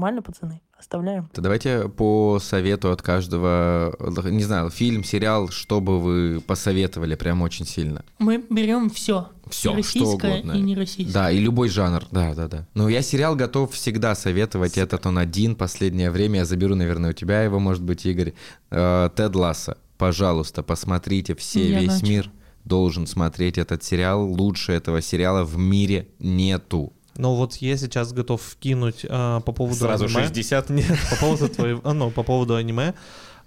Нормально, 0.02 0.24
пацаны? 0.24 0.62
Оставляем. 0.80 1.30
То 1.32 1.42
Давайте 1.42 1.88
по 1.88 2.40
совету 2.40 2.92
от 2.92 3.04
каждого, 3.04 3.96
не 4.26 4.42
знаю, 4.42 4.72
фильм, 4.72 5.04
сериал, 5.04 5.50
что 5.50 5.80
бы 5.80 6.00
вы 6.00 6.42
посоветовали 6.42 7.14
прям 7.14 7.44
очень 7.44 7.68
сильно. 7.68 8.04
Мы 8.18 8.44
берем 8.50 8.90
все. 8.90 9.30
Всё, 9.48 9.78
и 9.78 9.84
что 9.84 10.06
угодно. 10.06 10.54
и 10.54 10.60
не 10.60 10.76
российское. 10.76 11.14
Да, 11.14 11.30
и 11.30 11.38
любой 11.38 11.70
жанр, 11.70 12.08
да, 12.10 12.34
да, 12.34 12.48
да. 12.48 12.68
Но 12.74 12.90
я 12.90 13.04
сериал 13.04 13.36
готов 13.36 13.74
всегда 13.74 14.16
советовать, 14.16 14.76
этот 14.80 15.06
он 15.06 15.20
один 15.20 15.56
последнее 15.56 16.10
время, 16.10 16.40
я 16.40 16.46
заберу, 16.46 16.74
наверное, 16.74 17.12
у 17.12 17.14
тебя 17.14 17.44
его, 17.44 17.60
может 17.60 17.84
быть, 17.84 18.04
Игорь. 18.08 18.34
Э, 18.72 19.12
Тед 19.16 19.36
Ласса, 19.36 19.78
пожалуйста, 20.00 20.64
посмотрите 20.64 21.36
все, 21.36 21.70
Я 21.70 21.80
весь 21.80 22.02
начал. 22.02 22.08
мир 22.08 22.32
должен 22.66 23.06
смотреть 23.06 23.60
этот 23.60 23.84
сериал, 23.84 24.26
лучше 24.26 24.72
этого 24.72 25.00
сериала 25.02 25.44
в 25.44 25.60
мире 25.60 26.08
нету. 26.18 26.92
Но 27.18 27.36
вот 27.36 27.56
я 27.56 27.78
сейчас 27.78 28.14
готов 28.14 28.42
вкинуть 28.42 29.06
а, 29.10 29.42
по 29.42 29.52
поводу 29.52 29.78
Сразу 29.78 30.06
аниме. 30.06 30.24
60? 30.24 30.70
Нет, 30.70 31.00
по 31.10 31.16
поводу 31.18 31.50
твоего, 31.50 31.82
а, 31.84 31.94
ну, 31.94 32.10
по 32.12 32.24
поводу 32.24 32.56
аниме. 32.56 32.94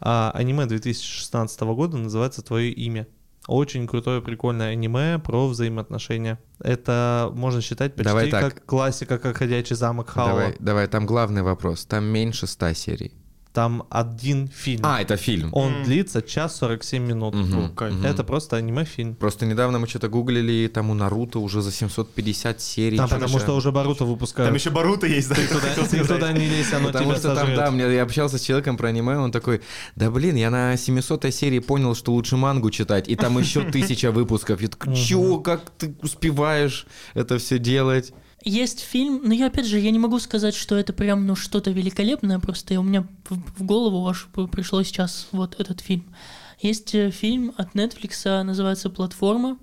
А, 0.01 0.31
аниме 0.35 0.67
2016 0.67 1.61
года 1.61 1.97
называется 1.97 2.43
«Твое 2.43 2.71
имя». 2.71 3.07
Очень 3.47 3.87
крутое, 3.87 4.23
прикольное 4.23 4.73
аниме 4.73 5.19
про 5.19 5.47
взаимоотношения. 5.49 6.39
Это 6.61 7.31
можно 7.35 7.61
считать 7.61 7.95
почти 7.95 8.09
Давай 8.09 8.31
так. 8.31 8.43
как 8.43 8.67
классика, 8.67 9.19
как 9.19 9.37
«Ходячий 9.37 9.77
замок 9.77 10.11
Хауа». 10.11 10.29
Давай, 10.29 10.57
давай, 10.59 10.89
там 10.89 11.05
главный 11.05 11.43
вопрос, 11.43 11.85
там 11.85 12.05
меньше 12.05 12.47
100 12.47 12.73
серий. 12.73 13.13
Там 13.55 13.85
один 13.89 14.49
фильм. 14.49 14.81
А, 14.85 15.01
это 15.01 15.17
фильм. 15.17 15.51
Он 15.53 15.73
М. 15.73 15.85
длится 15.85 16.21
час 16.23 16.57
47 16.57 17.07
минут. 17.07 17.35
Ну, 17.37 17.71
кайф. 17.71 17.95
мгм. 17.95 18.05
Это 18.05 18.25
просто 18.25 18.57
аниме-фильм. 18.57 19.15
Просто 19.15 19.47
недавно 19.47 19.79
мы 19.79 19.87
что-то 19.87 20.09
гуглили, 20.09 20.67
там 20.67 20.91
у 20.91 20.95
Наруто 20.95 21.39
уже 21.39 21.63
за 21.63 21.71
750 21.71 22.61
серий. 22.61 22.97
Там, 22.97 23.09
потому 23.09 23.39
что 23.39 23.47
там. 23.47 23.57
уже 23.57 23.71
Боруто 23.71 24.05
выпускают. 24.07 24.49
Там 24.49 24.57
еще 24.57 24.71
Баруто 24.71 25.07
есть, 25.07 25.29
да? 25.29 25.37
Ты 25.37 25.47
туда, 25.47 25.87
ты 25.89 26.05
туда 26.05 26.33
не 26.33 26.49
лезь, 26.49 26.73
оно 26.73 26.89
Потому 26.89 27.11
тебя 27.13 27.19
что 27.21 27.29
там, 27.29 27.37
сожрет. 27.47 27.57
да, 27.57 27.71
мне, 27.71 27.95
я 27.95 28.03
общался 28.03 28.39
с 28.39 28.41
человеком 28.43 28.77
про 28.77 28.89
аниме, 28.89 29.19
он 29.19 29.31
такой, 29.31 29.61
да 29.95 30.11
блин, 30.11 30.35
я 30.35 30.51
на 30.51 30.77
700 30.77 31.33
серии 31.33 31.61
понял, 31.61 31.95
что 31.95 32.13
лучше 32.13 32.37
мангу 32.37 32.73
читать, 32.73 33.09
и 33.09 33.15
там 33.15 33.39
еще 33.39 33.61
тысяча 33.71 34.11
выпусков. 34.11 34.61
Я 34.63 34.67
такой, 34.69 34.97
чё, 34.97 35.39
как 35.39 35.71
ты 35.79 35.95
успеваешь 36.03 36.87
это 37.15 37.39
все 37.39 37.61
делать? 37.61 38.13
Есть 38.45 38.81
фильм, 38.81 39.23
но 39.25 39.33
я 39.33 39.47
опять 39.47 39.67
же, 39.67 39.79
я 39.79 39.91
не 39.91 39.99
могу 39.99 40.19
сказать, 40.19 40.55
что 40.55 40.77
это 40.77 40.93
прям 40.93 41.27
ну 41.27 41.35
что-то 41.35 41.71
великолепное, 41.71 42.39
просто 42.39 42.79
у 42.79 42.83
меня 42.83 43.07
в, 43.29 43.37
в 43.59 43.65
голову 43.65 44.03
ваш 44.03 44.29
пришло 44.53 44.83
сейчас 44.83 45.29
вот 45.33 45.59
этот 45.59 45.81
фильм. 45.81 46.15
Есть 46.61 46.95
э, 46.95 47.11
фильм 47.11 47.53
от 47.57 47.75
Netflix, 47.75 48.23
а, 48.27 48.43
называется 48.43 48.91
«Платформа». 48.91 49.59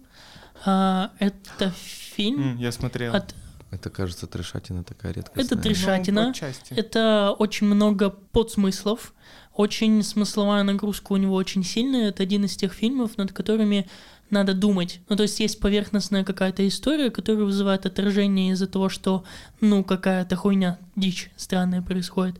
А, 0.66 1.12
Это 1.20 1.72
фильм 1.78 2.58
Я 2.58 2.72
смотрел. 2.72 3.16
от... 3.16 3.36
Это, 3.72 3.90
кажется, 3.90 4.28
трешатина 4.28 4.84
такая 4.84 5.14
редкая. 5.14 5.46
Это 5.46 5.56
Ну, 5.56 5.76
Шатина. 5.76 6.30
отчасти. 6.32 6.74
Это 6.74 7.34
очень 7.38 7.68
много 7.68 8.10
подсмыслов, 8.10 9.14
очень 9.54 10.04
смысловая 10.04 10.64
нагрузка 10.64 11.14
у 11.14 11.18
него 11.18 11.36
очень 11.36 11.64
сильная. 11.64 12.10
Это 12.10 12.24
один 12.24 12.46
из 12.46 12.58
тех 12.58 12.74
фильмов, 12.74 13.18
над 13.18 13.32
которыми 13.32 13.88
надо 14.32 14.54
думать. 14.54 15.00
Ну, 15.10 15.16
то 15.16 15.24
есть 15.24 15.40
есть 15.40 15.60
поверхностная 15.60 16.24
какая-то 16.24 16.68
история, 16.68 17.12
которая 17.12 17.44
вызывает 17.44 17.86
отражение 17.86 18.52
из-за 18.52 18.68
того, 18.68 18.90
что, 18.90 19.24
ну, 19.60 19.84
какая-то 19.84 20.36
хуйня, 20.36 20.80
дичь 20.96 21.32
странная 21.36 21.82
происходит. 21.82 22.38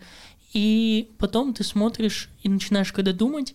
И 0.54 1.10
потом 1.18 1.54
ты 1.54 1.64
смотришь 1.64 2.30
и 2.44 2.50
начинаешь, 2.50 2.92
когда 2.92 3.14
думать, 3.14 3.54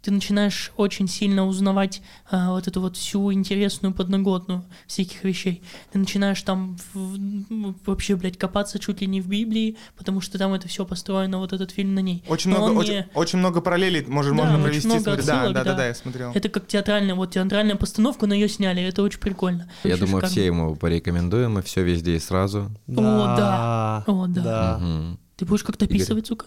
ты 0.00 0.10
начинаешь 0.12 0.70
очень 0.76 1.08
сильно 1.08 1.44
узнавать 1.46 2.02
а, 2.30 2.50
вот 2.52 2.68
эту 2.68 2.80
вот 2.80 2.96
всю 2.96 3.32
интересную 3.32 3.92
подноготную 3.92 4.64
всяких 4.86 5.24
вещей. 5.24 5.62
Ты 5.92 5.98
начинаешь 5.98 6.40
там 6.42 6.76
в- 6.94 7.74
вообще, 7.84 8.14
блядь, 8.16 8.38
копаться 8.38 8.78
чуть 8.78 9.00
ли 9.00 9.06
не 9.08 9.20
в 9.20 9.26
Библии, 9.28 9.76
потому 9.96 10.20
что 10.20 10.38
там 10.38 10.52
это 10.54 10.68
все 10.68 10.84
построено, 10.86 11.38
вот 11.38 11.52
этот 11.52 11.72
фильм 11.72 11.94
на 11.94 12.00
ней. 12.00 12.22
Очень 12.28 12.52
Но 12.52 12.58
много, 12.58 12.78
очень, 12.78 12.92
не- 12.92 13.08
очень 13.14 13.38
много 13.40 13.60
параллелей 13.60 14.04
может, 14.06 14.36
Да, 14.36 14.44
можно 14.44 14.54
очень 14.54 14.64
провести. 14.64 14.88
много 14.88 15.02
смотри. 15.02 15.26
Да, 15.26 15.32
отсылок, 15.34 15.54
да, 15.54 15.64
да, 15.64 15.70
да. 15.72 15.76
да, 15.76 15.86
я 15.88 15.94
смотрел. 15.94 16.32
Это 16.32 16.48
как 16.48 16.66
театральная, 16.68 17.14
вот 17.14 17.32
театральная 17.32 17.74
постановка, 17.76 18.26
но 18.26 18.34
ее 18.34 18.48
сняли, 18.48 18.82
это 18.82 19.02
очень 19.02 19.20
прикольно. 19.20 19.68
Я 19.82 19.90
Вообще 19.90 20.06
думаю, 20.06 20.20
шикарно. 20.20 20.28
все 20.28 20.46
ему 20.46 20.76
порекомендуем, 20.76 21.58
и 21.58 21.62
все 21.62 21.82
везде 21.82 22.16
и 22.16 22.18
сразу. 22.20 22.70
да. 22.86 24.04
О, 24.06 24.26
да. 24.28 24.78
Мгм. 24.80 25.18
Ты 25.36 25.44
будешь 25.44 25.62
как-то 25.64 25.84
описывать, 25.84 26.26
сука? 26.26 26.46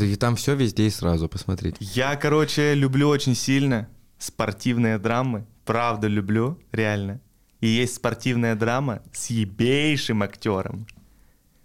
И 0.00 0.16
там 0.16 0.36
все 0.36 0.54
везде 0.54 0.86
и 0.86 0.90
сразу, 0.90 1.28
посмотрите. 1.28 1.76
Я, 1.80 2.16
короче, 2.16 2.74
люблю 2.74 3.08
очень 3.08 3.34
сильно 3.34 3.88
спортивные 4.18 4.98
драмы. 4.98 5.46
Правда 5.64 6.06
люблю, 6.08 6.58
реально. 6.72 7.20
И 7.60 7.68
есть 7.68 7.94
спортивная 7.94 8.54
драма 8.56 9.00
с 9.12 9.30
ебейшим 9.30 10.22
актером. 10.22 10.86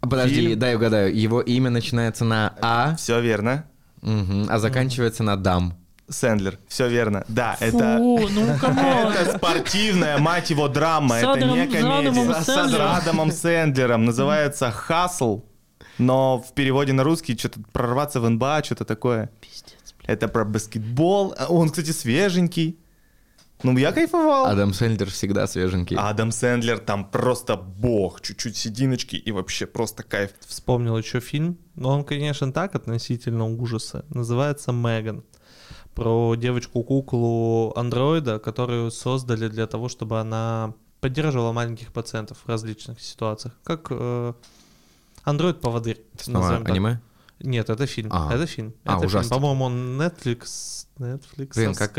А, 0.02 0.08
Подожди, 0.08 0.36
Фильм. 0.36 0.60
дай 0.60 0.76
угадаю. 0.76 1.16
Его 1.16 1.42
имя 1.42 1.70
начинается 1.70 2.26
на 2.26 2.54
А, 2.62 2.96
Все 2.96 3.20
верно. 3.22 3.66
мгм, 4.02 4.46
а 4.50 4.60
заканчивается 4.60 5.24
на 5.24 5.36
Дам. 5.36 5.74
Сэндлер. 6.08 6.60
Все 6.68 6.88
верно. 6.88 7.26
Да, 7.28 7.56
Фу, 7.56 7.66
это... 7.66 7.98
ну 8.00 8.58
come 8.60 8.89
on. 8.89 9.12
Это 9.14 9.38
спортивная, 9.38 10.20
мать 10.20 10.52
его, 10.52 10.68
драма. 10.68 11.16
С 11.16 11.24
это 11.24 11.32
Адамом- 11.32 11.56
не 11.58 11.66
с 11.72 11.76
Адамом 11.84 12.14
комедия. 12.14 12.44
С. 12.44 12.50
Адамом 13.00 13.32
Сэндлером. 13.32 14.06
Называется 14.06 14.70
«Хасл». 14.70 15.42
Но 15.98 16.40
в 16.40 16.54
переводе 16.54 16.94
на 16.94 17.04
русский 17.04 17.38
что-то 17.38 17.60
прорваться 17.72 18.20
в 18.20 18.30
НБА, 18.30 18.64
что-то 18.64 18.86
такое. 18.86 19.30
Пиздец, 19.42 19.94
блин. 19.98 20.08
Это 20.08 20.28
про 20.28 20.46
баскетбол. 20.46 21.36
А 21.38 21.48
Он, 21.48 21.70
кстати, 21.70 21.92
свеженький. 21.92 22.78
Ну, 23.64 23.78
я 23.78 23.92
кайфовал. 23.92 24.46
Адам 24.46 24.74
Сэндлер 24.74 25.10
всегда 25.10 25.48
свеженький. 25.48 25.96
Адам 25.98 26.32
Сэндлер 26.32 26.80
там 26.80 27.10
просто 27.10 27.56
бог. 27.56 28.22
Чуть-чуть 28.22 28.58
сединочки 28.58 29.16
и 29.16 29.32
вообще 29.32 29.66
просто 29.66 30.04
кайф. 30.04 30.32
Вспомнил 30.46 30.98
еще 30.98 31.20
фильм, 31.20 31.58
но 31.76 31.90
он, 31.90 32.04
конечно, 32.04 32.52
так 32.52 32.76
относительно 32.76 33.46
ужаса. 33.46 34.06
Называется 34.10 34.72
«Меган». 34.72 35.24
Про 35.94 36.36
девочку-куклу 36.36 37.72
андроида, 37.78 38.38
которую 38.40 38.92
создали 38.92 39.48
для 39.48 39.66
того, 39.66 39.88
чтобы 39.88 40.20
она 40.20 40.74
поддерживала 41.00 41.54
маленьких 41.54 41.94
пациентов 41.94 42.40
в 42.44 42.50
различных 42.50 43.00
ситуациях. 43.00 43.54
Как 43.64 43.88
э, 43.90 44.34
андроид-поводырь. 45.26 46.02
Снова 46.20 46.44
назовем 46.44 46.64
так. 46.64 46.72
аниме? 46.72 47.02
Нет, 47.42 47.70
это 47.70 47.86
фильм. 47.86 48.10
А. 48.12 48.34
Это 48.34 48.46
фильм. 48.46 48.74
А, 48.86 48.92
это 48.92 49.00
фильм. 49.00 49.08
ужастик. 49.08 49.32
По-моему, 49.32 49.66
он 49.66 50.02
Netflix. 50.02 50.86
Netflix. 50.98 51.52
Блин, 51.56 51.74
как- 51.74 51.98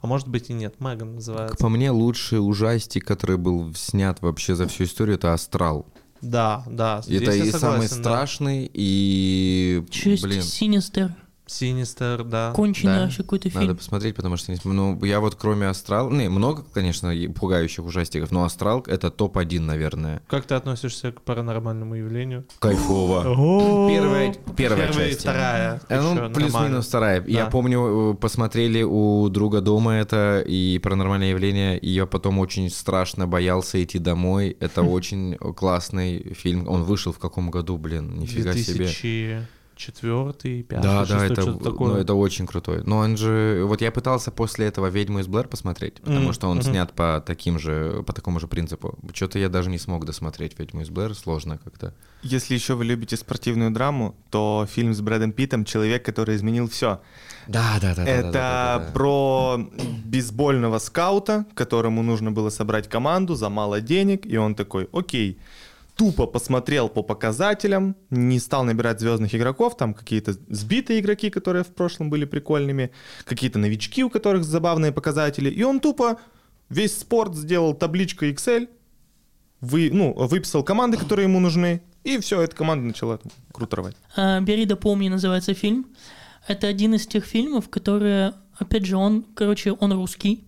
А 0.00 0.06
может 0.06 0.28
быть 0.28 0.48
и 0.48 0.52
нет. 0.54 0.80
Меган 0.80 1.16
называется. 1.16 1.56
По 1.56 1.68
мне, 1.68 1.90
лучший 1.90 2.38
ужастик, 2.38 3.04
который 3.04 3.36
был 3.36 3.74
снят 3.74 4.20
вообще 4.22 4.54
за 4.54 4.66
всю 4.66 4.84
историю, 4.84 5.16
это 5.16 5.34
«Астрал». 5.34 5.86
Да, 6.22 6.64
да. 6.66 7.02
здесь 7.02 7.22
это 7.22 7.32
я 7.32 7.44
и 7.44 7.50
самый 7.50 7.60
согласен, 7.60 8.02
да. 8.02 8.10
страшный, 8.10 8.70
и... 8.72 9.86
Честь 9.90 10.22
Блин, 10.22 10.42
Синистер. 10.42 11.14
Синистер, 11.50 12.22
да. 12.24 12.52
Конченый 12.54 12.94
Да. 12.94 13.00
вообще 13.02 13.22
какой-то 13.22 13.48
надо 13.48 13.60
фильм. 13.60 13.76
посмотреть, 13.76 14.14
потому 14.14 14.36
что... 14.36 14.54
Ну, 14.64 15.04
я 15.04 15.18
вот 15.20 15.34
кроме 15.34 15.66
«Астрал...» 15.66 16.08
Не, 16.10 16.28
много, 16.28 16.64
конечно, 16.72 17.12
пугающих 17.34 17.84
ужастиков, 17.84 18.30
но 18.30 18.44
«Астрал»— 18.44 18.84
это 18.86 19.10
топ-1, 19.10 19.60
наверное. 19.60 20.22
Как 20.28 20.44
ты 20.46 20.54
относишься 20.54 21.10
к 21.12 21.22
паранормальному 21.22 21.96
явлению? 21.96 22.44
Кайфово. 22.60 23.22
Первая, 23.90 24.34
первая 24.56 24.86
Первая 24.86 25.06
и 25.06 25.10
часть. 25.10 25.20
вторая. 25.22 25.80
Э, 25.88 26.00
Ну, 26.00 26.30
плюс-минус 26.30 26.86
вторая. 26.86 27.24
Я 27.26 27.46
помню, 27.46 28.12
э, 28.12 28.14
посмотрели 28.16 28.82
у 28.82 29.28
друга 29.28 29.60
дома 29.60 29.94
это 29.94 30.42
и 30.46 30.78
паранормальное 30.78 31.30
явление, 31.30 31.78
и 31.78 31.90
я 31.90 32.06
потом 32.06 32.38
очень 32.38 32.70
страшно 32.70 33.26
боялся 33.26 33.82
идти 33.82 33.98
домой. 33.98 34.56
Это 34.60 34.82
очень 34.82 35.36
классный 35.36 36.34
фильм. 36.34 36.68
Он 36.68 36.84
вышел 36.84 37.12
в 37.12 37.18
каком 37.18 37.50
году, 37.50 37.76
блин, 37.76 38.18
нифига 38.18 38.54
себе. 38.54 38.88
2004, 39.86 40.62
5, 40.62 40.80
Да, 40.82 41.06
6, 41.06 41.10
да, 41.10 41.26
это, 41.26 41.42
что-то 41.42 41.64
такое. 41.64 41.88
ну, 41.88 41.96
это 41.96 42.14
очень 42.14 42.46
крутой. 42.46 42.82
Но 42.84 42.98
он 42.98 43.16
же... 43.16 43.62
Вот 43.66 43.80
я 43.80 43.90
пытался 43.90 44.30
после 44.30 44.66
этого 44.66 44.86
«Ведьму 44.88 45.20
из 45.20 45.26
Блэр» 45.26 45.48
посмотреть, 45.48 45.94
потому 46.00 46.20
Мгм, 46.26 46.32
что 46.32 46.48
он 46.48 46.58
мгм. 46.58 46.66
снят 46.66 46.92
по 46.92 47.22
таким 47.26 47.58
же, 47.58 48.02
по 48.06 48.12
такому 48.12 48.40
же 48.40 48.46
принципу. 48.46 48.98
Что-то 49.14 49.38
я 49.38 49.48
даже 49.48 49.70
не 49.70 49.78
смог 49.78 50.04
досмотреть 50.04 50.58
«Ведьму 50.58 50.82
из 50.82 50.90
Блэр», 50.90 51.14
сложно 51.14 51.58
как-то. 51.58 51.94
Если 52.22 52.54
еще 52.54 52.74
вы 52.74 52.84
любите 52.84 53.16
спортивную 53.16 53.70
драму, 53.70 54.14
то 54.30 54.66
фильм 54.70 54.92
с 54.94 55.00
Брэдом 55.00 55.32
Питтом 55.32 55.64
«Человек, 55.64 56.04
который 56.04 56.36
изменил 56.36 56.68
все». 56.68 57.00
Да, 57.46 57.78
да, 57.80 57.94
да. 57.94 58.04
Это 58.04 58.90
про 58.92 59.58
бейсбольного 60.04 60.78
скаута, 60.78 61.46
которому 61.54 62.02
нужно 62.02 62.30
было 62.30 62.50
собрать 62.50 62.88
команду 62.88 63.34
за 63.34 63.48
мало 63.48 63.80
денег, 63.80 64.26
и 64.26 64.36
он 64.36 64.54
такой, 64.54 64.88
окей, 64.92 65.38
тупо 66.00 66.24
посмотрел 66.24 66.88
по 66.88 67.02
показателям, 67.02 67.94
не 68.08 68.38
стал 68.38 68.64
набирать 68.64 69.00
звездных 69.00 69.34
игроков, 69.34 69.76
там 69.76 69.92
какие-то 69.92 70.32
сбитые 70.48 71.00
игроки, 71.00 71.28
которые 71.28 71.62
в 71.62 71.74
прошлом 71.74 72.08
были 72.08 72.24
прикольными, 72.24 72.90
какие-то 73.26 73.58
новички, 73.58 74.02
у 74.02 74.08
которых 74.08 74.44
забавные 74.44 74.92
показатели, 74.92 75.50
и 75.50 75.62
он 75.62 75.78
тупо 75.78 76.18
весь 76.70 76.98
спорт 76.98 77.36
сделал 77.36 77.74
табличкой 77.74 78.32
Excel, 78.32 78.70
вы, 79.60 79.90
ну, 79.92 80.14
выписал 80.14 80.64
команды, 80.64 80.96
которые 80.96 81.24
ему 81.24 81.38
нужны, 81.38 81.82
и 82.02 82.18
все, 82.18 82.40
эта 82.40 82.56
команда 82.56 82.86
начала 82.86 83.20
круто 83.52 83.76
рвать. 83.76 83.96
А, 84.16 84.40
«Бери 84.40 84.66
помни» 84.76 85.10
называется 85.10 85.52
фильм. 85.52 85.84
Это 86.48 86.66
один 86.66 86.94
из 86.94 87.06
тех 87.06 87.26
фильмов, 87.26 87.68
которые, 87.68 88.32
опять 88.56 88.86
же, 88.86 88.96
он, 88.96 89.26
короче, 89.34 89.72
он 89.72 89.92
русский. 89.92 90.44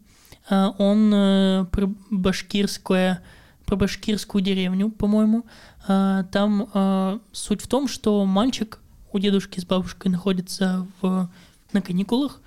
А, 0.49 0.75
Он 0.79 1.13
э, 1.15 1.67
про 1.71 1.93
башкирское, 2.11 3.23
про 3.67 3.77
башкирскую 3.77 4.43
деревню, 4.43 4.91
по-моему. 4.91 5.47
А, 5.87 6.25
Там 6.25 6.69
а, 6.73 7.21
суть 7.33 7.63
в 7.63 7.67
том, 7.67 7.89
что 7.89 8.25
мальчик 8.25 8.79
у 9.13 9.19
дедушки 9.19 9.61
с 9.61 9.65
бабушкой 9.65 10.11
находится 10.11 10.87
в, 11.01 11.31
на 11.73 11.83
каникулах, 11.83 12.41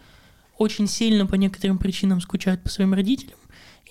очень 0.57 0.87
сильно 0.87 1.25
по 1.25 1.35
некоторым 1.35 1.77
причинам 1.77 2.21
скучает 2.21 2.63
по 2.63 2.69
своим 2.69 2.93
родителям. 2.93 3.37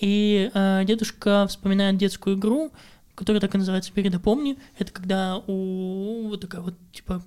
И 0.01 0.51
э, 0.53 0.85
дедушка 0.85 1.47
вспоминает 1.47 1.97
детскую 1.99 2.37
игру, 2.37 2.73
которая 3.15 3.41
так 3.41 3.55
и 3.55 3.59
называется 3.59 3.93
«Бери 3.95 4.09
да 4.09 4.19
помни». 4.19 4.59
Это 4.79 4.93
когда 4.93 5.39
у 5.47 6.29
вот 6.29 6.41
такая 6.41 6.63
вот, 6.63 6.75
типа, 6.93 7.23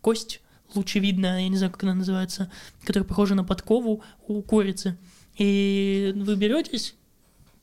кость 0.00 0.40
лучевидная, 0.74 1.40
я 1.40 1.48
не 1.48 1.56
знаю, 1.56 1.72
как 1.72 1.84
она 1.84 1.94
называется, 1.94 2.50
которая 2.84 3.06
похожа 3.06 3.34
на 3.34 3.44
подкову 3.44 4.02
у 4.26 4.42
курицы. 4.42 4.96
И 5.36 6.12
вы 6.16 6.36
беретесь, 6.36 6.94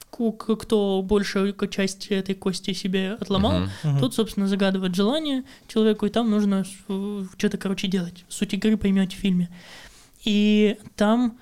кто 0.10 1.02
большую 1.04 1.54
ко- 1.54 1.68
часть 1.68 2.08
этой 2.08 2.34
кости 2.36 2.74
себе 2.74 3.14
отломал, 3.20 3.60
Мгм. 3.60 3.70
Мгм. 3.84 4.00
тот, 4.00 4.14
собственно, 4.16 4.48
загадывает 4.48 4.96
желание 4.96 5.44
человеку, 5.68 6.06
и 6.06 6.10
там 6.10 6.30
нужно 6.32 6.64
с- 6.66 7.30
что-то, 7.38 7.58
короче, 7.58 7.88
делать. 7.88 8.26
Суть 8.30 8.54
игры 8.54 8.78
поймете 8.78 9.16
в 9.16 9.20
фильме. 9.20 9.50
И 10.24 10.78
там, 10.96 11.38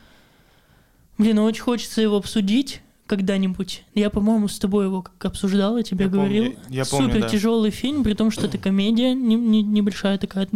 блин, 1.18 1.40
очень 1.40 1.62
хочется 1.62 2.02
его 2.02 2.18
обсудить 2.18 2.82
когда-нибудь. 3.08 3.84
Я, 3.94 4.10
по-моему, 4.10 4.48
с 4.48 4.58
тобой 4.60 4.86
его 4.86 5.04
как 5.04 5.26
обсуждал, 5.26 5.78
я 5.78 5.84
тебе 5.84 6.06
Я 6.06 6.10
помню, 6.12 6.24
говорил. 6.26 6.56
я 6.70 6.86
помню, 6.86 7.08
Супер 7.08 7.22
да. 7.22 7.30
тяжелый 7.30 7.70
фильм, 7.72 8.04
при 8.04 8.14
том, 8.14 8.32
что 8.32 8.48
это 8.48 8.58
комедия, 8.58 9.14
не- 9.14 9.36
не- 9.36 9.62
небольшая 9.62 10.18
такая 10.18 10.48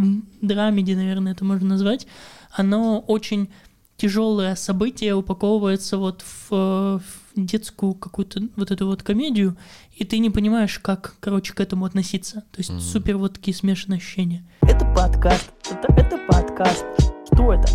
драмеди, 0.42 0.94
наверное, 0.94 1.34
это 1.34 1.46
можно 1.46 1.70
назвать. 1.70 2.08
Оно 2.52 3.00
очень 3.02 3.50
тяжелое 3.98 4.56
событие 4.56 5.14
упаковывается 5.14 5.98
вот 5.98 6.22
в, 6.24 6.48
э, 6.52 7.00
в 7.00 7.19
детскую 7.36 7.94
какую-то 7.94 8.42
вот 8.56 8.72
эту 8.72 8.86
вот 8.88 9.04
комедию, 9.04 9.58
и 9.96 10.04
ты 10.06 10.20
не 10.20 10.30
понимаешь, 10.30 10.80
как, 10.80 11.16
короче, 11.20 11.54
к 11.54 11.60
этому 11.60 11.86
относиться. 11.86 12.42
То 12.52 12.58
есть 12.60 12.70
Мгм. 12.72 12.80
супер 12.82 13.18
вот 13.18 13.34
такие 13.34 13.56
смешанные 13.56 13.98
ощущения. 13.98 14.46
Это 14.62 14.86
подкаст. 14.96 15.52
Это, 15.70 15.94
это 15.94 16.18
подкаст. 16.28 16.86
Что 17.32 17.54
это? 17.54 17.68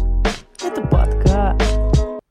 Это 0.63 0.83
подкаст. 0.83 1.63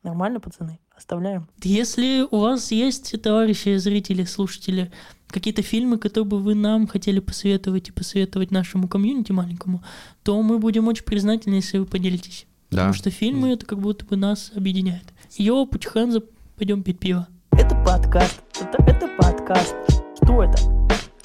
Нормально, 0.03 0.39
пацаны? 0.39 0.79
Оставляем. 0.95 1.47
Если 1.63 2.25
у 2.29 2.39
вас 2.39 2.71
есть, 2.71 3.19
товарищи 3.21 3.77
зрители, 3.77 4.23
слушатели, 4.25 4.91
какие-то 5.27 5.63
фильмы, 5.63 5.97
которые 5.97 6.27
бы 6.27 6.39
вы 6.39 6.53
нам 6.55 6.85
хотели 6.87 7.19
посоветовать 7.19 7.89
и 7.89 7.91
посоветовать 7.91 8.51
нашему 8.51 8.87
комьюнити 8.87 9.31
маленькому, 9.31 9.83
то 10.21 10.39
мы 10.43 10.59
будем 10.59 10.87
очень 10.87 11.03
признательны, 11.03 11.55
если 11.55 11.79
вы 11.79 11.85
поделитесь. 11.85 12.45
Да. 12.69 12.77
Потому 12.77 12.93
что 12.93 13.09
фильмы 13.09 13.49
это 13.53 13.65
как 13.65 13.79
будто 13.79 14.05
бы 14.05 14.15
нас 14.15 14.51
объединяет. 14.55 15.03
Йо, 15.37 15.65
путиханза, 15.65 16.21
пойдем 16.63 16.81
пить 16.81 16.97
пиво. 16.97 17.27
Это 17.51 17.75
подкаст. 17.83 18.41
Это, 18.61 18.81
это 18.89 19.09
подкаст. 19.17 19.75
Что 20.15 20.43
это? 20.45 20.57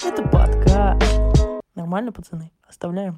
Это 0.03 0.21
подкаст. 0.23 1.01
Нормально, 1.75 2.11
пацаны? 2.11 2.51
Оставляем. 2.67 3.17